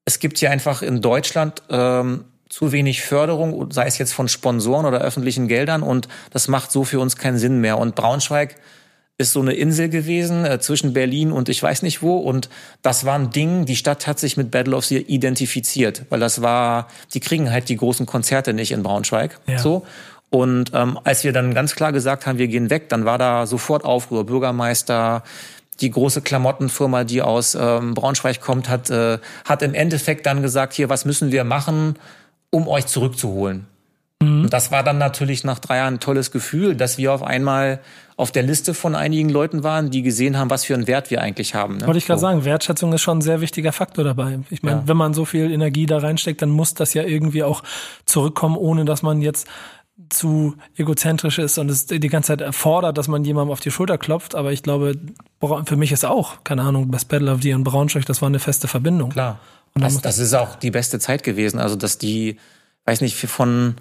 es 0.04 0.18
gibt 0.18 0.38
hier 0.38 0.50
einfach 0.50 0.82
in 0.82 1.00
Deutschland 1.00 1.62
ähm, 1.70 2.24
zu 2.48 2.70
wenig 2.70 3.02
Förderung, 3.02 3.72
sei 3.72 3.86
es 3.86 3.96
jetzt 3.96 4.12
von 4.12 4.28
Sponsoren 4.28 4.84
oder 4.84 5.00
öffentlichen 5.00 5.48
Geldern 5.48 5.82
und 5.82 6.08
das 6.30 6.48
macht 6.48 6.70
so 6.70 6.84
für 6.84 7.00
uns 7.00 7.16
keinen 7.16 7.38
Sinn 7.38 7.60
mehr. 7.60 7.78
Und 7.78 7.94
Braunschweig 7.94 8.56
ist 9.16 9.32
so 9.32 9.40
eine 9.40 9.54
Insel 9.54 9.88
gewesen 9.88 10.44
äh, 10.44 10.58
zwischen 10.60 10.92
Berlin 10.92 11.32
und 11.32 11.48
ich 11.48 11.62
weiß 11.62 11.82
nicht 11.82 12.02
wo 12.02 12.16
und 12.16 12.50
das 12.82 13.04
war 13.06 13.18
ein 13.18 13.30
Ding, 13.30 13.64
die 13.64 13.76
Stadt 13.76 14.06
hat 14.06 14.18
sich 14.18 14.36
mit 14.36 14.50
Battle 14.50 14.76
of 14.76 14.84
the 14.84 14.98
identifiziert, 14.98 16.04
weil 16.10 16.20
das 16.20 16.42
war, 16.42 16.88
die 17.14 17.20
kriegen 17.20 17.50
halt 17.50 17.68
die 17.68 17.76
großen 17.76 18.04
Konzerte 18.04 18.52
nicht 18.52 18.72
in 18.72 18.82
Braunschweig, 18.82 19.38
ja. 19.46 19.58
so 19.58 19.86
und 20.32 20.72
ähm, 20.72 20.98
als 21.04 21.24
wir 21.24 21.32
dann 21.34 21.52
ganz 21.52 21.74
klar 21.74 21.92
gesagt 21.92 22.26
haben, 22.26 22.38
wir 22.38 22.48
gehen 22.48 22.70
weg, 22.70 22.88
dann 22.88 23.04
war 23.04 23.18
da 23.18 23.46
sofort 23.46 23.84
Aufruhr. 23.84 24.24
Bürgermeister, 24.24 25.24
die 25.82 25.90
große 25.90 26.22
Klamottenfirma, 26.22 27.04
die 27.04 27.20
aus 27.20 27.54
ähm, 27.54 27.92
Braunschweig 27.92 28.40
kommt, 28.40 28.70
hat, 28.70 28.88
äh, 28.88 29.18
hat 29.44 29.60
im 29.60 29.74
Endeffekt 29.74 30.24
dann 30.24 30.40
gesagt, 30.40 30.72
hier, 30.72 30.88
was 30.88 31.04
müssen 31.04 31.32
wir 31.32 31.44
machen, 31.44 31.96
um 32.48 32.66
euch 32.66 32.86
zurückzuholen? 32.86 33.66
Mhm. 34.22 34.44
Und 34.44 34.52
das 34.54 34.70
war 34.70 34.82
dann 34.82 34.96
natürlich 34.96 35.44
nach 35.44 35.58
drei 35.58 35.76
Jahren 35.76 35.94
ein 35.94 36.00
tolles 36.00 36.30
Gefühl, 36.30 36.76
dass 36.76 36.96
wir 36.96 37.12
auf 37.12 37.22
einmal 37.22 37.80
auf 38.16 38.30
der 38.30 38.42
Liste 38.42 38.72
von 38.72 38.94
einigen 38.94 39.28
Leuten 39.28 39.62
waren, 39.64 39.90
die 39.90 40.00
gesehen 40.00 40.38
haben, 40.38 40.48
was 40.48 40.64
für 40.64 40.72
einen 40.72 40.86
Wert 40.86 41.10
wir 41.10 41.20
eigentlich 41.20 41.54
haben. 41.54 41.76
Ne? 41.76 41.86
Wollte 41.86 41.98
ich 41.98 42.06
gerade 42.06 42.20
so. 42.20 42.26
sagen, 42.26 42.46
Wertschätzung 42.46 42.90
ist 42.94 43.02
schon 43.02 43.18
ein 43.18 43.22
sehr 43.22 43.42
wichtiger 43.42 43.72
Faktor 43.72 44.04
dabei. 44.04 44.38
Ich 44.48 44.62
meine, 44.62 44.78
ja. 44.78 44.88
wenn 44.88 44.96
man 44.96 45.12
so 45.12 45.26
viel 45.26 45.50
Energie 45.50 45.84
da 45.84 45.98
reinsteckt, 45.98 46.40
dann 46.40 46.50
muss 46.50 46.72
das 46.72 46.94
ja 46.94 47.02
irgendwie 47.02 47.42
auch 47.42 47.62
zurückkommen, 48.06 48.56
ohne 48.56 48.86
dass 48.86 49.02
man 49.02 49.20
jetzt 49.20 49.46
zu 50.08 50.56
egozentrisch 50.76 51.38
ist 51.38 51.58
und 51.58 51.70
es 51.70 51.86
die 51.86 52.00
ganze 52.08 52.28
Zeit 52.28 52.40
erfordert, 52.40 52.98
dass 52.98 53.08
man 53.08 53.24
jemandem 53.24 53.52
auf 53.52 53.60
die 53.60 53.70
Schulter 53.70 53.98
klopft. 53.98 54.34
Aber 54.34 54.52
ich 54.52 54.62
glaube, 54.62 54.96
für 55.66 55.76
mich 55.76 55.92
ist 55.92 56.04
auch, 56.04 56.44
keine 56.44 56.62
Ahnung, 56.62 56.90
das 56.90 57.04
Battle 57.04 57.32
of 57.32 57.42
the 57.42 57.54
und 57.54 57.64
Braunschweig, 57.64 58.06
das 58.06 58.22
war 58.22 58.28
eine 58.28 58.38
feste 58.38 58.68
Verbindung. 58.68 59.10
Klar. 59.10 59.38
Und 59.74 59.82
das, 59.82 60.00
das 60.00 60.18
ist 60.18 60.34
auch 60.34 60.56
die 60.56 60.70
beste 60.70 60.98
Zeit 60.98 61.22
gewesen. 61.22 61.58
Also, 61.58 61.76
dass 61.76 61.98
die, 61.98 62.36
weiß 62.84 63.00
nicht, 63.00 63.16
von 63.16 63.76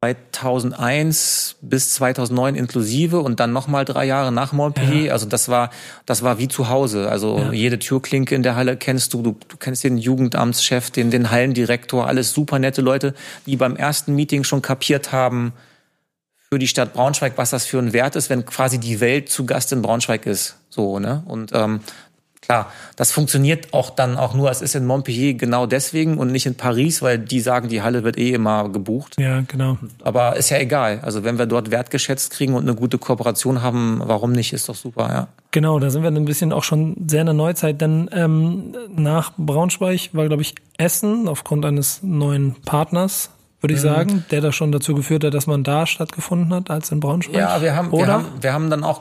2001 0.00 1.56
bis 1.62 1.94
2009 1.94 2.54
inklusive 2.54 3.20
und 3.20 3.40
dann 3.40 3.52
nochmal 3.52 3.84
drei 3.84 4.04
Jahre 4.04 4.30
nach 4.30 4.52
Montpellier. 4.52 5.06
Ja. 5.06 5.12
Also 5.12 5.26
das 5.26 5.48
war, 5.48 5.70
das 6.04 6.22
war 6.22 6.38
wie 6.38 6.48
zu 6.48 6.68
Hause. 6.68 7.08
Also 7.08 7.38
ja. 7.38 7.52
jede 7.52 7.78
Türklinke 7.78 8.34
in 8.34 8.42
der 8.42 8.56
Halle 8.56 8.76
kennst 8.76 9.14
du. 9.14 9.22
du. 9.22 9.36
Du 9.48 9.56
kennst 9.56 9.84
den 9.84 9.98
Jugendamtschef, 9.98 10.90
den, 10.90 11.10
den 11.10 11.30
Hallendirektor, 11.30 12.06
alles 12.06 12.32
super 12.32 12.58
nette 12.58 12.82
Leute, 12.82 13.14
die 13.46 13.56
beim 13.56 13.76
ersten 13.76 14.14
Meeting 14.14 14.44
schon 14.44 14.62
kapiert 14.62 15.12
haben, 15.12 15.52
für 16.48 16.58
die 16.58 16.68
Stadt 16.68 16.92
Braunschweig, 16.92 17.32
was 17.36 17.50
das 17.50 17.66
für 17.66 17.78
ein 17.78 17.92
Wert 17.92 18.14
ist, 18.14 18.30
wenn 18.30 18.44
quasi 18.46 18.78
die 18.78 19.00
Welt 19.00 19.28
zu 19.28 19.46
Gast 19.46 19.72
in 19.72 19.82
Braunschweig 19.82 20.26
ist. 20.26 20.56
So, 20.68 21.00
ne? 21.00 21.24
Und 21.26 21.50
ähm, 21.54 21.80
Klar, 22.40 22.70
das 22.94 23.10
funktioniert 23.10 23.72
auch 23.72 23.90
dann 23.90 24.16
auch 24.16 24.34
nur, 24.34 24.50
es 24.50 24.62
ist 24.62 24.74
in 24.76 24.86
Montpellier 24.86 25.34
genau 25.34 25.66
deswegen 25.66 26.16
und 26.18 26.30
nicht 26.30 26.46
in 26.46 26.54
Paris, 26.54 27.02
weil 27.02 27.18
die 27.18 27.40
sagen, 27.40 27.68
die 27.68 27.82
Halle 27.82 28.04
wird 28.04 28.18
eh 28.18 28.32
immer 28.32 28.68
gebucht. 28.68 29.16
Ja, 29.18 29.40
genau. 29.40 29.78
Aber 30.04 30.36
ist 30.36 30.50
ja 30.50 30.58
egal. 30.58 31.00
Also 31.02 31.24
wenn 31.24 31.38
wir 31.38 31.46
dort 31.46 31.70
wertgeschätzt 31.70 32.30
kriegen 32.30 32.54
und 32.54 32.62
eine 32.62 32.76
gute 32.76 32.98
Kooperation 32.98 33.62
haben, 33.62 34.00
warum 34.04 34.32
nicht? 34.32 34.52
Ist 34.52 34.68
doch 34.68 34.76
super, 34.76 35.08
ja. 35.08 35.28
Genau, 35.50 35.78
da 35.78 35.90
sind 35.90 36.02
wir 36.02 36.10
ein 36.10 36.24
bisschen 36.24 36.52
auch 36.52 36.64
schon 36.64 36.96
sehr 37.08 37.20
in 37.20 37.26
der 37.26 37.34
Neuzeit, 37.34 37.80
denn 37.80 38.10
ähm, 38.12 38.74
nach 38.94 39.32
Braunschweig 39.38 40.10
war, 40.12 40.26
glaube 40.26 40.42
ich, 40.42 40.54
Essen 40.76 41.28
aufgrund 41.28 41.64
eines 41.64 42.00
neuen 42.02 42.56
Partners, 42.62 43.30
würde 43.60 43.74
ich 43.74 43.80
mhm. 43.80 43.84
sagen, 43.84 44.24
der 44.30 44.40
da 44.40 44.52
schon 44.52 44.70
dazu 44.70 44.94
geführt 44.94 45.24
hat, 45.24 45.34
dass 45.34 45.46
man 45.46 45.64
da 45.64 45.86
stattgefunden 45.86 46.52
hat 46.54 46.70
als 46.70 46.92
in 46.92 47.00
Braunschweig. 47.00 47.36
Ja, 47.36 47.62
wir 47.62 47.74
haben, 47.74 47.90
Oder? 47.90 48.06
wir 48.06 48.12
haben, 48.12 48.26
wir 48.40 48.52
haben 48.52 48.70
dann 48.70 48.84
auch 48.84 49.00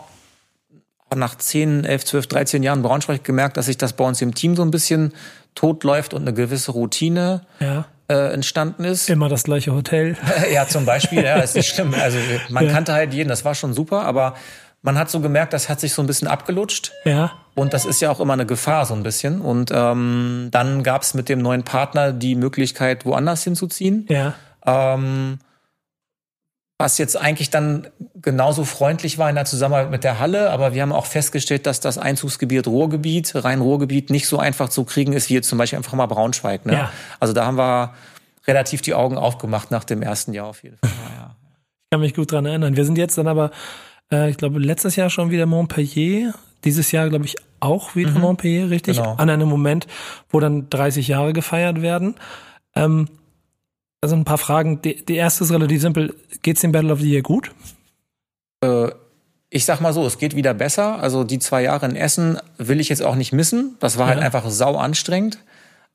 nach 1.15 1.35
10, 1.35 1.85
11, 1.85 2.05
12, 2.05 2.27
13 2.27 2.63
Jahren 2.63 2.81
Braunschweig 2.81 3.23
gemerkt, 3.23 3.57
dass 3.57 3.65
sich 3.67 3.77
das 3.77 3.93
bei 3.93 4.05
uns 4.05 4.21
im 4.21 4.33
Team 4.33 4.55
so 4.55 4.61
ein 4.61 4.71
bisschen 4.71 5.13
tot 5.55 5.83
läuft 5.83 6.13
und 6.13 6.21
eine 6.23 6.33
gewisse 6.33 6.71
Routine 6.71 7.41
ja. 7.59 7.85
äh, 8.07 8.33
entstanden 8.33 8.83
ist. 8.83 9.09
Immer 9.09 9.29
das 9.29 9.43
gleiche 9.43 9.73
Hotel. 9.73 10.17
ja, 10.53 10.67
zum 10.67 10.85
Beispiel, 10.85 11.23
ja, 11.23 11.37
ist 11.37 11.55
nicht 11.55 11.73
schlimm. 11.73 11.93
Also 11.93 12.17
man 12.49 12.65
ja. 12.65 12.71
kannte 12.71 12.93
halt 12.93 13.13
jeden, 13.13 13.29
das 13.29 13.45
war 13.45 13.55
schon 13.55 13.73
super, 13.73 14.03
aber 14.03 14.35
man 14.81 14.99
hat 14.99 15.09
so 15.09 15.19
gemerkt, 15.19 15.53
das 15.53 15.67
hat 15.67 15.79
sich 15.79 15.93
so 15.93 16.03
ein 16.03 16.07
bisschen 16.07 16.27
abgelutscht. 16.27 16.91
Ja. 17.05 17.31
Und 17.55 17.73
das 17.73 17.85
ist 17.85 18.01
ja 18.01 18.11
auch 18.11 18.19
immer 18.19 18.33
eine 18.33 18.45
Gefahr, 18.45 18.85
so 18.85 18.93
ein 18.93 19.01
bisschen. 19.01 19.41
Und 19.41 19.71
ähm, 19.73 20.49
dann 20.51 20.83
gab 20.83 21.01
es 21.01 21.13
mit 21.15 21.27
dem 21.27 21.39
neuen 21.39 21.63
Partner 21.63 22.11
die 22.13 22.35
Möglichkeit, 22.35 23.05
woanders 23.05 23.43
hinzuziehen. 23.43 24.05
Ja. 24.09 24.35
Ähm, 24.65 25.39
was 26.77 26.97
jetzt 26.97 27.15
eigentlich 27.15 27.49
dann 27.49 27.87
genauso 28.21 28.65
freundlich 28.65 29.17
war 29.17 29.29
in 29.29 29.35
der 29.35 29.45
Zusammenarbeit 29.45 29.91
mit 29.91 30.03
der 30.03 30.19
Halle, 30.19 30.51
aber 30.51 30.73
wir 30.73 30.81
haben 30.81 30.91
auch 30.91 31.05
festgestellt, 31.05 31.65
dass 31.65 31.79
das 31.79 31.97
Einzugsgebiet 31.97 32.67
Ruhrgebiet, 32.67 33.33
Rhein-Ruhrgebiet 33.33 34.09
nicht 34.09 34.27
so 34.27 34.37
einfach 34.37 34.67
zu 34.67 34.83
kriegen 34.83 35.13
ist, 35.13 35.29
wie 35.29 35.35
jetzt 35.35 35.47
zum 35.47 35.57
Beispiel 35.57 35.77
einfach 35.77 35.93
mal 35.93 36.05
Braunschweig. 36.05 36.65
Ne? 36.65 36.73
Ja. 36.73 36.91
Also 37.19 37.33
da 37.33 37.45
haben 37.45 37.57
wir 37.57 37.93
relativ 38.45 38.81
die 38.81 38.93
Augen 38.93 39.17
aufgemacht 39.17 39.71
nach 39.71 39.85
dem 39.85 40.01
ersten 40.01 40.33
Jahr 40.33 40.47
auf 40.47 40.63
jeden 40.63 40.77
Fall. 40.77 40.89
Ja. 41.17 41.35
Ich 41.87 41.97
kann 41.97 42.01
mich 42.01 42.15
gut 42.15 42.31
dran 42.31 42.47
erinnern. 42.47 42.75
Wir 42.75 42.83
sind 42.83 42.97
jetzt 42.97 43.15
dann 43.17 43.27
aber, 43.27 43.51
äh, 44.11 44.29
ich 44.31 44.37
glaube, 44.37 44.59
letztes 44.59 44.95
Jahr 44.95 45.11
schon 45.11 45.29
wieder 45.29 45.45
Montpellier. 45.45 46.33
Dieses 46.65 46.91
Jahr, 46.91 47.07
glaube 47.07 47.25
ich, 47.25 47.35
auch 47.59 47.95
wieder 47.95 48.09
mhm. 48.09 48.21
Montpellier, 48.21 48.71
richtig? 48.71 48.97
Genau. 48.97 49.13
An 49.15 49.29
einem 49.29 49.47
Moment, 49.47 49.85
wo 50.29 50.39
dann 50.39 50.67
30 50.69 51.07
Jahre 51.07 51.31
gefeiert 51.31 51.83
werden. 51.83 52.15
Ähm, 52.75 53.07
also 54.05 54.15
ein 54.15 54.23
paar 54.23 54.37
Fragen. 54.37 54.81
Die, 54.83 55.03
die 55.03 55.15
erste 55.15 55.43
ist 55.43 55.51
relativ 55.51 55.81
simpel. 55.81 56.15
Geht's 56.43 56.61
dem 56.61 56.71
Battle 56.71 56.93
of 56.93 56.99
the 56.99 57.11
Year 57.11 57.23
gut? 57.23 57.51
Äh, 58.61 58.89
ich 59.49 59.65
sag 59.65 59.81
mal 59.81 59.93
so, 59.93 60.05
es 60.05 60.19
geht 60.19 60.35
wieder 60.35 60.53
besser. 60.53 60.99
Also 61.01 61.23
die 61.23 61.39
zwei 61.39 61.63
Jahre 61.63 61.87
in 61.87 61.95
Essen 61.95 62.37
will 62.57 62.79
ich 62.79 62.89
jetzt 62.89 63.01
auch 63.01 63.15
nicht 63.15 63.33
missen. 63.33 63.77
Das 63.79 63.97
war 63.97 64.05
halt 64.05 64.17
ja. 64.17 64.23
halt 64.23 64.35
einfach 64.35 64.49
sau 64.49 64.77
anstrengend. 64.77 65.39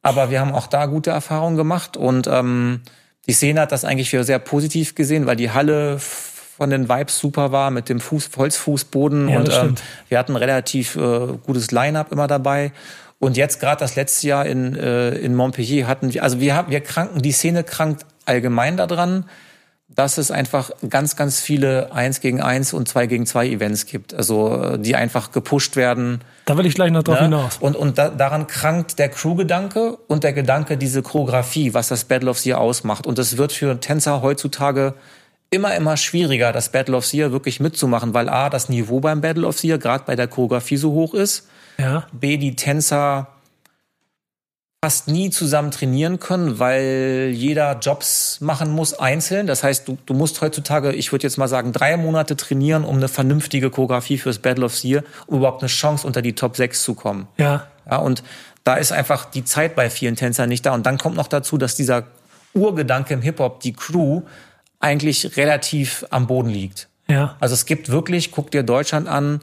Aber 0.02 0.30
wir 0.30 0.40
haben 0.40 0.52
auch 0.52 0.66
da 0.66 0.86
gute 0.86 1.10
Erfahrungen 1.10 1.56
gemacht 1.56 1.96
und 1.96 2.26
ähm, 2.26 2.80
die 3.28 3.32
Szene 3.32 3.60
hat 3.60 3.70
das 3.70 3.84
eigentlich 3.84 4.10
für 4.10 4.24
sehr 4.24 4.38
positiv 4.38 4.94
gesehen, 4.94 5.26
weil 5.26 5.36
die 5.36 5.50
Halle 5.50 5.98
von 5.98 6.70
den 6.70 6.88
Vibes 6.88 7.18
super 7.18 7.52
war 7.52 7.70
mit 7.70 7.90
dem 7.90 8.00
Fuß, 8.00 8.30
Holzfußboden 8.34 9.28
ja, 9.28 9.38
und 9.38 9.52
ähm, 9.52 9.74
wir 10.08 10.18
hatten 10.18 10.36
relativ 10.36 10.96
äh, 10.96 11.26
gutes 11.44 11.70
Line-up 11.70 12.12
immer 12.12 12.26
dabei. 12.28 12.72
Und 13.20 13.36
jetzt 13.36 13.60
gerade 13.60 13.78
das 13.78 13.96
letzte 13.96 14.28
Jahr 14.28 14.46
in, 14.46 14.74
äh, 14.74 15.10
in 15.10 15.34
Montpellier 15.34 15.86
hatten 15.86 16.12
wir, 16.12 16.22
also 16.22 16.40
wir 16.40 16.54
haben, 16.54 16.72
wir 16.72 16.80
kranken, 16.80 17.20
die 17.20 17.32
Szene 17.32 17.62
krankt 17.62 18.06
allgemein 18.24 18.78
daran, 18.78 19.26
dass 19.88 20.16
es 20.16 20.30
einfach 20.30 20.70
ganz, 20.88 21.16
ganz 21.16 21.38
viele 21.38 21.92
Eins 21.92 22.20
gegen 22.20 22.40
Eins 22.40 22.72
und 22.72 22.88
Zwei 22.88 23.06
gegen 23.06 23.26
Zwei 23.26 23.46
Events 23.46 23.84
gibt, 23.84 24.14
also 24.14 24.78
die 24.78 24.96
einfach 24.96 25.32
gepusht 25.32 25.76
werden. 25.76 26.22
Da 26.46 26.56
will 26.56 26.64
ich 26.64 26.74
gleich 26.74 26.92
noch 26.92 27.02
drauf 27.02 27.16
ne? 27.16 27.24
hinaus. 27.24 27.58
Und, 27.60 27.76
und 27.76 27.98
da, 27.98 28.08
daran 28.08 28.46
krankt 28.46 28.98
der 28.98 29.10
Crew-Gedanke 29.10 29.98
und 30.06 30.24
der 30.24 30.32
Gedanke, 30.32 30.78
diese 30.78 31.02
Choreografie, 31.02 31.74
was 31.74 31.88
das 31.88 32.04
Battle 32.04 32.30
of 32.30 32.38
the 32.38 32.50
Year 32.50 32.58
ausmacht. 32.58 33.06
Und 33.06 33.18
es 33.18 33.36
wird 33.36 33.52
für 33.52 33.78
Tänzer 33.80 34.22
heutzutage 34.22 34.94
immer, 35.50 35.74
immer 35.74 35.98
schwieriger, 35.98 36.52
das 36.52 36.72
Battle 36.72 36.96
of 36.96 37.04
the 37.04 37.18
Year 37.18 37.32
wirklich 37.32 37.60
mitzumachen, 37.60 38.14
weil 38.14 38.30
A, 38.30 38.48
das 38.48 38.70
Niveau 38.70 39.00
beim 39.00 39.20
Battle 39.20 39.46
of 39.46 39.58
the 39.58 39.68
Year, 39.68 39.78
gerade 39.78 40.04
bei 40.06 40.16
der 40.16 40.26
Choreografie 40.26 40.78
so 40.78 40.92
hoch 40.92 41.12
ist 41.12 41.48
ja. 41.80 42.06
B, 42.12 42.36
die 42.36 42.56
Tänzer 42.56 43.28
fast 44.82 45.08
nie 45.08 45.28
zusammen 45.28 45.70
trainieren 45.70 46.20
können, 46.20 46.58
weil 46.58 47.30
jeder 47.34 47.78
Jobs 47.80 48.40
machen 48.40 48.70
muss 48.70 48.94
einzeln. 48.98 49.46
Das 49.46 49.62
heißt, 49.62 49.86
du, 49.86 49.98
du 50.06 50.14
musst 50.14 50.40
heutzutage, 50.40 50.92
ich 50.92 51.12
würde 51.12 51.24
jetzt 51.24 51.36
mal 51.36 51.48
sagen, 51.48 51.72
drei 51.72 51.98
Monate 51.98 52.34
trainieren, 52.34 52.84
um 52.84 52.96
eine 52.96 53.08
vernünftige 53.08 53.70
Choreografie 53.70 54.16
fürs 54.16 54.38
Battle 54.38 54.64
of 54.64 54.74
the 54.76 54.88
Year, 54.88 55.04
um 55.26 55.38
überhaupt 55.38 55.62
eine 55.62 55.68
Chance 55.68 56.06
unter 56.06 56.22
die 56.22 56.34
Top 56.34 56.56
6 56.56 56.82
zu 56.82 56.94
kommen. 56.94 57.28
Ja. 57.36 57.66
Ja, 57.90 57.98
und 57.98 58.22
da 58.64 58.76
ist 58.76 58.92
einfach 58.92 59.26
die 59.26 59.44
Zeit 59.44 59.74
bei 59.74 59.90
vielen 59.90 60.16
Tänzern 60.16 60.48
nicht 60.48 60.64
da. 60.64 60.72
Und 60.72 60.86
dann 60.86 60.96
kommt 60.96 61.16
noch 61.16 61.28
dazu, 61.28 61.58
dass 61.58 61.74
dieser 61.74 62.04
Urgedanke 62.54 63.12
im 63.12 63.20
Hip-Hop, 63.20 63.60
die 63.60 63.74
Crew, 63.74 64.22
eigentlich 64.78 65.36
relativ 65.36 66.06
am 66.08 66.26
Boden 66.26 66.48
liegt. 66.48 66.88
Ja. 67.06 67.36
Also 67.40 67.54
es 67.54 67.66
gibt 67.66 67.90
wirklich, 67.90 68.30
guck 68.32 68.50
dir 68.50 68.62
Deutschland 68.62 69.08
an, 69.08 69.40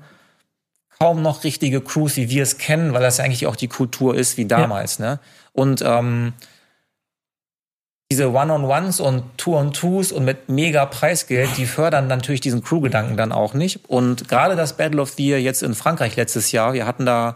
kaum 0.99 1.21
noch 1.21 1.43
richtige 1.43 1.81
Crews, 1.81 2.15
wie 2.15 2.29
wir 2.29 2.43
es 2.43 2.57
kennen, 2.57 2.93
weil 2.93 3.01
das 3.01 3.19
eigentlich 3.19 3.47
auch 3.47 3.55
die 3.55 3.67
Kultur 3.67 4.15
ist 4.15 4.38
wie 4.38 4.45
damals. 4.45 4.97
Ja. 4.97 5.05
Ne? 5.05 5.19
Und 5.53 5.81
ähm, 5.86 6.33
diese 8.10 8.31
One-on-Ones 8.31 9.01
und 9.01 9.23
Two-on-Twos 9.38 10.12
und 10.13 10.23
mit 10.23 10.47
mega 10.47 10.86
Preisgeld, 10.86 11.49
die 11.57 11.65
fördern 11.65 12.07
natürlich 12.07 12.39
diesen 12.39 12.63
Crew-Gedanken 12.63 13.17
dann 13.17 13.31
auch 13.33 13.53
nicht. 13.53 13.81
Und 13.89 14.29
gerade 14.29 14.55
das 14.55 14.77
Battle 14.77 15.01
of 15.01 15.12
the 15.12 15.27
Year 15.27 15.41
jetzt 15.41 15.62
in 15.62 15.75
Frankreich 15.75 16.15
letztes 16.15 16.51
Jahr, 16.53 16.73
wir 16.73 16.86
hatten 16.86 17.05
da 17.05 17.36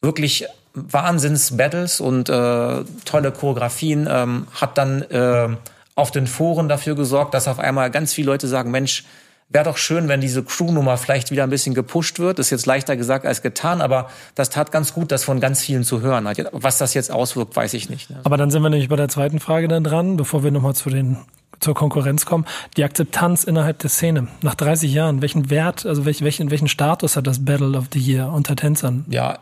wirklich 0.00 0.46
Wahnsinns-Battles 0.72 2.00
und 2.00 2.28
äh, 2.30 2.84
tolle 3.04 3.32
Choreografien, 3.32 4.08
ähm, 4.10 4.46
hat 4.54 4.78
dann 4.78 5.02
äh, 5.02 5.48
auf 5.94 6.10
den 6.10 6.26
Foren 6.26 6.68
dafür 6.68 6.96
gesorgt, 6.96 7.34
dass 7.34 7.46
auf 7.46 7.58
einmal 7.58 7.90
ganz 7.90 8.14
viele 8.14 8.26
Leute 8.26 8.48
sagen, 8.48 8.70
Mensch, 8.70 9.04
wäre 9.48 9.64
doch 9.64 9.76
schön, 9.76 10.08
wenn 10.08 10.20
diese 10.20 10.42
Crew-Nummer 10.42 10.96
vielleicht 10.96 11.30
wieder 11.30 11.44
ein 11.44 11.50
bisschen 11.50 11.74
gepusht 11.74 12.18
wird. 12.18 12.38
Das 12.38 12.46
ist 12.46 12.50
jetzt 12.50 12.66
leichter 12.66 12.96
gesagt 12.96 13.26
als 13.26 13.42
getan, 13.42 13.80
aber 13.80 14.10
das 14.34 14.50
tat 14.50 14.72
ganz 14.72 14.92
gut, 14.94 15.12
das 15.12 15.24
von 15.24 15.40
ganz 15.40 15.62
vielen 15.62 15.84
zu 15.84 16.00
hören 16.00 16.26
hat. 16.26 16.38
Was 16.52 16.78
das 16.78 16.94
jetzt 16.94 17.10
auswirkt, 17.10 17.54
weiß 17.54 17.74
ich 17.74 17.88
nicht. 17.88 18.10
Ne? 18.10 18.20
Aber 18.24 18.36
dann 18.36 18.50
sind 18.50 18.62
wir 18.62 18.70
nämlich 18.70 18.88
bei 18.88 18.96
der 18.96 19.08
zweiten 19.08 19.40
Frage 19.40 19.68
dann 19.68 19.84
dran, 19.84 20.16
bevor 20.16 20.42
wir 20.42 20.50
nochmal 20.50 20.74
zu 20.74 20.90
den 20.90 21.18
zur 21.60 21.74
Konkurrenz 21.74 22.26
kommen. 22.26 22.44
Die 22.76 22.84
Akzeptanz 22.84 23.44
innerhalb 23.44 23.78
der 23.78 23.90
Szene. 23.90 24.28
Nach 24.42 24.54
30 24.54 24.92
Jahren, 24.92 25.22
welchen 25.22 25.50
Wert, 25.50 25.86
also 25.86 26.04
welchen, 26.04 26.24
welchen, 26.24 26.50
welchen 26.50 26.68
Status 26.68 27.16
hat 27.16 27.26
das 27.26 27.44
Battle 27.44 27.78
of 27.78 27.86
the 27.92 27.98
Year 27.98 28.32
unter 28.32 28.56
Tänzern? 28.56 29.04
Ja, 29.08 29.38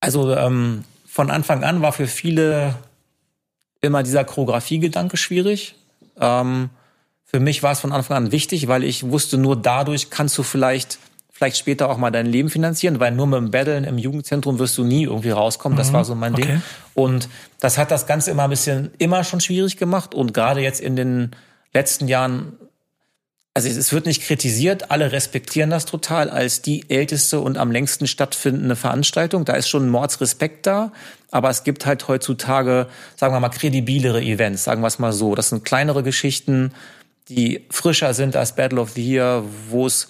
also 0.00 0.34
ähm, 0.34 0.84
von 1.06 1.30
Anfang 1.30 1.64
an 1.64 1.82
war 1.82 1.92
für 1.92 2.06
viele 2.06 2.76
immer 3.80 4.02
dieser 4.02 4.24
Choreografie-Gedanke 4.24 5.16
schwierig. 5.16 5.74
Ähm, 6.20 6.70
für 7.30 7.40
mich 7.40 7.62
war 7.62 7.72
es 7.72 7.80
von 7.80 7.92
Anfang 7.92 8.16
an 8.16 8.32
wichtig, 8.32 8.68
weil 8.68 8.82
ich 8.84 9.10
wusste, 9.10 9.36
nur 9.36 9.54
dadurch 9.54 10.08
kannst 10.08 10.38
du 10.38 10.42
vielleicht 10.42 10.98
vielleicht 11.30 11.58
später 11.58 11.88
auch 11.88 11.98
mal 11.98 12.10
dein 12.10 12.26
Leben 12.26 12.50
finanzieren, 12.50 12.98
weil 12.98 13.12
nur 13.12 13.28
mit 13.28 13.36
dem 13.36 13.50
Battlen 13.52 13.84
im 13.84 13.96
Jugendzentrum 13.96 14.58
wirst 14.58 14.76
du 14.76 14.82
nie 14.82 15.04
irgendwie 15.04 15.30
rauskommen. 15.30 15.78
Das 15.78 15.90
mhm. 15.90 15.92
war 15.92 16.04
so 16.04 16.16
mein 16.16 16.34
okay. 16.34 16.46
Ding. 16.46 16.62
Und 16.94 17.28
das 17.60 17.78
hat 17.78 17.92
das 17.92 18.08
Ganze 18.08 18.32
immer 18.32 18.44
ein 18.44 18.50
bisschen 18.50 18.90
immer 18.98 19.22
schon 19.22 19.40
schwierig 19.40 19.76
gemacht 19.76 20.16
und 20.16 20.34
gerade 20.34 20.62
jetzt 20.62 20.80
in 20.80 20.96
den 20.96 21.30
letzten 21.72 22.08
Jahren 22.08 22.54
also 23.54 23.68
es 23.68 23.92
wird 23.92 24.06
nicht 24.06 24.22
kritisiert, 24.22 24.92
alle 24.92 25.10
respektieren 25.10 25.70
das 25.70 25.84
total 25.84 26.30
als 26.30 26.62
die 26.62 26.88
älteste 26.88 27.40
und 27.40 27.58
am 27.58 27.72
längsten 27.72 28.06
stattfindende 28.06 28.76
Veranstaltung. 28.76 29.44
Da 29.44 29.54
ist 29.54 29.68
schon 29.68 29.86
ein 29.86 29.88
Mordsrespekt 29.88 30.64
da, 30.64 30.92
aber 31.32 31.50
es 31.50 31.64
gibt 31.64 31.84
halt 31.84 32.06
heutzutage, 32.06 32.86
sagen 33.16 33.34
wir 33.34 33.40
mal, 33.40 33.48
kredibilere 33.48 34.22
Events, 34.22 34.62
sagen 34.62 34.80
wir 34.80 34.86
es 34.86 35.00
mal 35.00 35.12
so. 35.12 35.34
Das 35.34 35.48
sind 35.48 35.64
kleinere 35.64 36.04
Geschichten, 36.04 36.72
die 37.28 37.66
frischer 37.70 38.14
sind 38.14 38.36
als 38.36 38.54
Battle 38.54 38.80
of 38.80 38.90
the 38.90 39.06
Year, 39.06 39.44
wo 39.68 39.86
es, 39.86 40.08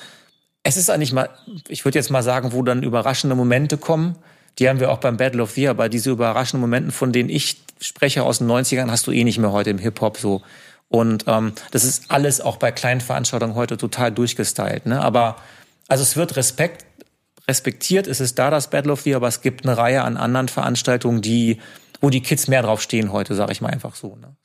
es 0.63 0.77
ist 0.77 0.91
eigentlich 0.91 1.13
mal, 1.13 1.29
ich 1.69 1.85
würde 1.85 1.99
jetzt 1.99 2.11
mal 2.11 2.23
sagen, 2.23 2.53
wo 2.53 2.63
dann 2.63 2.83
überraschende 2.83 3.37
Momente 3.37 3.77
kommen. 3.77 4.17
Die 4.59 4.69
haben 4.69 4.81
wir 4.81 4.91
auch 4.91 4.99
beim 4.99 5.17
Battle 5.17 5.43
of 5.43 5.53
the 5.53 5.63
Year, 5.63 5.71
aber 5.71 5.89
diese 5.89 6.11
überraschenden 6.11 6.61
Momente, 6.61 6.93
von 6.93 7.13
denen 7.13 7.29
ich 7.29 7.63
spreche 7.81 8.25
aus 8.25 8.39
den 8.39 8.49
90ern, 8.49 8.91
hast 8.91 9.07
du 9.07 9.13
eh 9.13 9.25
nicht 9.25 9.39
mehr 9.39 9.53
heute 9.53 9.71
im 9.71 9.79
Hip-Hop 9.79 10.19
so. 10.19 10.43
Und 10.89 11.25
ähm, 11.27 11.53
das 11.71 11.85
ist 11.85 12.11
alles 12.11 12.41
auch 12.41 12.57
bei 12.57 12.73
kleinen 12.73 13.01
Veranstaltungen 13.01 13.55
heute 13.55 13.77
total 13.77 14.11
durchgestylt. 14.11 14.87
Ne? 14.87 15.01
Aber 15.01 15.37
also 15.87 16.03
es 16.03 16.17
wird 16.17 16.37
Respekt 16.37 16.87
respektiert, 17.47 18.07
es 18.07 18.21
ist 18.21 18.39
da 18.39 18.51
das 18.51 18.69
Battle 18.69 18.93
of 18.93 19.03
the 19.03 19.11
Year, 19.11 19.17
aber 19.17 19.29
es 19.29 19.41
gibt 19.41 19.65
eine 19.65 19.77
Reihe 19.77 20.03
an 20.03 20.17
anderen 20.17 20.49
Veranstaltungen, 20.49 21.23
die, 21.23 21.61
wo 22.01 22.11
die 22.11 22.21
Kids 22.21 22.47
mehr 22.47 22.63
drauf 22.63 22.83
stehen 22.83 23.11
heute, 23.11 23.35
sage 23.35 23.53
ich 23.53 23.61
mal 23.61 23.71
einfach 23.71 23.95
so. 23.95 24.17
Ne? 24.17 24.37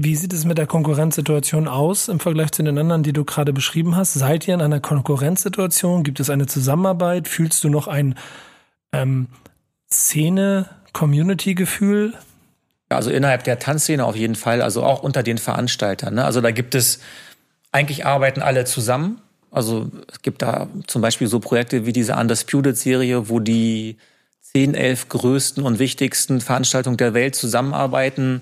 Wie 0.00 0.16
sieht 0.16 0.32
es 0.32 0.44
mit 0.44 0.58
der 0.58 0.66
Konkurrenzsituation 0.66 1.68
aus 1.68 2.08
im 2.08 2.18
Vergleich 2.18 2.50
zu 2.50 2.64
den 2.64 2.76
anderen, 2.78 3.04
die 3.04 3.12
du 3.12 3.24
gerade 3.24 3.52
beschrieben 3.52 3.94
hast? 3.94 4.14
Seid 4.14 4.48
ihr 4.48 4.54
in 4.54 4.60
einer 4.60 4.80
Konkurrenzsituation? 4.80 6.02
Gibt 6.02 6.18
es 6.18 6.30
eine 6.30 6.46
Zusammenarbeit? 6.46 7.28
Fühlst 7.28 7.62
du 7.62 7.68
noch 7.68 7.86
ein 7.86 8.16
ähm, 8.92 9.28
Szene-Community-Gefühl? 9.90 12.14
Also 12.88 13.10
innerhalb 13.10 13.44
der 13.44 13.60
Tanzszene 13.60 14.04
auf 14.04 14.16
jeden 14.16 14.34
Fall, 14.34 14.62
also 14.62 14.82
auch 14.82 15.04
unter 15.04 15.22
den 15.22 15.38
Veranstaltern. 15.38 16.14
Ne? 16.14 16.24
Also 16.24 16.40
da 16.40 16.50
gibt 16.50 16.74
es, 16.74 16.98
eigentlich 17.70 18.04
arbeiten 18.04 18.42
alle 18.42 18.64
zusammen. 18.64 19.20
Also 19.52 19.92
es 20.10 20.22
gibt 20.22 20.42
da 20.42 20.66
zum 20.88 21.02
Beispiel 21.02 21.28
so 21.28 21.38
Projekte 21.38 21.86
wie 21.86 21.92
diese 21.92 22.16
Undisputed-Serie, 22.16 23.28
wo 23.28 23.38
die 23.38 23.98
zehn, 24.40 24.74
elf 24.74 25.08
größten 25.08 25.62
und 25.62 25.78
wichtigsten 25.78 26.40
Veranstaltungen 26.40 26.96
der 26.96 27.14
Welt 27.14 27.36
zusammenarbeiten 27.36 28.40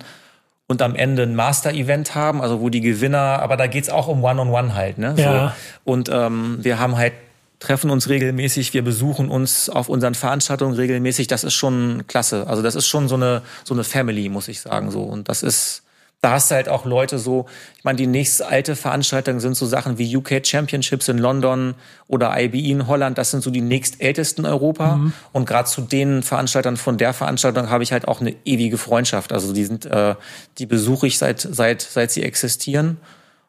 und 0.72 0.80
am 0.80 0.96
Ende 0.96 1.22
ein 1.24 1.34
Master-Event 1.34 2.14
haben, 2.14 2.40
also 2.40 2.60
wo 2.60 2.70
die 2.70 2.80
Gewinner, 2.80 3.40
aber 3.42 3.58
da 3.58 3.66
geht's 3.66 3.90
auch 3.90 4.08
um 4.08 4.24
One-on-One 4.24 4.68
-on 4.68 4.70
-One 4.70 4.74
halt. 4.74 4.96
Ne? 4.96 5.14
Ja. 5.18 5.48
So. 5.84 5.92
Und 5.92 6.08
ähm, 6.10 6.58
wir 6.62 6.78
haben 6.78 6.96
halt 6.96 7.12
treffen 7.60 7.90
uns 7.90 8.08
regelmäßig, 8.08 8.74
wir 8.74 8.82
besuchen 8.82 9.28
uns 9.28 9.68
auf 9.68 9.88
unseren 9.88 10.14
Veranstaltungen 10.14 10.74
regelmäßig. 10.74 11.28
Das 11.28 11.44
ist 11.44 11.54
schon 11.54 12.04
klasse. 12.08 12.46
Also 12.48 12.62
das 12.62 12.74
ist 12.74 12.88
schon 12.88 13.06
so 13.06 13.14
eine 13.14 13.42
so 13.64 13.74
eine 13.74 13.84
Family, 13.84 14.28
muss 14.30 14.48
ich 14.48 14.60
sagen 14.60 14.90
so. 14.90 15.02
Und 15.02 15.28
das 15.28 15.42
ist 15.42 15.81
da 16.22 16.30
hast 16.30 16.50
du 16.50 16.54
halt 16.54 16.68
auch 16.68 16.84
Leute 16.84 17.18
so, 17.18 17.46
ich 17.76 17.82
meine, 17.82 17.96
die 17.96 18.06
nächste 18.06 18.46
alte 18.46 18.76
Veranstaltung 18.76 19.40
sind 19.40 19.56
so 19.56 19.66
Sachen 19.66 19.98
wie 19.98 20.16
UK 20.16 20.46
Championships 20.46 21.08
in 21.08 21.18
London 21.18 21.74
oder 22.06 22.40
IBE 22.40 22.70
in 22.70 22.86
Holland, 22.86 23.18
das 23.18 23.32
sind 23.32 23.42
so 23.42 23.50
die 23.50 23.60
nächstältesten 23.60 24.46
Europa. 24.46 24.96
Mhm. 24.96 25.12
Und 25.32 25.46
gerade 25.46 25.68
zu 25.68 25.80
den 25.80 26.22
Veranstaltern 26.22 26.76
von 26.76 26.96
der 26.96 27.12
Veranstaltung 27.12 27.70
habe 27.70 27.82
ich 27.82 27.92
halt 27.92 28.06
auch 28.06 28.20
eine 28.20 28.36
ewige 28.44 28.78
Freundschaft. 28.78 29.32
Also 29.32 29.52
die 29.52 29.64
sind, 29.64 29.84
äh, 29.84 30.14
die 30.58 30.66
besuche 30.66 31.08
ich 31.08 31.18
seit, 31.18 31.40
seit, 31.40 31.82
seit 31.82 32.12
sie 32.12 32.22
existieren. 32.22 32.98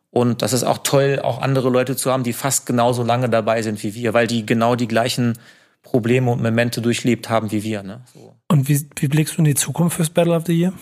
Und 0.09 0.41
das 0.41 0.51
ist 0.51 0.63
auch 0.63 0.79
toll, 0.79 1.19
auch 1.23 1.43
andere 1.43 1.69
Leute 1.69 1.95
zu 1.95 2.11
haben, 2.11 2.23
die 2.23 2.33
fast 2.33 2.65
genauso 2.65 3.03
lange 3.03 3.29
dabei 3.29 3.61
sind 3.61 3.83
wie 3.83 3.93
wir, 3.93 4.15
weil 4.15 4.25
die 4.25 4.47
genau 4.47 4.75
die 4.75 4.87
gleichen 4.87 5.37
Probleme 5.83 6.31
und 6.31 6.41
Momente 6.41 6.81
durchlebt 6.81 7.29
haben 7.29 7.51
wie 7.51 7.61
wir. 7.61 7.83
Ne? 7.83 8.01
So. 8.13 8.35
Und 8.47 8.67
wie, 8.67 8.87
wie 8.95 9.07
blickst 9.07 9.35
du 9.35 9.39
in 9.39 9.45
die 9.45 9.53
Zukunft 9.53 9.97
fürs 9.97 10.09
Battle 10.09 10.35
of 10.35 10.45
the 10.47 10.53
Year? 10.53 10.73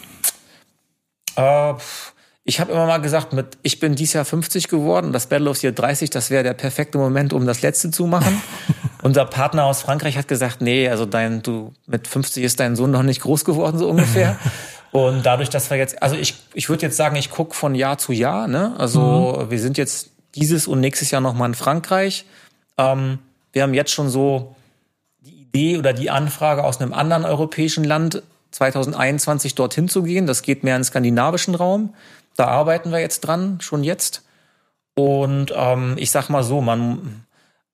Äh, 1.36 1.74
ich 2.44 2.60
habe 2.60 2.72
immer 2.72 2.88
mal 2.88 3.00
gesagt, 3.00 3.34
mit 3.34 3.58
ich 3.62 3.80
bin 3.80 3.96
dieses 3.96 4.14
Jahr 4.14 4.26
50 4.26 4.68
geworden, 4.68 5.14
das 5.14 5.28
Battle 5.28 5.50
of 5.50 5.58
the 5.58 5.68
Year 5.68 5.74
30, 5.74 6.10
das 6.10 6.32
wäre 6.32 6.44
der 6.44 6.54
perfekte 6.54 6.98
Moment, 6.98 7.34
um 7.34 7.46
das 7.46 7.62
letzte 7.62 7.92
zu 7.92 8.08
machen. 8.08 8.42
Unser 9.04 9.26
Partner 9.26 9.66
aus 9.66 9.82
Frankreich 9.82 10.18
hat 10.18 10.28
gesagt, 10.28 10.62
nee, 10.62 10.90
also 10.90 11.06
dein 11.06 11.42
du 11.42 11.74
mit 11.86 12.08
50 12.08 12.44
ist 12.44 12.60
dein 12.60 12.76
Sohn 12.76 12.92
noch 12.92 13.04
nicht 13.04 13.22
groß 13.22 13.46
geworden 13.46 13.78
so 13.78 13.90
ungefähr. 13.90 14.38
Und 14.92 15.26
dadurch, 15.26 15.50
dass 15.50 15.70
wir 15.70 15.78
jetzt, 15.78 16.04
also 16.04 16.16
ich 16.16 16.36
ich 16.54 16.68
würde 16.68 16.86
jetzt 16.86 16.98
sagen, 16.98 17.16
ich 17.16 17.30
gucke 17.30 17.56
von 17.56 17.76
Jahr 17.76 17.98
zu 17.98 18.12
Jahr, 18.12 18.48
ne? 18.48 18.76
Also 18.78 19.40
mhm. 19.40 19.52
wir 19.52 19.60
sind 19.60 19.78
jetzt 19.78 20.10
dieses 20.36 20.68
und 20.68 20.82
nächstes 20.82 21.12
Jahr 21.12 21.22
noch 21.22 21.34
mal 21.34 21.46
in 21.46 21.54
Frankreich. 21.54 22.26
Ähm, 22.78 23.20
wir 23.54 23.64
haben 23.64 23.74
jetzt 23.74 23.92
schon 23.92 24.10
so 24.10 24.56
die 25.22 25.44
Idee 25.44 25.78
oder 25.78 25.94
die 25.94 26.10
Anfrage 26.10 26.64
aus 26.64 26.82
einem 26.82 26.94
anderen 26.94 27.24
europäischen 27.24 27.84
Land 27.84 28.22
2021 28.52 29.56
dorthin 29.56 29.88
zu 29.88 30.04
gehen. 30.04 30.28
Das 30.28 30.42
geht 30.42 30.64
mehr 30.64 30.76
in 30.76 30.82
den 30.82 30.86
skandinavischen 30.86 31.56
Raum. 31.56 31.94
Da 32.36 32.48
arbeiten 32.48 32.92
wir 32.92 33.00
jetzt 33.00 33.22
dran, 33.22 33.60
schon 33.62 33.84
jetzt. 33.84 34.24
Und 34.94 35.54
ähm, 35.56 35.96
ich 35.98 36.12
sag 36.12 36.30
mal 36.30 36.44
so, 36.44 36.62
man, 36.62 37.26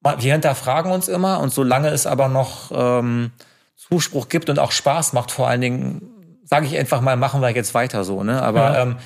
man, 0.02 0.22
wir 0.22 0.34
hinterfragen 0.34 0.92
uns 0.92 1.08
immer 1.08 1.40
und 1.40 1.54
solange 1.54 1.90
es 1.90 2.06
aber 2.06 2.28
noch 2.28 2.72
ähm, 2.74 3.32
Zuspruch 3.76 4.30
gibt 4.30 4.50
und 4.50 4.60
auch 4.60 4.72
Spaß 4.72 5.14
macht, 5.14 5.32
vor 5.32 5.48
allen 5.48 5.62
Dingen, 5.62 6.02
sage 6.44 6.66
ich 6.66 6.78
einfach 6.78 7.02
mal, 7.02 7.16
machen 7.16 7.42
wir 7.42 7.50
jetzt 7.50 7.74
weiter 7.74 8.04
so. 8.04 8.24
Ne? 8.24 8.42
Aber 8.42 8.74
ja. 8.74 8.82
ähm, 8.84 8.98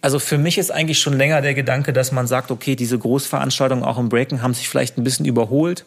also 0.00 0.18
für 0.18 0.38
mich 0.38 0.58
ist 0.58 0.70
eigentlich 0.70 1.00
schon 1.00 1.16
länger 1.16 1.42
der 1.42 1.54
Gedanke, 1.54 1.92
dass 1.92 2.12
man 2.12 2.26
sagt, 2.26 2.50
okay, 2.50 2.76
diese 2.76 2.98
Großveranstaltungen 2.98 3.84
auch 3.84 3.98
im 3.98 4.08
Breaken 4.08 4.42
haben 4.42 4.54
sich 4.54 4.68
vielleicht 4.68 4.98
ein 4.98 5.04
bisschen 5.04 5.26
überholt. 5.26 5.84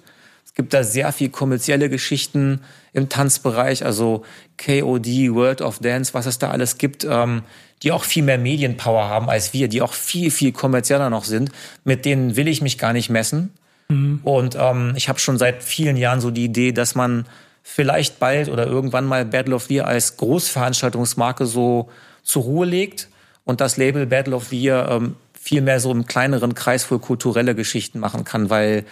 Gibt 0.55 0.73
da 0.73 0.83
sehr 0.83 1.11
viel 1.11 1.29
kommerzielle 1.29 1.89
Geschichten 1.89 2.61
im 2.93 3.09
Tanzbereich, 3.09 3.83
also 3.85 4.23
KOD, 4.57 5.07
World 5.33 5.61
of 5.61 5.79
Dance, 5.79 6.13
was 6.13 6.27
es 6.27 6.37
da 6.37 6.51
alles 6.51 6.77
gibt, 6.77 7.05
ähm, 7.09 7.41
die 7.81 7.91
auch 7.91 8.03
viel 8.03 8.23
mehr 8.23 8.37
Medienpower 8.37 9.09
haben 9.09 9.29
als 9.29 9.53
wir, 9.53 9.67
die 9.67 9.81
auch 9.81 9.93
viel, 9.93 10.29
viel 10.29 10.51
kommerzieller 10.51 11.09
noch 11.09 11.23
sind. 11.23 11.51
Mit 11.83 12.05
denen 12.05 12.35
will 12.35 12.47
ich 12.47 12.61
mich 12.61 12.77
gar 12.77 12.93
nicht 12.93 13.09
messen. 13.09 13.51
Mhm. 13.89 14.19
Und 14.23 14.55
ähm, 14.59 14.93
ich 14.95 15.09
habe 15.09 15.19
schon 15.19 15.37
seit 15.37 15.63
vielen 15.63 15.97
Jahren 15.97 16.21
so 16.21 16.31
die 16.31 16.45
Idee, 16.45 16.71
dass 16.71 16.95
man 16.95 17.25
vielleicht 17.63 18.19
bald 18.19 18.49
oder 18.49 18.67
irgendwann 18.67 19.05
mal 19.05 19.25
Battle 19.25 19.55
of 19.55 19.69
Year 19.71 19.87
als 19.87 20.17
Großveranstaltungsmarke 20.17 21.45
so 21.45 21.89
zur 22.21 22.43
Ruhe 22.43 22.65
legt 22.65 23.07
und 23.45 23.61
das 23.61 23.77
Label 23.77 24.05
Battle 24.05 24.35
of 24.35 24.51
Year 24.51 24.87
ähm, 24.89 25.15
viel 25.39 25.61
mehr 25.61 25.79
so 25.79 25.91
im 25.91 26.05
kleineren 26.05 26.55
Kreis 26.55 26.83
für 26.83 26.99
kulturelle 26.99 27.55
Geschichten 27.55 27.99
machen 27.99 28.23
kann, 28.23 28.49
weil 28.49 28.85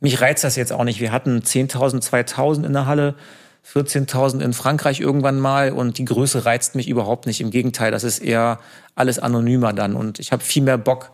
mich 0.00 0.20
reizt 0.20 0.44
das 0.44 0.56
jetzt 0.56 0.72
auch 0.72 0.84
nicht. 0.84 1.00
Wir 1.00 1.12
hatten 1.12 1.40
10.000, 1.40 2.02
2.000 2.02 2.64
in 2.64 2.72
der 2.72 2.86
Halle, 2.86 3.14
14.000 3.72 4.40
in 4.40 4.52
Frankreich 4.52 5.00
irgendwann 5.00 5.40
mal 5.40 5.72
und 5.72 5.98
die 5.98 6.04
Größe 6.04 6.44
reizt 6.44 6.74
mich 6.74 6.88
überhaupt 6.88 7.26
nicht. 7.26 7.40
Im 7.40 7.50
Gegenteil, 7.50 7.90
das 7.90 8.04
ist 8.04 8.20
eher 8.20 8.60
alles 8.94 9.18
anonymer 9.18 9.72
dann 9.72 9.94
und 9.94 10.18
ich 10.18 10.32
habe 10.32 10.42
viel 10.42 10.62
mehr 10.62 10.78
Bock, 10.78 11.10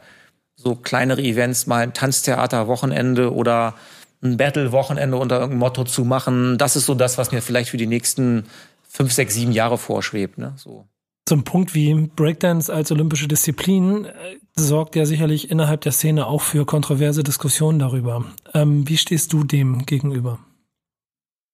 so 0.56 0.74
kleinere 0.74 1.22
Events, 1.22 1.66
mal 1.66 1.82
ein 1.82 1.94
Tanztheater-Wochenende 1.94 3.32
oder 3.32 3.74
ein 4.22 4.36
Battle-Wochenende 4.36 5.16
unter 5.16 5.36
irgendeinem 5.36 5.60
Motto 5.60 5.84
zu 5.84 6.04
machen. 6.04 6.58
Das 6.58 6.76
ist 6.76 6.86
so 6.86 6.94
das, 6.94 7.18
was 7.18 7.32
mir 7.32 7.42
vielleicht 7.42 7.70
für 7.70 7.76
die 7.78 7.86
nächsten 7.86 8.44
fünf, 8.88 9.12
sechs, 9.12 9.34
sieben 9.34 9.52
Jahre 9.52 9.78
vorschwebt. 9.78 10.38
Ne? 10.38 10.52
So 10.56 10.86
so 11.28 11.36
ein 11.36 11.44
Punkt 11.44 11.74
wie 11.74 11.94
Breakdance 11.94 12.72
als 12.72 12.90
olympische 12.90 13.28
Disziplin 13.28 14.06
äh, 14.06 14.10
sorgt 14.56 14.96
ja 14.96 15.06
sicherlich 15.06 15.50
innerhalb 15.50 15.80
der 15.82 15.92
Szene 15.92 16.26
auch 16.26 16.42
für 16.42 16.66
kontroverse 16.66 17.22
Diskussionen 17.22 17.78
darüber. 17.78 18.24
Ähm, 18.54 18.88
wie 18.88 18.96
stehst 18.96 19.32
du 19.32 19.44
dem 19.44 19.86
gegenüber? 19.86 20.38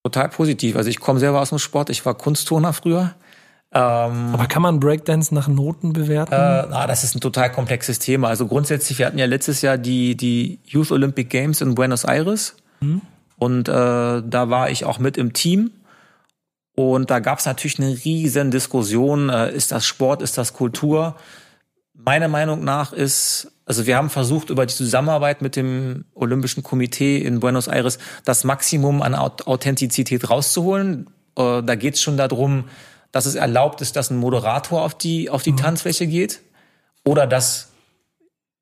Total 0.04 0.28
positiv. 0.30 0.76
Also 0.76 0.88
ich 0.88 1.00
komme 1.00 1.20
selber 1.20 1.40
aus 1.40 1.50
dem 1.50 1.58
Sport. 1.58 1.90
Ich 1.90 2.04
war 2.06 2.14
Kunstturner 2.14 2.72
früher. 2.72 3.14
Ähm, 3.72 4.30
Aber 4.32 4.46
kann 4.46 4.62
man 4.62 4.80
Breakdance 4.80 5.34
nach 5.34 5.48
Noten 5.48 5.92
bewerten? 5.92 6.32
Äh, 6.32 6.66
na, 6.70 6.86
das 6.86 7.04
ist 7.04 7.14
ein 7.14 7.20
total 7.20 7.52
komplexes 7.52 7.98
Thema. 7.98 8.28
Also 8.28 8.46
grundsätzlich, 8.46 8.98
wir 8.98 9.06
hatten 9.06 9.18
ja 9.18 9.26
letztes 9.26 9.60
Jahr 9.60 9.76
die, 9.76 10.16
die 10.16 10.60
Youth 10.64 10.90
Olympic 10.90 11.28
Games 11.28 11.60
in 11.60 11.74
Buenos 11.74 12.04
Aires. 12.04 12.56
Mhm. 12.80 13.02
Und 13.36 13.68
äh, 13.68 13.72
da 13.72 14.50
war 14.50 14.70
ich 14.70 14.84
auch 14.84 14.98
mit 14.98 15.16
im 15.18 15.34
Team. 15.34 15.70
Und 16.78 17.10
da 17.10 17.18
gab 17.18 17.40
es 17.40 17.44
natürlich 17.44 17.80
eine 17.80 17.92
riesen 18.04 18.52
Diskussion, 18.52 19.30
äh, 19.30 19.52
ist 19.52 19.72
das 19.72 19.84
Sport, 19.84 20.22
ist 20.22 20.38
das 20.38 20.52
Kultur? 20.52 21.16
Meiner 21.92 22.28
Meinung 22.28 22.62
nach 22.62 22.92
ist, 22.92 23.50
also 23.66 23.84
wir 23.86 23.96
haben 23.96 24.10
versucht, 24.10 24.48
über 24.48 24.64
die 24.64 24.72
Zusammenarbeit 24.72 25.42
mit 25.42 25.56
dem 25.56 26.04
Olympischen 26.14 26.62
Komitee 26.62 27.18
in 27.18 27.40
Buenos 27.40 27.66
Aires 27.66 27.98
das 28.24 28.44
Maximum 28.44 29.02
an 29.02 29.16
Authentizität 29.16 30.30
rauszuholen. 30.30 31.10
Äh, 31.36 31.64
da 31.64 31.74
geht 31.74 31.94
es 31.94 32.00
schon 32.00 32.16
darum, 32.16 32.66
dass 33.10 33.26
es 33.26 33.34
erlaubt 33.34 33.80
ist, 33.80 33.96
dass 33.96 34.10
ein 34.10 34.16
Moderator 34.16 34.82
auf 34.82 34.96
die, 34.96 35.30
auf 35.30 35.42
die 35.42 35.50
mhm. 35.50 35.56
Tanzfläche 35.56 36.06
geht 36.06 36.42
oder 37.04 37.26
dass 37.26 37.72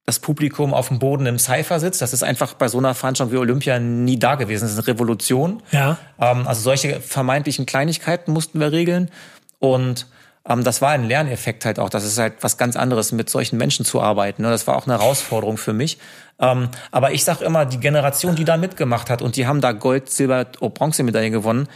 das 0.06 0.20
Publikum 0.20 0.72
auf 0.72 0.88
dem 0.88 1.00
Boden 1.00 1.26
im 1.26 1.38
Cypher 1.38 1.80
sitzt. 1.80 2.00
Das 2.00 2.12
ist 2.12 2.22
einfach 2.22 2.54
bei 2.54 2.68
so 2.68 2.78
einer 2.78 2.94
Veranstaltung 2.94 3.32
wie 3.34 3.38
Olympia 3.38 3.80
nie 3.80 4.18
da 4.18 4.36
gewesen. 4.36 4.62
Das 4.62 4.72
ist 4.72 4.78
eine 4.78 4.86
Revolution. 4.86 5.62
Ja. 5.72 5.98
Ähm, 6.20 6.46
also 6.46 6.60
solche 6.60 7.00
vermeintlichen 7.00 7.66
Kleinigkeiten 7.66 8.32
mussten 8.32 8.60
wir 8.60 8.70
regeln. 8.70 9.10
Und 9.58 10.06
ähm, 10.48 10.62
das 10.62 10.80
war 10.80 10.90
ein 10.90 11.04
Lerneffekt 11.04 11.64
halt 11.64 11.80
auch. 11.80 11.90
Das 11.90 12.04
ist 12.04 12.18
halt 12.18 12.34
was 12.40 12.56
ganz 12.56 12.76
anderes, 12.76 13.10
mit 13.10 13.28
solchen 13.28 13.56
Menschen 13.56 13.84
zu 13.84 14.00
arbeiten. 14.00 14.42
Ne? 14.42 14.50
Das 14.50 14.68
war 14.68 14.76
auch 14.76 14.86
eine 14.86 14.96
Herausforderung 14.96 15.56
für 15.58 15.72
mich. 15.72 15.98
Ähm, 16.38 16.68
aber 16.92 17.12
ich 17.12 17.24
sage 17.24 17.44
immer, 17.44 17.66
die 17.66 17.80
Generation, 17.80 18.36
die 18.36 18.44
da 18.44 18.56
mitgemacht 18.56 19.10
hat 19.10 19.22
und 19.22 19.34
die 19.34 19.48
haben 19.48 19.60
da 19.60 19.72
Gold, 19.72 20.08
Silber, 20.08 20.46
oh, 20.60 20.68
Bronzemedaille 20.68 21.32
gewonnen, 21.32 21.68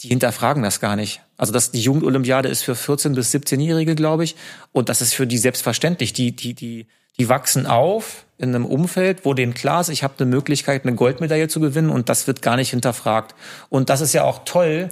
die 0.00 0.08
hinterfragen 0.08 0.64
das 0.64 0.80
gar 0.80 0.96
nicht. 0.96 1.20
Also 1.36 1.52
das, 1.52 1.70
die 1.70 1.80
Jugendolympiade 1.80 2.48
ist 2.48 2.62
für 2.62 2.72
14- 2.72 3.14
bis 3.14 3.32
17-Jährige, 3.32 3.94
glaube 3.94 4.24
ich. 4.24 4.34
Und 4.72 4.88
das 4.88 5.02
ist 5.02 5.14
für 5.14 5.26
die 5.26 5.38
selbstverständlich. 5.38 6.12
Die, 6.12 6.34
die, 6.34 6.54
die, 6.54 6.86
die 7.18 7.28
wachsen 7.28 7.66
auf 7.66 8.24
in 8.38 8.54
einem 8.54 8.66
Umfeld, 8.66 9.24
wo 9.24 9.32
denen 9.32 9.54
klar 9.54 9.80
ist, 9.80 9.88
ich 9.88 10.02
habe 10.02 10.14
eine 10.18 10.26
Möglichkeit, 10.26 10.84
eine 10.84 10.94
Goldmedaille 10.94 11.48
zu 11.48 11.60
gewinnen 11.60 11.90
und 11.90 12.08
das 12.08 12.26
wird 12.26 12.42
gar 12.42 12.56
nicht 12.56 12.70
hinterfragt. 12.70 13.34
Und 13.70 13.88
das 13.88 14.00
ist 14.00 14.12
ja 14.12 14.24
auch 14.24 14.44
toll, 14.44 14.90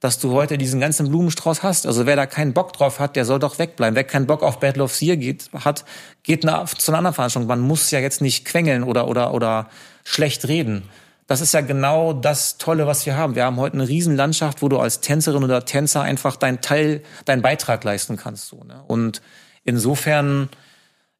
dass 0.00 0.18
du 0.18 0.32
heute 0.32 0.58
diesen 0.58 0.80
ganzen 0.80 1.08
Blumenstrauß 1.08 1.62
hast. 1.62 1.86
Also 1.86 2.06
wer 2.06 2.16
da 2.16 2.26
keinen 2.26 2.52
Bock 2.52 2.72
drauf 2.72 3.00
hat, 3.00 3.16
der 3.16 3.24
soll 3.24 3.38
doch 3.38 3.58
wegbleiben. 3.58 3.96
Wer 3.96 4.04
keinen 4.04 4.26
Bock 4.26 4.42
auf 4.42 4.60
Battle 4.60 4.82
of 4.82 4.94
Seer 4.94 5.16
geht, 5.16 5.50
hat, 5.52 5.84
geht 6.22 6.44
nach, 6.44 6.68
zu 6.68 6.90
einer 6.90 6.98
anderen 6.98 7.14
Veranstaltung. 7.14 7.48
Man 7.48 7.60
muss 7.60 7.90
ja 7.90 7.98
jetzt 7.98 8.20
nicht 8.20 8.44
quengeln 8.44 8.82
oder, 8.82 9.08
oder, 9.08 9.32
oder 9.32 9.68
schlecht 10.04 10.48
reden. 10.48 10.82
Das 11.26 11.40
ist 11.40 11.54
ja 11.54 11.60
genau 11.60 12.12
das 12.12 12.56
Tolle, 12.58 12.86
was 12.86 13.04
wir 13.04 13.16
haben. 13.16 13.34
Wir 13.34 13.44
haben 13.44 13.56
heute 13.56 13.74
eine 13.74 13.88
Riesenlandschaft, 13.88 14.62
wo 14.62 14.68
du 14.68 14.78
als 14.78 15.00
Tänzerin 15.00 15.42
oder 15.42 15.64
Tänzer 15.64 16.02
einfach 16.02 16.36
deinen 16.36 16.60
Teil, 16.60 17.02
deinen 17.24 17.42
Beitrag 17.42 17.82
leisten 17.82 18.16
kannst. 18.16 18.46
So, 18.46 18.62
ne? 18.62 18.84
Und 18.86 19.22
insofern, 19.64 20.50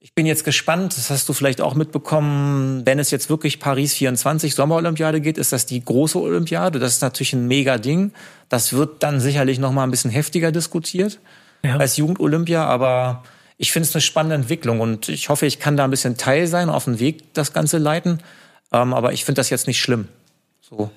ich 0.07 0.14
bin 0.14 0.24
jetzt 0.24 0.44
gespannt, 0.44 0.96
das 0.96 1.11
hast 1.11 1.28
du 1.28 1.32
vielleicht 1.32 1.61
auch 1.61 1.74
mitbekommen, 1.74 2.86
wenn 2.86 3.00
es 3.00 3.11
jetzt 3.11 3.28
wirklich 3.28 3.59
Paris 3.59 3.94
24 3.94 4.54
Sommerolympiade 4.54 5.20
geht, 5.20 5.36
ist 5.36 5.52
das 5.52 5.66
die 5.66 5.84
große 5.84 6.16
Olympiade. 6.20 6.78
Das 6.78 6.92
ist 6.92 7.02
natürlich 7.02 7.32
ein 7.32 7.48
mega 7.48 7.76
Ding. 7.76 8.12
Das 8.48 8.72
wird 8.72 9.02
dann 9.02 9.18
sicherlich 9.18 9.59
noch 9.59 9.72
mal 9.72 9.82
ein 9.82 9.90
bisschen 9.90 10.12
heftiger 10.12 10.52
diskutiert 10.52 11.18
ja. 11.64 11.78
als 11.78 11.96
Jugendolympia, 11.96 12.64
aber 12.64 13.24
ich 13.59 13.72
finde 13.72 13.88
es 13.88 13.96
eine 13.96 14.00
spannende 14.00 14.36
Entwicklung 14.36 14.78
und 14.78 15.09
ich 15.09 15.28
hoffe, 15.28 15.44
ich 15.44 15.59
kann 15.59 15.76
da 15.76 15.82
ein 15.82 15.90
bisschen 15.90 16.16
Teil 16.16 16.46
sein, 16.46 16.70
auf 16.70 16.84
dem 16.84 17.00
Weg 17.00 17.34
das 17.34 17.52
Ganze 17.52 17.78
leiten. 17.78 18.20
Ähm, 18.70 18.94
aber 18.94 19.12
ich 19.12 19.24
finde 19.24 19.40
das 19.40 19.50
jetzt 19.50 19.66
nicht 19.66 19.80
schlimm. 19.80 20.07
So. 20.61 20.92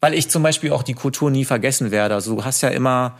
Weil 0.00 0.14
ich 0.14 0.30
zum 0.30 0.42
Beispiel 0.42 0.72
auch 0.72 0.82
die 0.82 0.94
Kultur 0.94 1.30
nie 1.30 1.44
vergessen 1.44 1.92
werde. 1.92 2.16
Also 2.16 2.34
du 2.34 2.44
hast 2.44 2.62
ja 2.62 2.70
immer, 2.70 3.18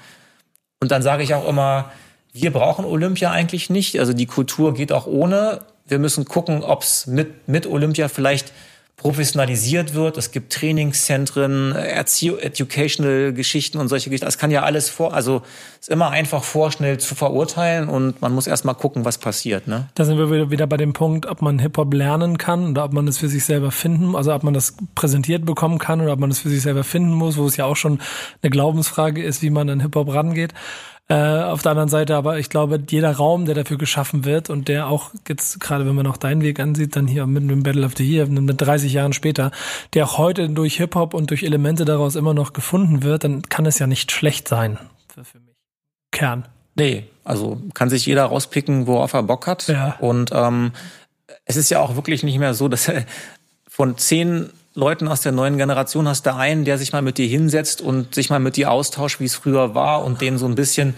und 0.80 0.90
dann 0.90 1.02
sage 1.02 1.22
ich 1.22 1.32
auch 1.32 1.48
immer, 1.48 1.92
wir 2.32 2.52
brauchen 2.52 2.84
Olympia 2.84 3.30
eigentlich 3.30 3.70
nicht. 3.70 3.98
Also 3.98 4.12
die 4.12 4.26
Kultur 4.26 4.74
geht 4.74 4.92
auch 4.92 5.06
ohne. 5.06 5.60
Wir 5.86 5.98
müssen 5.98 6.24
gucken, 6.24 6.62
ob 6.62 6.82
es 6.82 7.06
mit, 7.06 7.48
mit 7.48 7.66
Olympia 7.66 8.08
vielleicht 8.08 8.52
professionalisiert 8.98 9.94
wird. 9.94 10.16
Es 10.16 10.32
gibt 10.32 10.52
Trainingszentren, 10.52 11.72
Erzie 11.72 12.30
Educational 12.30 13.32
Geschichten 13.32 13.78
und 13.78 13.88
solche 13.88 14.10
Geschichten. 14.10 14.26
Das 14.26 14.38
kann 14.38 14.50
ja 14.50 14.64
alles 14.64 14.90
vor, 14.90 15.14
also 15.14 15.42
ist 15.80 15.88
immer 15.88 16.10
einfach 16.10 16.42
vorschnell 16.42 16.98
zu 16.98 17.14
verurteilen 17.14 17.88
und 17.88 18.20
man 18.20 18.32
muss 18.32 18.48
erstmal 18.48 18.74
gucken, 18.74 19.04
was 19.04 19.18
passiert. 19.18 19.68
Ne? 19.68 19.88
Da 19.94 20.04
sind 20.04 20.18
wir 20.18 20.50
wieder 20.50 20.66
bei 20.66 20.76
dem 20.76 20.94
Punkt, 20.94 21.26
ob 21.26 21.42
man 21.42 21.60
Hip-Hop 21.60 21.94
lernen 21.94 22.38
kann 22.38 22.70
oder 22.70 22.84
ob 22.84 22.92
man 22.92 23.06
es 23.06 23.18
für 23.18 23.28
sich 23.28 23.44
selber 23.44 23.70
finden, 23.70 24.16
also 24.16 24.34
ob 24.34 24.42
man 24.42 24.52
das 24.52 24.74
präsentiert 24.96 25.46
bekommen 25.46 25.78
kann 25.78 26.00
oder 26.00 26.12
ob 26.12 26.18
man 26.18 26.32
es 26.32 26.40
für 26.40 26.48
sich 26.48 26.62
selber 26.62 26.82
finden 26.82 27.12
muss, 27.12 27.36
wo 27.36 27.46
es 27.46 27.56
ja 27.56 27.66
auch 27.66 27.76
schon 27.76 28.00
eine 28.42 28.50
Glaubensfrage 28.50 29.22
ist, 29.22 29.42
wie 29.42 29.50
man 29.50 29.70
an 29.70 29.78
Hip-Hop 29.80 30.12
rangeht. 30.12 30.54
Äh, 31.10 31.14
auf 31.14 31.62
der 31.62 31.70
anderen 31.70 31.88
Seite 31.88 32.16
aber, 32.16 32.38
ich 32.38 32.50
glaube, 32.50 32.82
jeder 32.86 33.12
Raum, 33.12 33.46
der 33.46 33.54
dafür 33.54 33.78
geschaffen 33.78 34.26
wird 34.26 34.50
und 34.50 34.68
der 34.68 34.88
auch 34.88 35.12
jetzt, 35.26 35.58
gerade 35.58 35.86
wenn 35.86 35.94
man 35.94 36.06
auch 36.06 36.18
deinen 36.18 36.42
Weg 36.42 36.60
ansieht, 36.60 36.96
dann 36.96 37.06
hier 37.06 37.26
mit 37.26 37.48
dem 37.48 37.62
Battle 37.62 37.86
of 37.86 37.94
the 37.96 38.04
Year, 38.04 38.26
mit 38.26 38.60
30 38.60 38.92
Jahren 38.92 39.14
später, 39.14 39.50
der 39.94 40.04
auch 40.04 40.18
heute 40.18 40.50
durch 40.50 40.76
Hip-Hop 40.76 41.14
und 41.14 41.30
durch 41.30 41.44
Elemente 41.44 41.86
daraus 41.86 42.14
immer 42.14 42.34
noch 42.34 42.52
gefunden 42.52 43.02
wird, 43.02 43.24
dann 43.24 43.40
kann 43.40 43.64
es 43.64 43.78
ja 43.78 43.86
nicht 43.86 44.12
schlecht 44.12 44.48
sein 44.48 44.78
für, 45.08 45.24
für 45.24 45.40
mich. 45.40 45.54
Kern. 46.10 46.46
Nee, 46.74 47.04
also 47.24 47.58
kann 47.72 47.88
sich 47.88 48.04
jeder 48.04 48.26
rauspicken, 48.26 48.86
worauf 48.86 49.14
er 49.14 49.22
Bock 49.22 49.46
hat. 49.46 49.66
Ja. 49.68 49.96
Und 50.00 50.30
ähm, 50.34 50.72
es 51.46 51.56
ist 51.56 51.70
ja 51.70 51.80
auch 51.80 51.96
wirklich 51.96 52.22
nicht 52.22 52.38
mehr 52.38 52.52
so, 52.52 52.68
dass 52.68 52.90
von 53.66 53.96
zehn 53.96 54.50
Leuten 54.78 55.08
aus 55.08 55.22
der 55.22 55.32
neuen 55.32 55.58
Generation 55.58 56.06
hast 56.06 56.24
du 56.24 56.36
einen, 56.36 56.64
der 56.64 56.78
sich 56.78 56.92
mal 56.92 57.02
mit 57.02 57.18
dir 57.18 57.26
hinsetzt 57.26 57.80
und 57.80 58.14
sich 58.14 58.30
mal 58.30 58.38
mit 58.38 58.56
dir 58.56 58.70
austauscht, 58.70 59.18
wie 59.18 59.24
es 59.24 59.34
früher 59.34 59.74
war 59.74 60.04
und 60.04 60.20
denen 60.20 60.38
so 60.38 60.46
ein 60.46 60.54
bisschen 60.54 60.94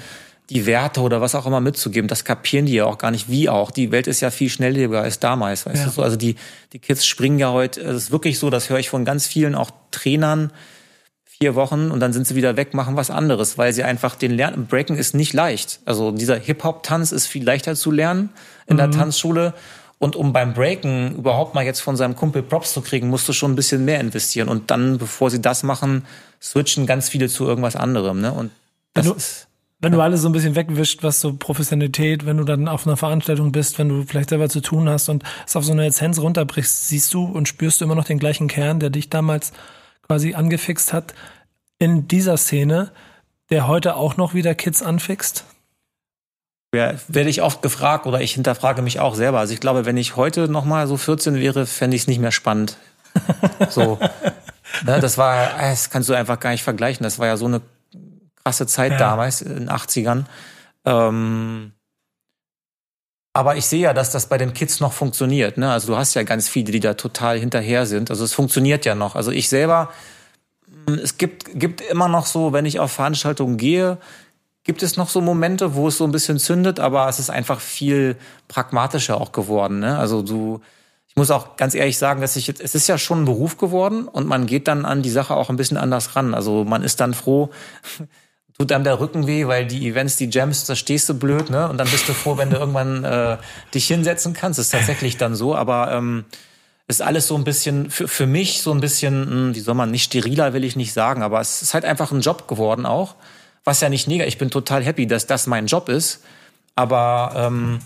die 0.51 0.67
Werte 0.67 1.01
oder 1.01 1.23
was 1.23 1.35
auch 1.35 1.47
immer 1.47 1.63
mitzugeben. 1.63 2.07
Das 2.07 2.25
kapieren 2.25 2.67
die 2.67 2.75
ja 2.75 2.85
auch 2.85 2.99
gar 2.99 3.11
nicht, 3.11 3.31
wie 3.31 3.49
auch. 3.49 3.71
Die 3.71 3.91
Welt 3.91 4.07
ist 4.07 4.21
ja 4.21 4.31
viel 4.31 4.51
schnelllebiger 4.51 5.01
als 5.01 5.19
damals, 5.19 5.65
weißt 5.65 5.79
ja. 5.79 5.85
du 5.87 5.91
so. 5.93 6.03
Also 6.03 6.17
die, 6.17 6.37
die 6.75 6.79
Kids 6.79 7.07
springen 7.07 7.39
ja 7.39 7.53
heute, 7.53 7.81
es 7.81 7.97
ist 7.97 8.11
wirklich 8.11 8.39
so, 8.39 8.51
das 8.51 8.69
höre 8.69 8.79
ich 8.79 8.91
von 8.91 9.07
ganz 9.07 9.27
vielen 9.27 9.55
auch 9.55 9.71
Trainern, 9.93 10.53
vier 11.25 11.55
Wochen 11.55 11.91
und 11.91 12.01
dann 12.01 12.13
sind 12.13 12.27
sie 12.27 12.35
wieder 12.35 12.59
weg, 12.59 12.75
machen 12.75 12.97
was 12.97 13.11
anderes, 13.11 13.57
weil 13.57 13.73
sie 13.73 13.83
einfach 13.83 14.15
den 14.15 14.33
Lernen, 14.33 14.67
Breaken 14.67 14.99
ist 14.99 15.15
nicht 15.15 15.33
leicht. 15.33 15.81
Also 15.87 16.11
dieser 16.11 16.37
Hip-Hop-Tanz 16.37 17.13
ist 17.13 17.29
viel 17.29 17.45
leichter 17.45 17.75
zu 17.77 17.91
lernen 17.91 18.29
in 18.67 18.75
mhm. 18.75 18.79
der 18.79 18.91
Tanzschule 18.91 19.55
und 20.01 20.17
um 20.17 20.33
beim 20.33 20.55
Breaken 20.55 21.15
überhaupt 21.17 21.55
mal 21.55 21.63
jetzt 21.63 21.81
von 21.81 21.95
seinem 21.95 22.17
Kumpel 22.17 22.43
Props 22.43 22.73
zu 22.73 22.81
kriegen, 22.81 23.11
musst 23.11 23.29
du 23.29 23.35
schon 23.35 23.53
ein 23.53 23.55
bisschen 23.55 23.85
mehr 23.85 24.01
investieren. 24.01 24.49
Und 24.49 24.71
dann, 24.71 24.97
bevor 24.97 25.31
sie 25.31 25.43
das 25.43 25.63
machen, 25.63 26.07
switchen 26.41 26.87
ganz 26.87 27.11
viele 27.11 27.29
zu 27.29 27.47
irgendwas 27.47 27.77
anderem. 27.77 28.19
Ne? 28.19 28.33
Und 28.33 28.51
das 28.95 29.05
wenn 29.05 29.13
du, 29.13 29.17
ist. 29.19 29.47
Wenn 29.81 29.93
du 29.93 30.01
alles 30.01 30.23
so 30.23 30.31
ein 30.31 30.33
bisschen 30.33 30.55
wegwischt, 30.55 31.03
was 31.03 31.21
so 31.21 31.35
Professionalität, 31.35 32.25
wenn 32.25 32.39
du 32.39 32.45
dann 32.45 32.67
auf 32.67 32.87
einer 32.87 32.97
Veranstaltung 32.97 33.53
bist, 33.53 33.79
wenn 33.79 33.91
du 33.91 34.03
vielleicht 34.05 34.31
selber 34.31 34.49
zu 34.49 34.63
tun 34.63 34.89
hast 34.89 35.11
und 35.11 35.23
es 35.47 35.55
auf 35.55 35.67
so 35.67 35.73
eine 35.73 35.85
Essenz 35.85 36.19
runterbrichst, 36.19 36.89
siehst 36.89 37.13
du 37.13 37.25
und 37.25 37.47
spürst 37.47 37.83
du 37.83 37.85
immer 37.85 37.95
noch 37.95 38.05
den 38.05 38.19
gleichen 38.19 38.49
Kern, 38.49 38.81
der 38.81 38.89
dich 38.89 39.11
damals 39.11 39.53
quasi 40.07 40.33
angefixt 40.33 40.95
hat 40.95 41.15
in 41.79 42.09
dieser 42.09 42.39
Szene, 42.39 42.91
der 43.51 43.69
heute 43.69 43.97
auch 43.97 44.17
noch 44.17 44.33
wieder 44.33 44.55
Kids 44.55 44.83
anfixt? 44.83 45.45
Ja, 46.75 46.95
werde 47.09 47.31
ich 47.31 47.43
oft 47.43 47.63
gefragt 47.63 48.07
oder 48.07 48.21
ich 48.21 48.35
hinterfrage 48.35 48.81
mich 48.81 49.01
auch 49.01 49.17
selber. 49.17 49.41
Also 49.41 49.53
ich 49.53 49.61
glaube, 49.61 49.87
wenn 49.87 49.97
ich 49.97 50.15
heute 50.15 50.49
noch 50.49 50.65
mal 50.65 50.87
so 50.87 50.97
14 50.97 51.35
wäre, 51.35 51.67
fände 51.67 51.97
ich 51.97 52.03
es 52.03 52.09
nicht 52.09 52.21
mehr 52.21 52.31
spannend. 52.31 52.77
so. 53.71 53.99
Ne, 54.87 55.01
das 55.01 55.19
war, 55.19 55.59
das 55.59 55.91
kannst 55.91 56.09
du 56.09 56.15
einfach 56.15 56.39
gar 56.39 56.51
nicht 56.51 56.63
vergleichen. 56.63 57.03
Das 57.03 57.19
war 57.19 57.27
ja 57.27 57.37
so 57.37 57.47
eine 57.47 57.61
krasse 58.45 58.69
Zeit 58.69 58.93
ja. 58.93 58.99
damals, 58.99 59.43
in 59.43 59.55
den 59.55 59.71
80ern. 59.71 60.25
Ähm, 60.85 61.73
aber 63.33 63.57
ich 63.57 63.67
sehe 63.67 63.81
ja, 63.81 63.93
dass 63.93 64.11
das 64.11 64.27
bei 64.27 64.39
den 64.39 64.53
Kids 64.55 64.81
noch 64.81 64.93
funktioniert. 64.93 65.57
Ne? 65.57 65.73
Also 65.73 65.93
du 65.93 65.99
hast 65.99 66.15
ja 66.15 66.23
ganz 66.23 66.49
viele, 66.49 66.73
die 66.73 66.81
da 66.81 66.95
total 66.95 67.39
hinterher 67.39 67.87
sind. 67.87 68.11
Also 68.11 68.25
es 68.25 68.33
funktioniert 68.33 68.85
ja 68.85 68.95
noch. 68.95 69.17
Also 69.17 69.33
ich 69.33 69.49
selber, 69.49 69.91
es 71.03 71.17
gibt, 71.17 71.59
gibt 71.59 71.81
immer 71.81 72.09
noch 72.09 72.27
so, 72.27 72.53
wenn 72.53 72.65
ich 72.65 72.81
auf 72.81 72.93
Veranstaltungen 72.93 73.57
gehe, 73.57 73.99
gibt 74.71 74.85
es 74.85 74.97
noch 74.97 75.09
so 75.09 75.21
Momente, 75.21 75.75
wo 75.75 75.89
es 75.89 75.99
so 75.99 76.05
ein 76.05 76.13
bisschen 76.13 76.39
zündet, 76.39 76.79
aber 76.79 77.09
es 77.09 77.19
ist 77.19 77.29
einfach 77.29 77.61
viel 77.61 78.15
pragmatischer 78.47 79.21
auch 79.21 79.33
geworden. 79.33 79.81
Ne? 79.81 79.99
Also 79.99 80.23
du, 80.23 80.61
ich 81.09 81.17
muss 81.17 81.33
auch 81.33 81.57
ganz 81.57 81.75
ehrlich 81.75 81.99
sagen, 81.99 82.21
dass 82.21 82.37
ich 82.37 82.47
jetzt, 82.47 82.61
es 82.61 82.77
ist 82.77 82.87
ja 82.87 82.97
schon 82.97 83.23
ein 83.23 83.25
Beruf 83.25 83.59
geworden 83.59 84.07
und 84.07 84.29
man 84.29 84.47
geht 84.47 84.69
dann 84.69 84.85
an 84.85 85.03
die 85.03 85.11
Sache 85.11 85.35
auch 85.35 85.51
ein 85.51 85.57
bisschen 85.57 85.77
anders 85.77 86.15
ran. 86.15 86.35
Also 86.35 86.63
man 86.63 86.85
ist 86.85 87.01
dann 87.01 87.15
froh, 87.15 87.51
tut 88.59 88.71
einem 88.71 88.85
der 88.85 89.01
Rücken 89.01 89.27
weh, 89.27 89.49
weil 89.49 89.67
die 89.67 89.89
Events, 89.89 90.15
die 90.19 90.31
Jams, 90.31 90.67
da 90.67 90.77
stehst 90.77 91.09
du 91.09 91.15
blöd, 91.15 91.51
ne? 91.51 91.69
Und 91.69 91.77
dann 91.79 91.89
bist 91.89 92.09
du 92.09 92.13
froh, 92.13 92.39
wenn 92.39 92.51
du 92.51 92.57
irgendwann 92.57 93.03
äh, 93.03 93.39
dich 93.75 93.89
hinsetzen 93.89 94.35
kannst. 94.35 94.61
Das 94.61 94.67
ist 94.67 94.73
tatsächlich 94.73 95.17
dann 95.17 95.35
so, 95.35 95.57
aber 95.57 95.91
ähm, 95.91 96.27
ist 96.87 97.03
alles 97.03 97.27
so 97.27 97.35
ein 97.35 97.43
bisschen, 97.43 97.91
für, 97.91 98.07
für 98.07 98.29
mich 98.29 98.63
so 98.63 98.71
ein 98.71 98.79
bisschen, 98.79 99.29
hm, 99.29 99.55
wie 99.57 99.61
soll 99.61 99.75
man, 99.75 99.91
nicht 99.91 100.05
steriler 100.05 100.53
will 100.53 100.63
ich 100.63 100.77
nicht 100.77 100.93
sagen, 100.93 101.25
aber 101.25 101.41
es 101.41 101.61
ist 101.61 101.75
halt 101.75 101.85
einfach 101.85 102.13
ein 102.13 102.21
Job 102.21 102.47
geworden 102.47 102.87
auch 102.87 103.17
was 103.65 103.81
ja 103.81 103.89
nicht 103.89 104.09
negativ. 104.09 104.35
Ich 104.35 104.39
bin 104.39 104.51
total 104.51 104.85
happy, 104.85 105.07
dass 105.07 105.27
das 105.27 105.47
mein 105.47 105.67
Job 105.67 105.89
ist. 105.89 106.23
Aber 106.75 107.33
ähm, 107.37 107.81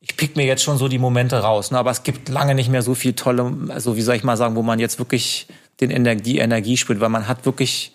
ich 0.00 0.16
pick 0.16 0.36
mir 0.36 0.46
jetzt 0.46 0.62
schon 0.62 0.78
so 0.78 0.88
die 0.88 0.98
Momente 0.98 1.40
raus. 1.40 1.70
Ne? 1.70 1.78
Aber 1.78 1.90
es 1.90 2.02
gibt 2.02 2.28
lange 2.28 2.54
nicht 2.54 2.70
mehr 2.70 2.82
so 2.82 2.94
viel 2.94 3.14
tolle, 3.14 3.52
also 3.68 3.96
wie 3.96 4.02
soll 4.02 4.16
ich 4.16 4.24
mal 4.24 4.36
sagen, 4.36 4.56
wo 4.56 4.62
man 4.62 4.78
jetzt 4.78 4.98
wirklich 4.98 5.48
den 5.80 5.90
Energie, 5.90 6.38
Energie 6.38 6.76
spürt, 6.76 7.00
weil 7.00 7.08
man 7.08 7.28
hat 7.28 7.46
wirklich 7.46 7.92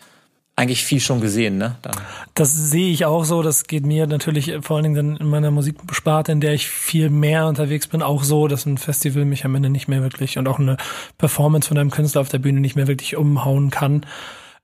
eigentlich 0.56 0.84
viel 0.84 1.00
schon 1.00 1.20
gesehen, 1.20 1.58
ne? 1.58 1.78
Dann. 1.82 1.96
Das 2.36 2.54
sehe 2.54 2.92
ich 2.92 3.06
auch 3.06 3.24
so. 3.24 3.42
Das 3.42 3.66
geht 3.66 3.86
mir 3.86 4.06
natürlich 4.06 4.54
vor 4.62 4.78
allen 4.78 4.84
Dingen 4.84 5.18
in 5.18 5.28
meiner 5.28 5.50
Musiksparte, 5.50 6.32
in 6.32 6.42
der 6.42 6.54
ich 6.54 6.68
viel 6.68 7.10
mehr 7.10 7.48
unterwegs 7.48 7.88
bin, 7.88 8.04
auch 8.04 8.24
so, 8.24 8.48
dass 8.48 8.68
ein 8.68 8.78
Festival 8.78 9.26
mich 9.26 9.46
am 9.46 9.56
Ende 9.56 9.72
nicht 9.72 9.88
mehr 9.88 10.04
wirklich 10.04 10.38
und 10.38 10.48
auch 10.48 10.60
eine 10.60 10.78
Performance 11.18 11.68
von 11.68 11.78
einem 11.80 11.90
Künstler 11.90 12.22
auf 12.22 12.30
der 12.30 12.38
Bühne 12.38 12.60
nicht 12.60 12.76
mehr 12.76 12.88
wirklich 12.88 13.18
umhauen 13.18 13.72
kann. 13.72 14.06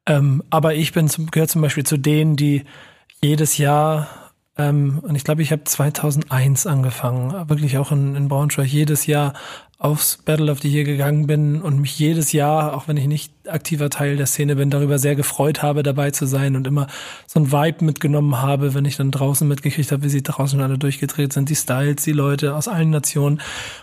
Ähm, 0.10 0.44
aber 0.50 0.74
ich 0.74 0.92
bin 0.92 1.08
zum, 1.08 1.32
gehöre 1.32 1.48
zum 1.48 1.62
Beispiel 1.62 1.86
zu 1.86 1.98
denen, 1.98 2.36
die 2.36 2.66
jedes 3.22 3.58
Jahr 3.58 4.08
ähm, 4.58 5.00
und 5.04 5.16
ich 5.16 5.24
glaube, 5.24 5.42
ich 5.42 5.54
habe 5.54 5.64
2001 5.64 6.68
angefangen, 6.68 7.50
wirklich 7.50 7.78
auch 7.78 7.94
in, 7.94 8.16
in 8.16 8.28
Braunschweig 8.28 8.68
jedes 8.68 9.06
Jahr 9.06 9.34
aufs 9.78 10.18
Battle 10.18 10.52
of 10.52 10.60
the 10.60 10.68
Year 10.68 10.84
gegangen 10.84 11.28
bin 11.28 11.62
und 11.62 11.80
mich 11.80 11.98
jedes 11.98 12.34
Jahr, 12.34 12.76
auch 12.76 12.90
wenn 12.90 12.98
ich 12.98 13.08
nicht 13.08 13.32
aktiver 13.50 13.90
Teil 13.90 14.18
der 14.18 14.26
Szene 14.26 14.56
bin, 14.56 14.70
darüber 14.70 15.00
sehr 15.00 15.16
gefreut 15.16 15.62
habe, 15.62 15.84
dabei 15.84 16.12
zu 16.12 16.26
sein 16.26 16.56
und 16.56 16.68
immer 16.68 16.88
so 17.28 17.40
ein 17.40 17.52
Vibe 17.52 17.86
mitgenommen 17.86 18.42
habe, 18.42 18.74
wenn 18.74 18.86
ich 18.86 18.98
dann 18.98 19.12
draußen 19.12 19.48
mitgekriegt 19.48 19.92
habe, 19.92 20.04
wie 20.04 20.10
sie 20.10 20.24
draußen 20.24 20.60
alle 20.62 20.78
durchgedreht 20.78 21.34
sind, 21.34 21.50
die 21.50 21.56
Styles, 21.56 22.04
die 22.04 22.12
Leute 22.12 22.56
aus 22.56 22.68
allen 22.68 22.90
Nationen. 22.90 23.42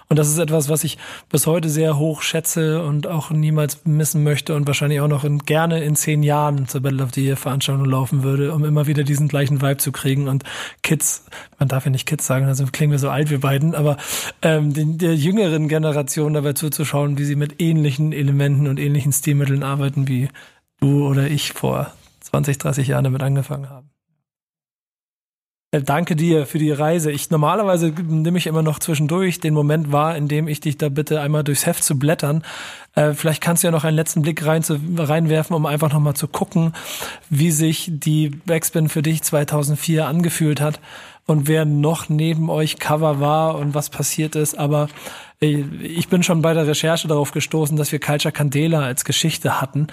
Und 0.08 0.18
das 0.18 0.28
ist 0.28 0.38
etwas, 0.38 0.68
was 0.68 0.84
ich 0.84 0.98
bis 1.30 1.46
heute 1.46 1.68
sehr 1.68 1.98
hoch 1.98 2.22
schätze 2.22 2.82
und 2.82 3.06
auch 3.06 3.30
niemals 3.30 3.80
missen 3.84 4.22
möchte 4.22 4.54
und 4.54 4.66
wahrscheinlich 4.66 5.00
auch 5.00 5.08
noch 5.08 5.24
in, 5.24 5.40
gerne 5.40 5.82
in 5.82 5.96
zehn 5.96 6.22
Jahren 6.22 6.68
zur 6.68 6.82
Battle 6.82 7.02
of 7.02 7.12
the 7.14 7.24
Year 7.24 7.36
Veranstaltung 7.36 7.84
laufen 7.86 8.22
würde, 8.22 8.52
um 8.52 8.64
immer 8.64 8.86
wieder 8.86 9.02
diesen 9.02 9.28
gleichen 9.28 9.62
Vibe 9.62 9.78
zu 9.78 9.92
kriegen. 9.92 10.28
Und 10.28 10.44
Kids, 10.82 11.24
man 11.58 11.68
darf 11.68 11.84
ja 11.84 11.90
nicht 11.90 12.06
Kids 12.06 12.26
sagen, 12.26 12.46
also 12.46 12.64
klingen 12.70 12.92
wir 12.92 12.98
so 12.98 13.10
alt 13.10 13.30
wir 13.30 13.40
beiden, 13.40 13.74
aber 13.74 13.96
ähm, 14.42 14.72
den, 14.72 14.98
der 14.98 15.14
jüngeren 15.14 15.68
Generation 15.68 16.34
dabei 16.34 16.52
zuzuschauen, 16.52 17.18
wie 17.18 17.24
sie 17.24 17.36
mit 17.36 17.60
ähnlichen 17.60 18.12
Elementen 18.12 18.68
und 18.68 18.78
ähnlichen 18.78 19.12
Stilmitteln 19.12 19.55
arbeiten, 19.62 20.08
wie 20.08 20.28
du 20.80 21.06
oder 21.06 21.28
ich 21.28 21.52
vor 21.52 21.92
20, 22.20 22.58
30 22.58 22.88
Jahren 22.88 23.04
damit 23.04 23.22
angefangen 23.22 23.70
haben. 23.70 23.90
Äh, 25.72 25.82
danke 25.82 26.16
dir 26.16 26.46
für 26.46 26.58
die 26.58 26.70
Reise. 26.70 27.10
Ich 27.10 27.30
normalerweise 27.30 27.88
nehme 27.88 28.38
ich 28.38 28.46
immer 28.46 28.62
noch 28.62 28.78
zwischendurch 28.78 29.40
den 29.40 29.54
Moment 29.54 29.92
wahr, 29.92 30.16
in 30.16 30.28
dem 30.28 30.48
ich 30.48 30.60
dich 30.60 30.78
da 30.78 30.88
bitte 30.88 31.20
einmal 31.20 31.44
durchs 31.44 31.66
Heft 31.66 31.82
zu 31.82 31.98
blättern. 31.98 32.42
Äh, 32.94 33.12
vielleicht 33.14 33.42
kannst 33.42 33.62
du 33.62 33.68
ja 33.68 33.72
noch 33.72 33.84
einen 33.84 33.96
letzten 33.96 34.22
Blick 34.22 34.44
rein 34.46 34.62
zu, 34.62 34.78
reinwerfen, 34.96 35.56
um 35.56 35.66
einfach 35.66 35.92
noch 35.92 36.00
mal 36.00 36.14
zu 36.14 36.28
gucken, 36.28 36.72
wie 37.30 37.50
sich 37.50 37.90
die 37.92 38.28
Backspin 38.30 38.88
für 38.88 39.02
dich 39.02 39.22
2004 39.22 40.06
angefühlt 40.06 40.60
hat 40.60 40.80
und 41.26 41.48
wer 41.48 41.64
noch 41.64 42.08
neben 42.08 42.48
euch 42.48 42.78
Cover 42.78 43.18
war 43.18 43.56
und 43.56 43.74
was 43.74 43.90
passiert 43.90 44.36
ist. 44.36 44.56
Aber 44.56 44.88
ich 45.40 46.08
bin 46.08 46.22
schon 46.22 46.42
bei 46.42 46.54
der 46.54 46.66
Recherche 46.66 47.08
darauf 47.08 47.32
gestoßen, 47.32 47.76
dass 47.76 47.92
wir 47.92 48.00
Culture 48.00 48.32
Candela 48.32 48.80
als 48.80 49.04
Geschichte 49.04 49.60
hatten. 49.60 49.88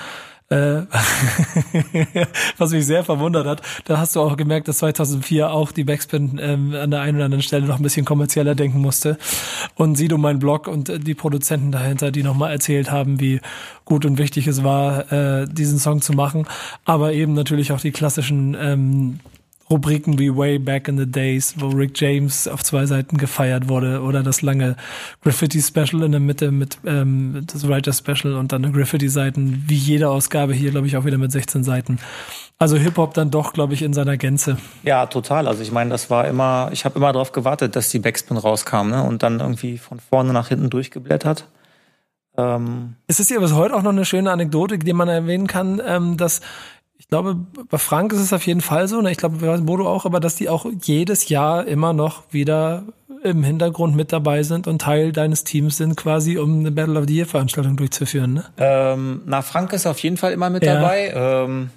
Äh, 0.50 0.84
was 2.58 2.72
mich 2.72 2.86
sehr 2.86 3.04
verwundert 3.04 3.48
hat, 3.48 3.62
da 3.86 3.98
hast 3.98 4.16
du 4.16 4.22
auch 4.22 4.38
gemerkt, 4.38 4.68
dass 4.68 4.80
2004 4.80 5.50
auch 5.50 5.72
die 5.72 5.84
Backspin 5.84 6.40
ähm, 6.42 6.76
an 6.76 6.92
der 6.92 7.02
einen 7.02 7.16
oder 7.16 7.26
anderen 7.26 7.42
Stelle 7.42 7.66
noch 7.66 7.78
ein 7.78 7.82
bisschen 7.82 8.06
kommerzieller 8.06 8.54
denken 8.54 8.80
musste. 8.80 9.18
Und 9.76 9.96
sieh 9.96 10.10
du 10.10 10.18
mein 10.18 10.40
Blog 10.40 10.68
und 10.68 10.90
äh, 10.90 11.00
die 11.00 11.16
Produzenten 11.16 11.72
dahinter, 11.72 12.12
die 12.12 12.24
nochmal 12.24 12.52
erzählt 12.52 12.92
haben, 12.92 13.20
wie 13.20 13.40
gut 13.86 14.06
und 14.06 14.18
wichtig 14.18 14.46
es 14.48 14.64
war, 14.64 15.12
äh, 15.12 15.48
diesen 15.48 15.80
Song 15.80 16.02
zu 16.02 16.14
machen. 16.14 16.46
Aber 16.86 17.14
eben 17.14 17.34
natürlich 17.34 17.72
auch 17.72 17.82
die 17.82 17.92
klassischen 17.92 18.56
ähm, 18.60 19.20
Rubriken 19.74 20.20
wie 20.20 20.36
Way 20.36 20.60
Back 20.60 20.88
in 20.88 21.00
the 21.00 21.10
Days, 21.10 21.56
wo 21.58 21.70
Rick 21.70 22.00
James 22.00 22.48
auf 22.48 22.64
zwei 22.64 22.86
Seiten 22.86 23.18
gefeiert 23.18 23.70
wurde, 23.70 24.02
oder 24.02 24.22
das 24.22 24.44
lange 24.44 24.76
Graffiti-Special 25.24 26.04
in 26.04 26.12
der 26.12 26.22
Mitte 26.22 26.52
mit 26.52 26.78
ähm, 26.86 27.44
das 27.52 27.68
Writer-Special 27.68 28.36
und 28.36 28.52
dann 28.52 28.72
Graffiti-Seiten, 28.72 29.64
wie 29.66 29.76
jede 29.76 30.10
Ausgabe 30.10 30.54
hier, 30.54 30.70
glaube 30.70 30.86
ich, 30.86 30.96
auch 30.96 31.06
wieder 31.06 31.18
mit 31.18 31.32
16 31.32 31.64
Seiten. 31.64 31.98
Also 32.60 32.78
Hip-Hop 32.78 33.16
dann 33.16 33.32
doch, 33.32 33.54
glaube 33.54 33.74
ich, 33.74 33.82
in 33.82 33.94
seiner 33.94 34.16
Gänze. 34.16 34.58
Ja, 34.84 35.08
total. 35.08 35.48
Also 35.48 35.64
ich 35.64 35.72
meine, 35.72 35.90
das 35.90 36.12
war 36.12 36.28
immer, 36.28 36.70
ich 36.72 36.86
habe 36.86 37.00
immer 37.00 37.12
darauf 37.12 37.32
gewartet, 37.32 37.76
dass 37.76 37.90
die 37.90 38.00
Backspin 38.00 38.38
rauskam, 38.38 38.90
ne? 38.90 39.02
Und 39.04 39.24
dann 39.24 39.40
irgendwie 39.40 39.80
von 39.80 40.00
vorne 40.00 40.34
nach 40.34 40.50
hinten 40.50 40.70
durchgeblättert. 40.70 41.48
Ähm 42.38 42.96
es 43.08 43.20
ist 43.20 43.32
ja 43.32 43.40
bis 43.40 43.54
heute 43.54 43.76
auch 43.76 43.82
noch 43.82 43.92
eine 43.92 44.06
schöne 44.06 44.32
Anekdote, 44.32 44.78
die 44.78 44.94
man 44.94 45.10
erwähnen 45.10 45.48
kann, 45.48 45.82
ähm, 45.84 46.16
dass 46.16 46.42
ich 47.04 47.10
glaube, 47.10 47.36
bei 47.70 47.78
Frank 47.78 48.12
ist 48.14 48.20
es 48.20 48.34
auf 48.34 48.48
jeden 48.48 48.62
Fall 48.62 48.88
so, 48.88 49.02
ne? 49.02 49.12
ich 49.12 49.18
glaube, 49.18 49.38
bei 49.38 49.58
Bodo 49.58 49.88
auch, 49.88 50.06
aber 50.06 50.20
dass 50.20 50.36
die 50.36 50.50
auch 50.50 50.66
jedes 50.82 51.30
Jahr 51.30 51.68
immer 51.68 51.94
noch 51.94 52.24
wieder 52.32 52.86
im 53.24 53.44
Hintergrund 53.44 53.96
mit 53.96 54.12
dabei 54.12 54.42
sind 54.44 54.68
und 54.68 54.82
Teil 54.82 55.12
deines 55.12 55.44
Teams 55.44 55.78
sind, 55.78 55.96
quasi, 55.96 56.38
um 56.38 56.60
eine 56.60 56.72
Battle 56.72 57.00
of 57.00 57.06
the 57.08 57.16
Year 57.16 57.26
Veranstaltung 57.26 57.78
durchzuführen. 57.78 58.34
Ne? 58.34 58.46
Ähm, 58.58 59.22
na, 59.26 59.42
Frank 59.42 59.74
ist 59.74 59.86
auf 59.86 60.00
jeden 60.00 60.18
Fall 60.18 60.32
immer 60.32 60.50
mit 60.50 60.66
ja. 60.66 60.76
dabei. 60.76 61.14
Ähm, 61.16 61.70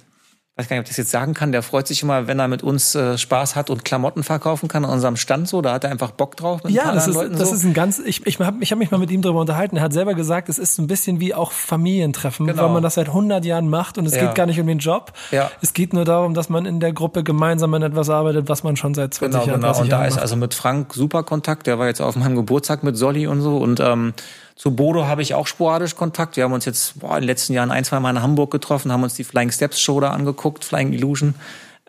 weiß 0.57 0.67
gar 0.67 0.75
nicht, 0.75 0.81
ob 0.81 0.85
ich 0.85 0.89
das 0.89 0.97
jetzt 0.97 1.11
sagen 1.11 1.35
kann, 1.35 1.51
der 1.51 1.61
freut 1.61 1.87
sich 1.87 2.01
immer, 2.01 2.25
wenn 2.25 2.39
er 2.39 2.47
mit 2.47 2.63
uns 2.63 2.95
äh, 2.95 3.15
Spaß 3.15 3.55
hat 3.55 3.69
und 3.69 3.85
Klamotten 3.85 4.23
verkaufen 4.23 4.67
kann 4.67 4.85
an 4.85 4.91
unserem 4.91 5.15
Stand 5.15 5.47
so. 5.47 5.61
Da 5.61 5.73
hat 5.73 5.83
er 5.83 5.91
einfach 5.91 6.09
Bock 6.09 6.35
drauf. 6.35 6.63
Mit 6.63 6.73
ja, 6.73 6.91
das 6.93 7.07
ist, 7.07 7.15
das 7.15 7.49
so. 7.49 7.55
ist 7.55 7.63
ein 7.63 7.75
ganz, 7.75 7.99
ich, 7.99 8.25
ich 8.25 8.39
habe 8.39 8.57
ich 8.61 8.71
hab 8.71 8.79
mich 8.79 8.89
mal 8.89 8.97
mit 8.97 9.11
ihm 9.11 9.21
darüber 9.21 9.41
unterhalten. 9.41 9.77
Er 9.77 9.83
hat 9.83 9.93
selber 9.93 10.15
gesagt, 10.15 10.49
es 10.49 10.57
ist 10.57 10.79
ein 10.79 10.87
bisschen 10.87 11.19
wie 11.19 11.35
auch 11.35 11.51
Familientreffen, 11.51 12.47
genau. 12.47 12.63
weil 12.63 12.69
man 12.69 12.81
das 12.81 12.95
seit 12.95 13.07
100 13.07 13.45
Jahren 13.45 13.69
macht 13.69 13.99
und 13.99 14.07
es 14.07 14.15
ja. 14.15 14.25
geht 14.25 14.33
gar 14.33 14.47
nicht 14.47 14.59
um 14.59 14.65
den 14.65 14.79
Job. 14.79 15.13
Ja. 15.29 15.51
Es 15.61 15.73
geht 15.73 15.93
nur 15.93 16.05
darum, 16.05 16.33
dass 16.33 16.49
man 16.49 16.65
in 16.65 16.79
der 16.79 16.91
Gruppe 16.91 17.23
gemeinsam 17.23 17.71
an 17.75 17.83
etwas 17.83 18.09
arbeitet, 18.09 18.49
was 18.49 18.63
man 18.63 18.75
schon 18.75 18.95
seit 18.95 19.13
20 19.13 19.39
genau, 19.41 19.47
Jahren 19.47 19.61
Genau, 19.61 19.79
und 19.79 19.91
da 19.91 20.05
ist 20.05 20.17
also 20.17 20.35
mit 20.35 20.55
Frank 20.55 20.95
super 20.95 21.21
Kontakt. 21.21 21.67
Der 21.67 21.77
war 21.77 21.85
jetzt 21.85 22.01
auf 22.01 22.15
meinem 22.15 22.35
Geburtstag 22.35 22.83
mit 22.83 22.97
Solly 22.97 23.27
und 23.27 23.41
so 23.41 23.57
und 23.57 23.79
ähm, 23.79 24.13
zu 24.57 24.75
Bodo 24.75 25.05
habe 25.05 25.21
ich 25.21 25.35
auch 25.35 25.45
sporadisch 25.45 25.95
Kontakt. 25.95 26.35
Wir 26.35 26.43
haben 26.43 26.51
uns 26.51 26.65
jetzt 26.65 26.99
boah, 26.99 27.15
in 27.15 27.21
den 27.21 27.27
letzten 27.27 27.53
Jahren 27.53 27.69
ein, 27.69 27.85
zwei 27.85 27.99
Mal 27.99 28.09
in 28.09 28.21
Hamburg 28.23 28.49
getroffen, 28.49 28.91
haben 28.91 29.03
uns 29.03 29.13
die 29.13 29.23
Flying 29.23 29.51
Steps 29.51 29.79
Show 29.79 29.99
da 29.99 30.09
angeguckt, 30.09 30.65
Flying 30.65 30.93
Illusion. 30.93 31.35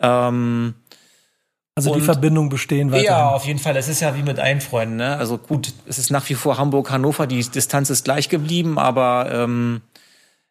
Ähm, 0.01 0.75
also 1.75 1.95
die 1.95 2.03
Verbindung 2.03 2.51
bestehen 2.51 2.93
weiter. 2.93 3.05
Ja, 3.05 3.29
auf 3.31 3.47
jeden 3.47 3.59
Fall. 3.59 3.75
Es 3.77 3.89
ist 3.89 4.01
ja 4.01 4.14
wie 4.16 4.23
mit 4.23 4.39
allen 4.39 4.61
Freunden. 4.61 4.97
Ne? 4.97 5.16
Also 5.16 5.39
gut, 5.39 5.73
es 5.87 5.99
ist 5.99 6.11
nach 6.11 6.29
wie 6.29 6.35
vor 6.35 6.59
Hamburg-Hannover. 6.59 7.27
Die 7.27 7.41
Distanz 7.43 7.89
ist 7.89 8.05
gleich 8.05 8.29
geblieben, 8.29 8.79
aber 8.79 9.31
ähm, 9.33 9.81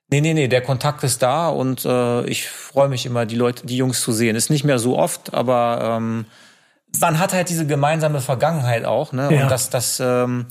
nee, 0.09 0.21
nee, 0.21 0.33
nee, 0.33 0.47
der 0.47 0.61
Kontakt 0.61 1.03
ist 1.03 1.21
da 1.21 1.49
und 1.49 1.85
äh, 1.85 2.25
ich 2.25 2.49
freue 2.49 2.89
mich 2.89 3.05
immer, 3.05 3.27
die 3.27 3.35
Leute, 3.35 3.67
die 3.67 3.77
Jungs 3.77 4.01
zu 4.01 4.11
sehen. 4.11 4.35
Ist 4.35 4.49
nicht 4.49 4.63
mehr 4.63 4.79
so 4.79 4.97
oft, 4.97 5.35
aber 5.35 5.97
ähm, 5.97 6.25
man 6.99 7.19
hat 7.19 7.33
halt 7.33 7.49
diese 7.49 7.67
gemeinsame 7.67 8.21
Vergangenheit 8.21 8.85
auch, 8.85 9.11
ne? 9.11 9.29
Ja. 9.31 9.43
Und 9.43 9.51
das, 9.51 9.69
das 9.69 9.99
ähm, 9.99 10.47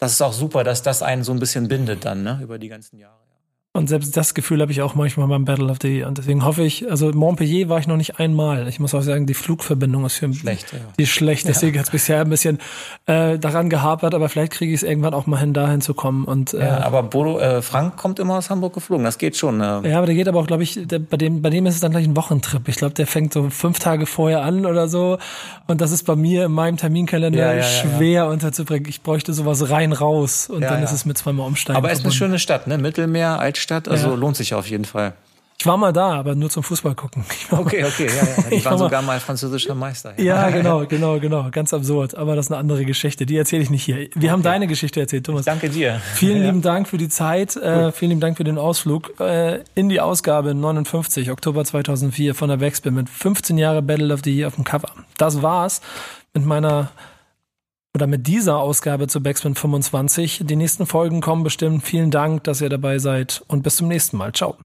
das 0.00 0.12
ist 0.14 0.22
auch 0.22 0.32
super, 0.32 0.64
dass 0.64 0.82
das 0.82 1.02
einen 1.02 1.22
so 1.22 1.32
ein 1.32 1.38
bisschen 1.38 1.68
bindet 1.68 2.04
dann, 2.04 2.22
ne, 2.22 2.40
über 2.42 2.58
die 2.58 2.68
ganzen 2.68 2.98
Jahre. 2.98 3.29
Und 3.72 3.88
selbst 3.88 4.16
das 4.16 4.34
Gefühl 4.34 4.60
habe 4.62 4.72
ich 4.72 4.82
auch 4.82 4.96
manchmal 4.96 5.28
beim 5.28 5.44
Battle 5.44 5.70
of 5.70 5.76
the 5.80 5.98
Year. 5.98 6.08
Und 6.08 6.18
deswegen 6.18 6.44
hoffe 6.44 6.64
ich, 6.64 6.90
also 6.90 7.12
Montpellier 7.12 7.68
war 7.68 7.78
ich 7.78 7.86
noch 7.86 7.96
nicht 7.96 8.18
einmal. 8.18 8.66
Ich 8.66 8.80
muss 8.80 8.94
auch 8.94 9.02
sagen, 9.02 9.26
die 9.26 9.34
Flugverbindung 9.34 10.04
ist 10.04 10.16
für 10.16 10.32
schlecht. 10.34 10.72
Ja. 10.72 10.78
Die 10.98 11.04
ist 11.04 11.10
schlecht. 11.10 11.46
Deswegen 11.46 11.74
ja. 11.74 11.78
hat 11.78 11.86
es 11.86 11.92
bisher 11.92 12.20
ein 12.20 12.28
bisschen 12.28 12.58
äh, 13.06 13.38
daran 13.38 13.70
gehapert, 13.70 14.12
aber 14.12 14.28
vielleicht 14.28 14.54
kriege 14.54 14.72
ich 14.74 14.82
es 14.82 14.82
irgendwann 14.82 15.14
auch 15.14 15.28
mal 15.28 15.38
hin, 15.38 15.54
dahin 15.54 15.82
zu 15.82 15.94
kommen. 15.94 16.24
Und, 16.24 16.52
äh, 16.52 16.66
ja, 16.66 16.82
aber 16.82 17.04
Bodo, 17.04 17.38
äh, 17.38 17.62
Frank 17.62 17.96
kommt 17.96 18.18
immer 18.18 18.38
aus 18.38 18.50
Hamburg 18.50 18.74
geflogen. 18.74 19.04
Das 19.04 19.18
geht 19.18 19.36
schon. 19.36 19.60
Äh. 19.60 19.88
Ja, 19.88 19.98
aber 19.98 20.06
der 20.06 20.16
geht 20.16 20.26
aber 20.26 20.40
auch, 20.40 20.48
glaube 20.48 20.64
ich, 20.64 20.88
der, 20.88 20.98
bei 20.98 21.16
dem, 21.16 21.40
bei 21.40 21.50
dem 21.50 21.64
ist 21.66 21.74
es 21.74 21.80
dann 21.80 21.92
gleich 21.92 22.06
ein 22.06 22.16
Wochentrip. 22.16 22.66
Ich 22.66 22.74
glaube, 22.74 22.94
der 22.94 23.06
fängt 23.06 23.32
so 23.32 23.50
fünf 23.50 23.78
Tage 23.78 24.06
vorher 24.06 24.42
an 24.42 24.66
oder 24.66 24.88
so. 24.88 25.18
Und 25.68 25.80
das 25.80 25.92
ist 25.92 26.06
bei 26.06 26.16
mir 26.16 26.46
in 26.46 26.52
meinem 26.52 26.76
Terminkalender 26.76 27.54
ja, 27.54 27.62
schwer 27.62 28.26
unterzubringen. 28.26 28.88
Ich 28.88 29.02
bräuchte 29.02 29.32
sowas 29.32 29.70
rein 29.70 29.92
raus 29.92 30.48
und 30.48 30.62
dann 30.62 30.82
ist 30.82 30.90
es 30.90 31.04
mit 31.04 31.16
zweimal 31.16 31.46
umsteigen. 31.46 31.76
Aber 31.76 31.92
es 31.92 32.00
ist 32.00 32.04
eine 32.04 32.12
schöne 32.12 32.38
Stadt, 32.40 32.66
ne? 32.66 32.76
Mittelmeer, 32.76 33.38
Altstadt, 33.38 33.59
also 33.88 34.16
lohnt 34.16 34.36
sich 34.36 34.54
auf 34.54 34.66
jeden 34.68 34.84
Fall. 34.84 35.14
Ich 35.60 35.66
war 35.66 35.76
mal 35.76 35.92
da, 35.92 36.14
aber 36.14 36.34
nur 36.34 36.48
zum 36.48 36.62
Fußball 36.62 36.94
gucken. 36.94 37.22
Okay, 37.50 37.84
okay, 37.84 38.06
ja, 38.06 38.14
ja. 38.14 38.48
Die 38.48 38.64
waren 38.64 38.72
war 38.72 38.78
sogar 38.78 39.02
mal 39.02 39.20
französischer 39.20 39.74
Meister. 39.74 40.14
Ja. 40.16 40.48
ja, 40.48 40.50
genau, 40.50 40.86
genau, 40.86 41.20
genau. 41.20 41.48
Ganz 41.50 41.74
absurd. 41.74 42.14
Aber 42.14 42.34
das 42.34 42.46
ist 42.46 42.52
eine 42.52 42.58
andere 42.58 42.86
Geschichte. 42.86 43.26
Die 43.26 43.36
erzähle 43.36 43.62
ich 43.62 43.68
nicht 43.68 43.84
hier. 43.84 43.96
Wir 43.96 44.08
okay. 44.16 44.30
haben 44.30 44.42
deine 44.42 44.66
Geschichte 44.66 45.00
erzählt, 45.00 45.26
Thomas. 45.26 45.44
danke 45.44 45.68
dir. 45.68 46.00
Vielen 46.14 46.38
ja. 46.38 46.46
lieben 46.46 46.62
Dank 46.62 46.88
für 46.88 46.96
die 46.96 47.10
Zeit. 47.10 47.56
Äh, 47.56 47.92
vielen 47.92 48.08
lieben 48.08 48.22
Dank 48.22 48.38
für 48.38 48.44
den 48.44 48.56
Ausflug 48.56 49.20
äh, 49.20 49.62
in 49.74 49.90
die 49.90 50.00
Ausgabe 50.00 50.54
59, 50.54 51.30
Oktober 51.30 51.62
2004 51.62 52.34
von 52.34 52.48
der 52.48 52.56
Backspin 52.56 52.94
mit 52.94 53.10
15 53.10 53.58
Jahre 53.58 53.82
Battle 53.82 54.14
of 54.14 54.20
the 54.24 54.34
Year 54.34 54.48
auf 54.48 54.54
dem 54.54 54.64
Cover. 54.64 54.88
Das 55.18 55.42
war's 55.42 55.82
mit 56.32 56.46
meiner 56.46 56.90
oder 57.94 58.06
mit 58.06 58.26
dieser 58.26 58.58
Ausgabe 58.58 59.08
zu 59.08 59.22
Backspin 59.22 59.54
25. 59.54 60.42
Die 60.44 60.56
nächsten 60.56 60.86
Folgen 60.86 61.20
kommen 61.20 61.42
bestimmt. 61.42 61.84
Vielen 61.84 62.10
Dank, 62.10 62.44
dass 62.44 62.60
ihr 62.60 62.68
dabei 62.68 62.98
seid 62.98 63.42
und 63.48 63.62
bis 63.62 63.76
zum 63.76 63.88
nächsten 63.88 64.16
Mal. 64.16 64.32
Ciao. 64.32 64.56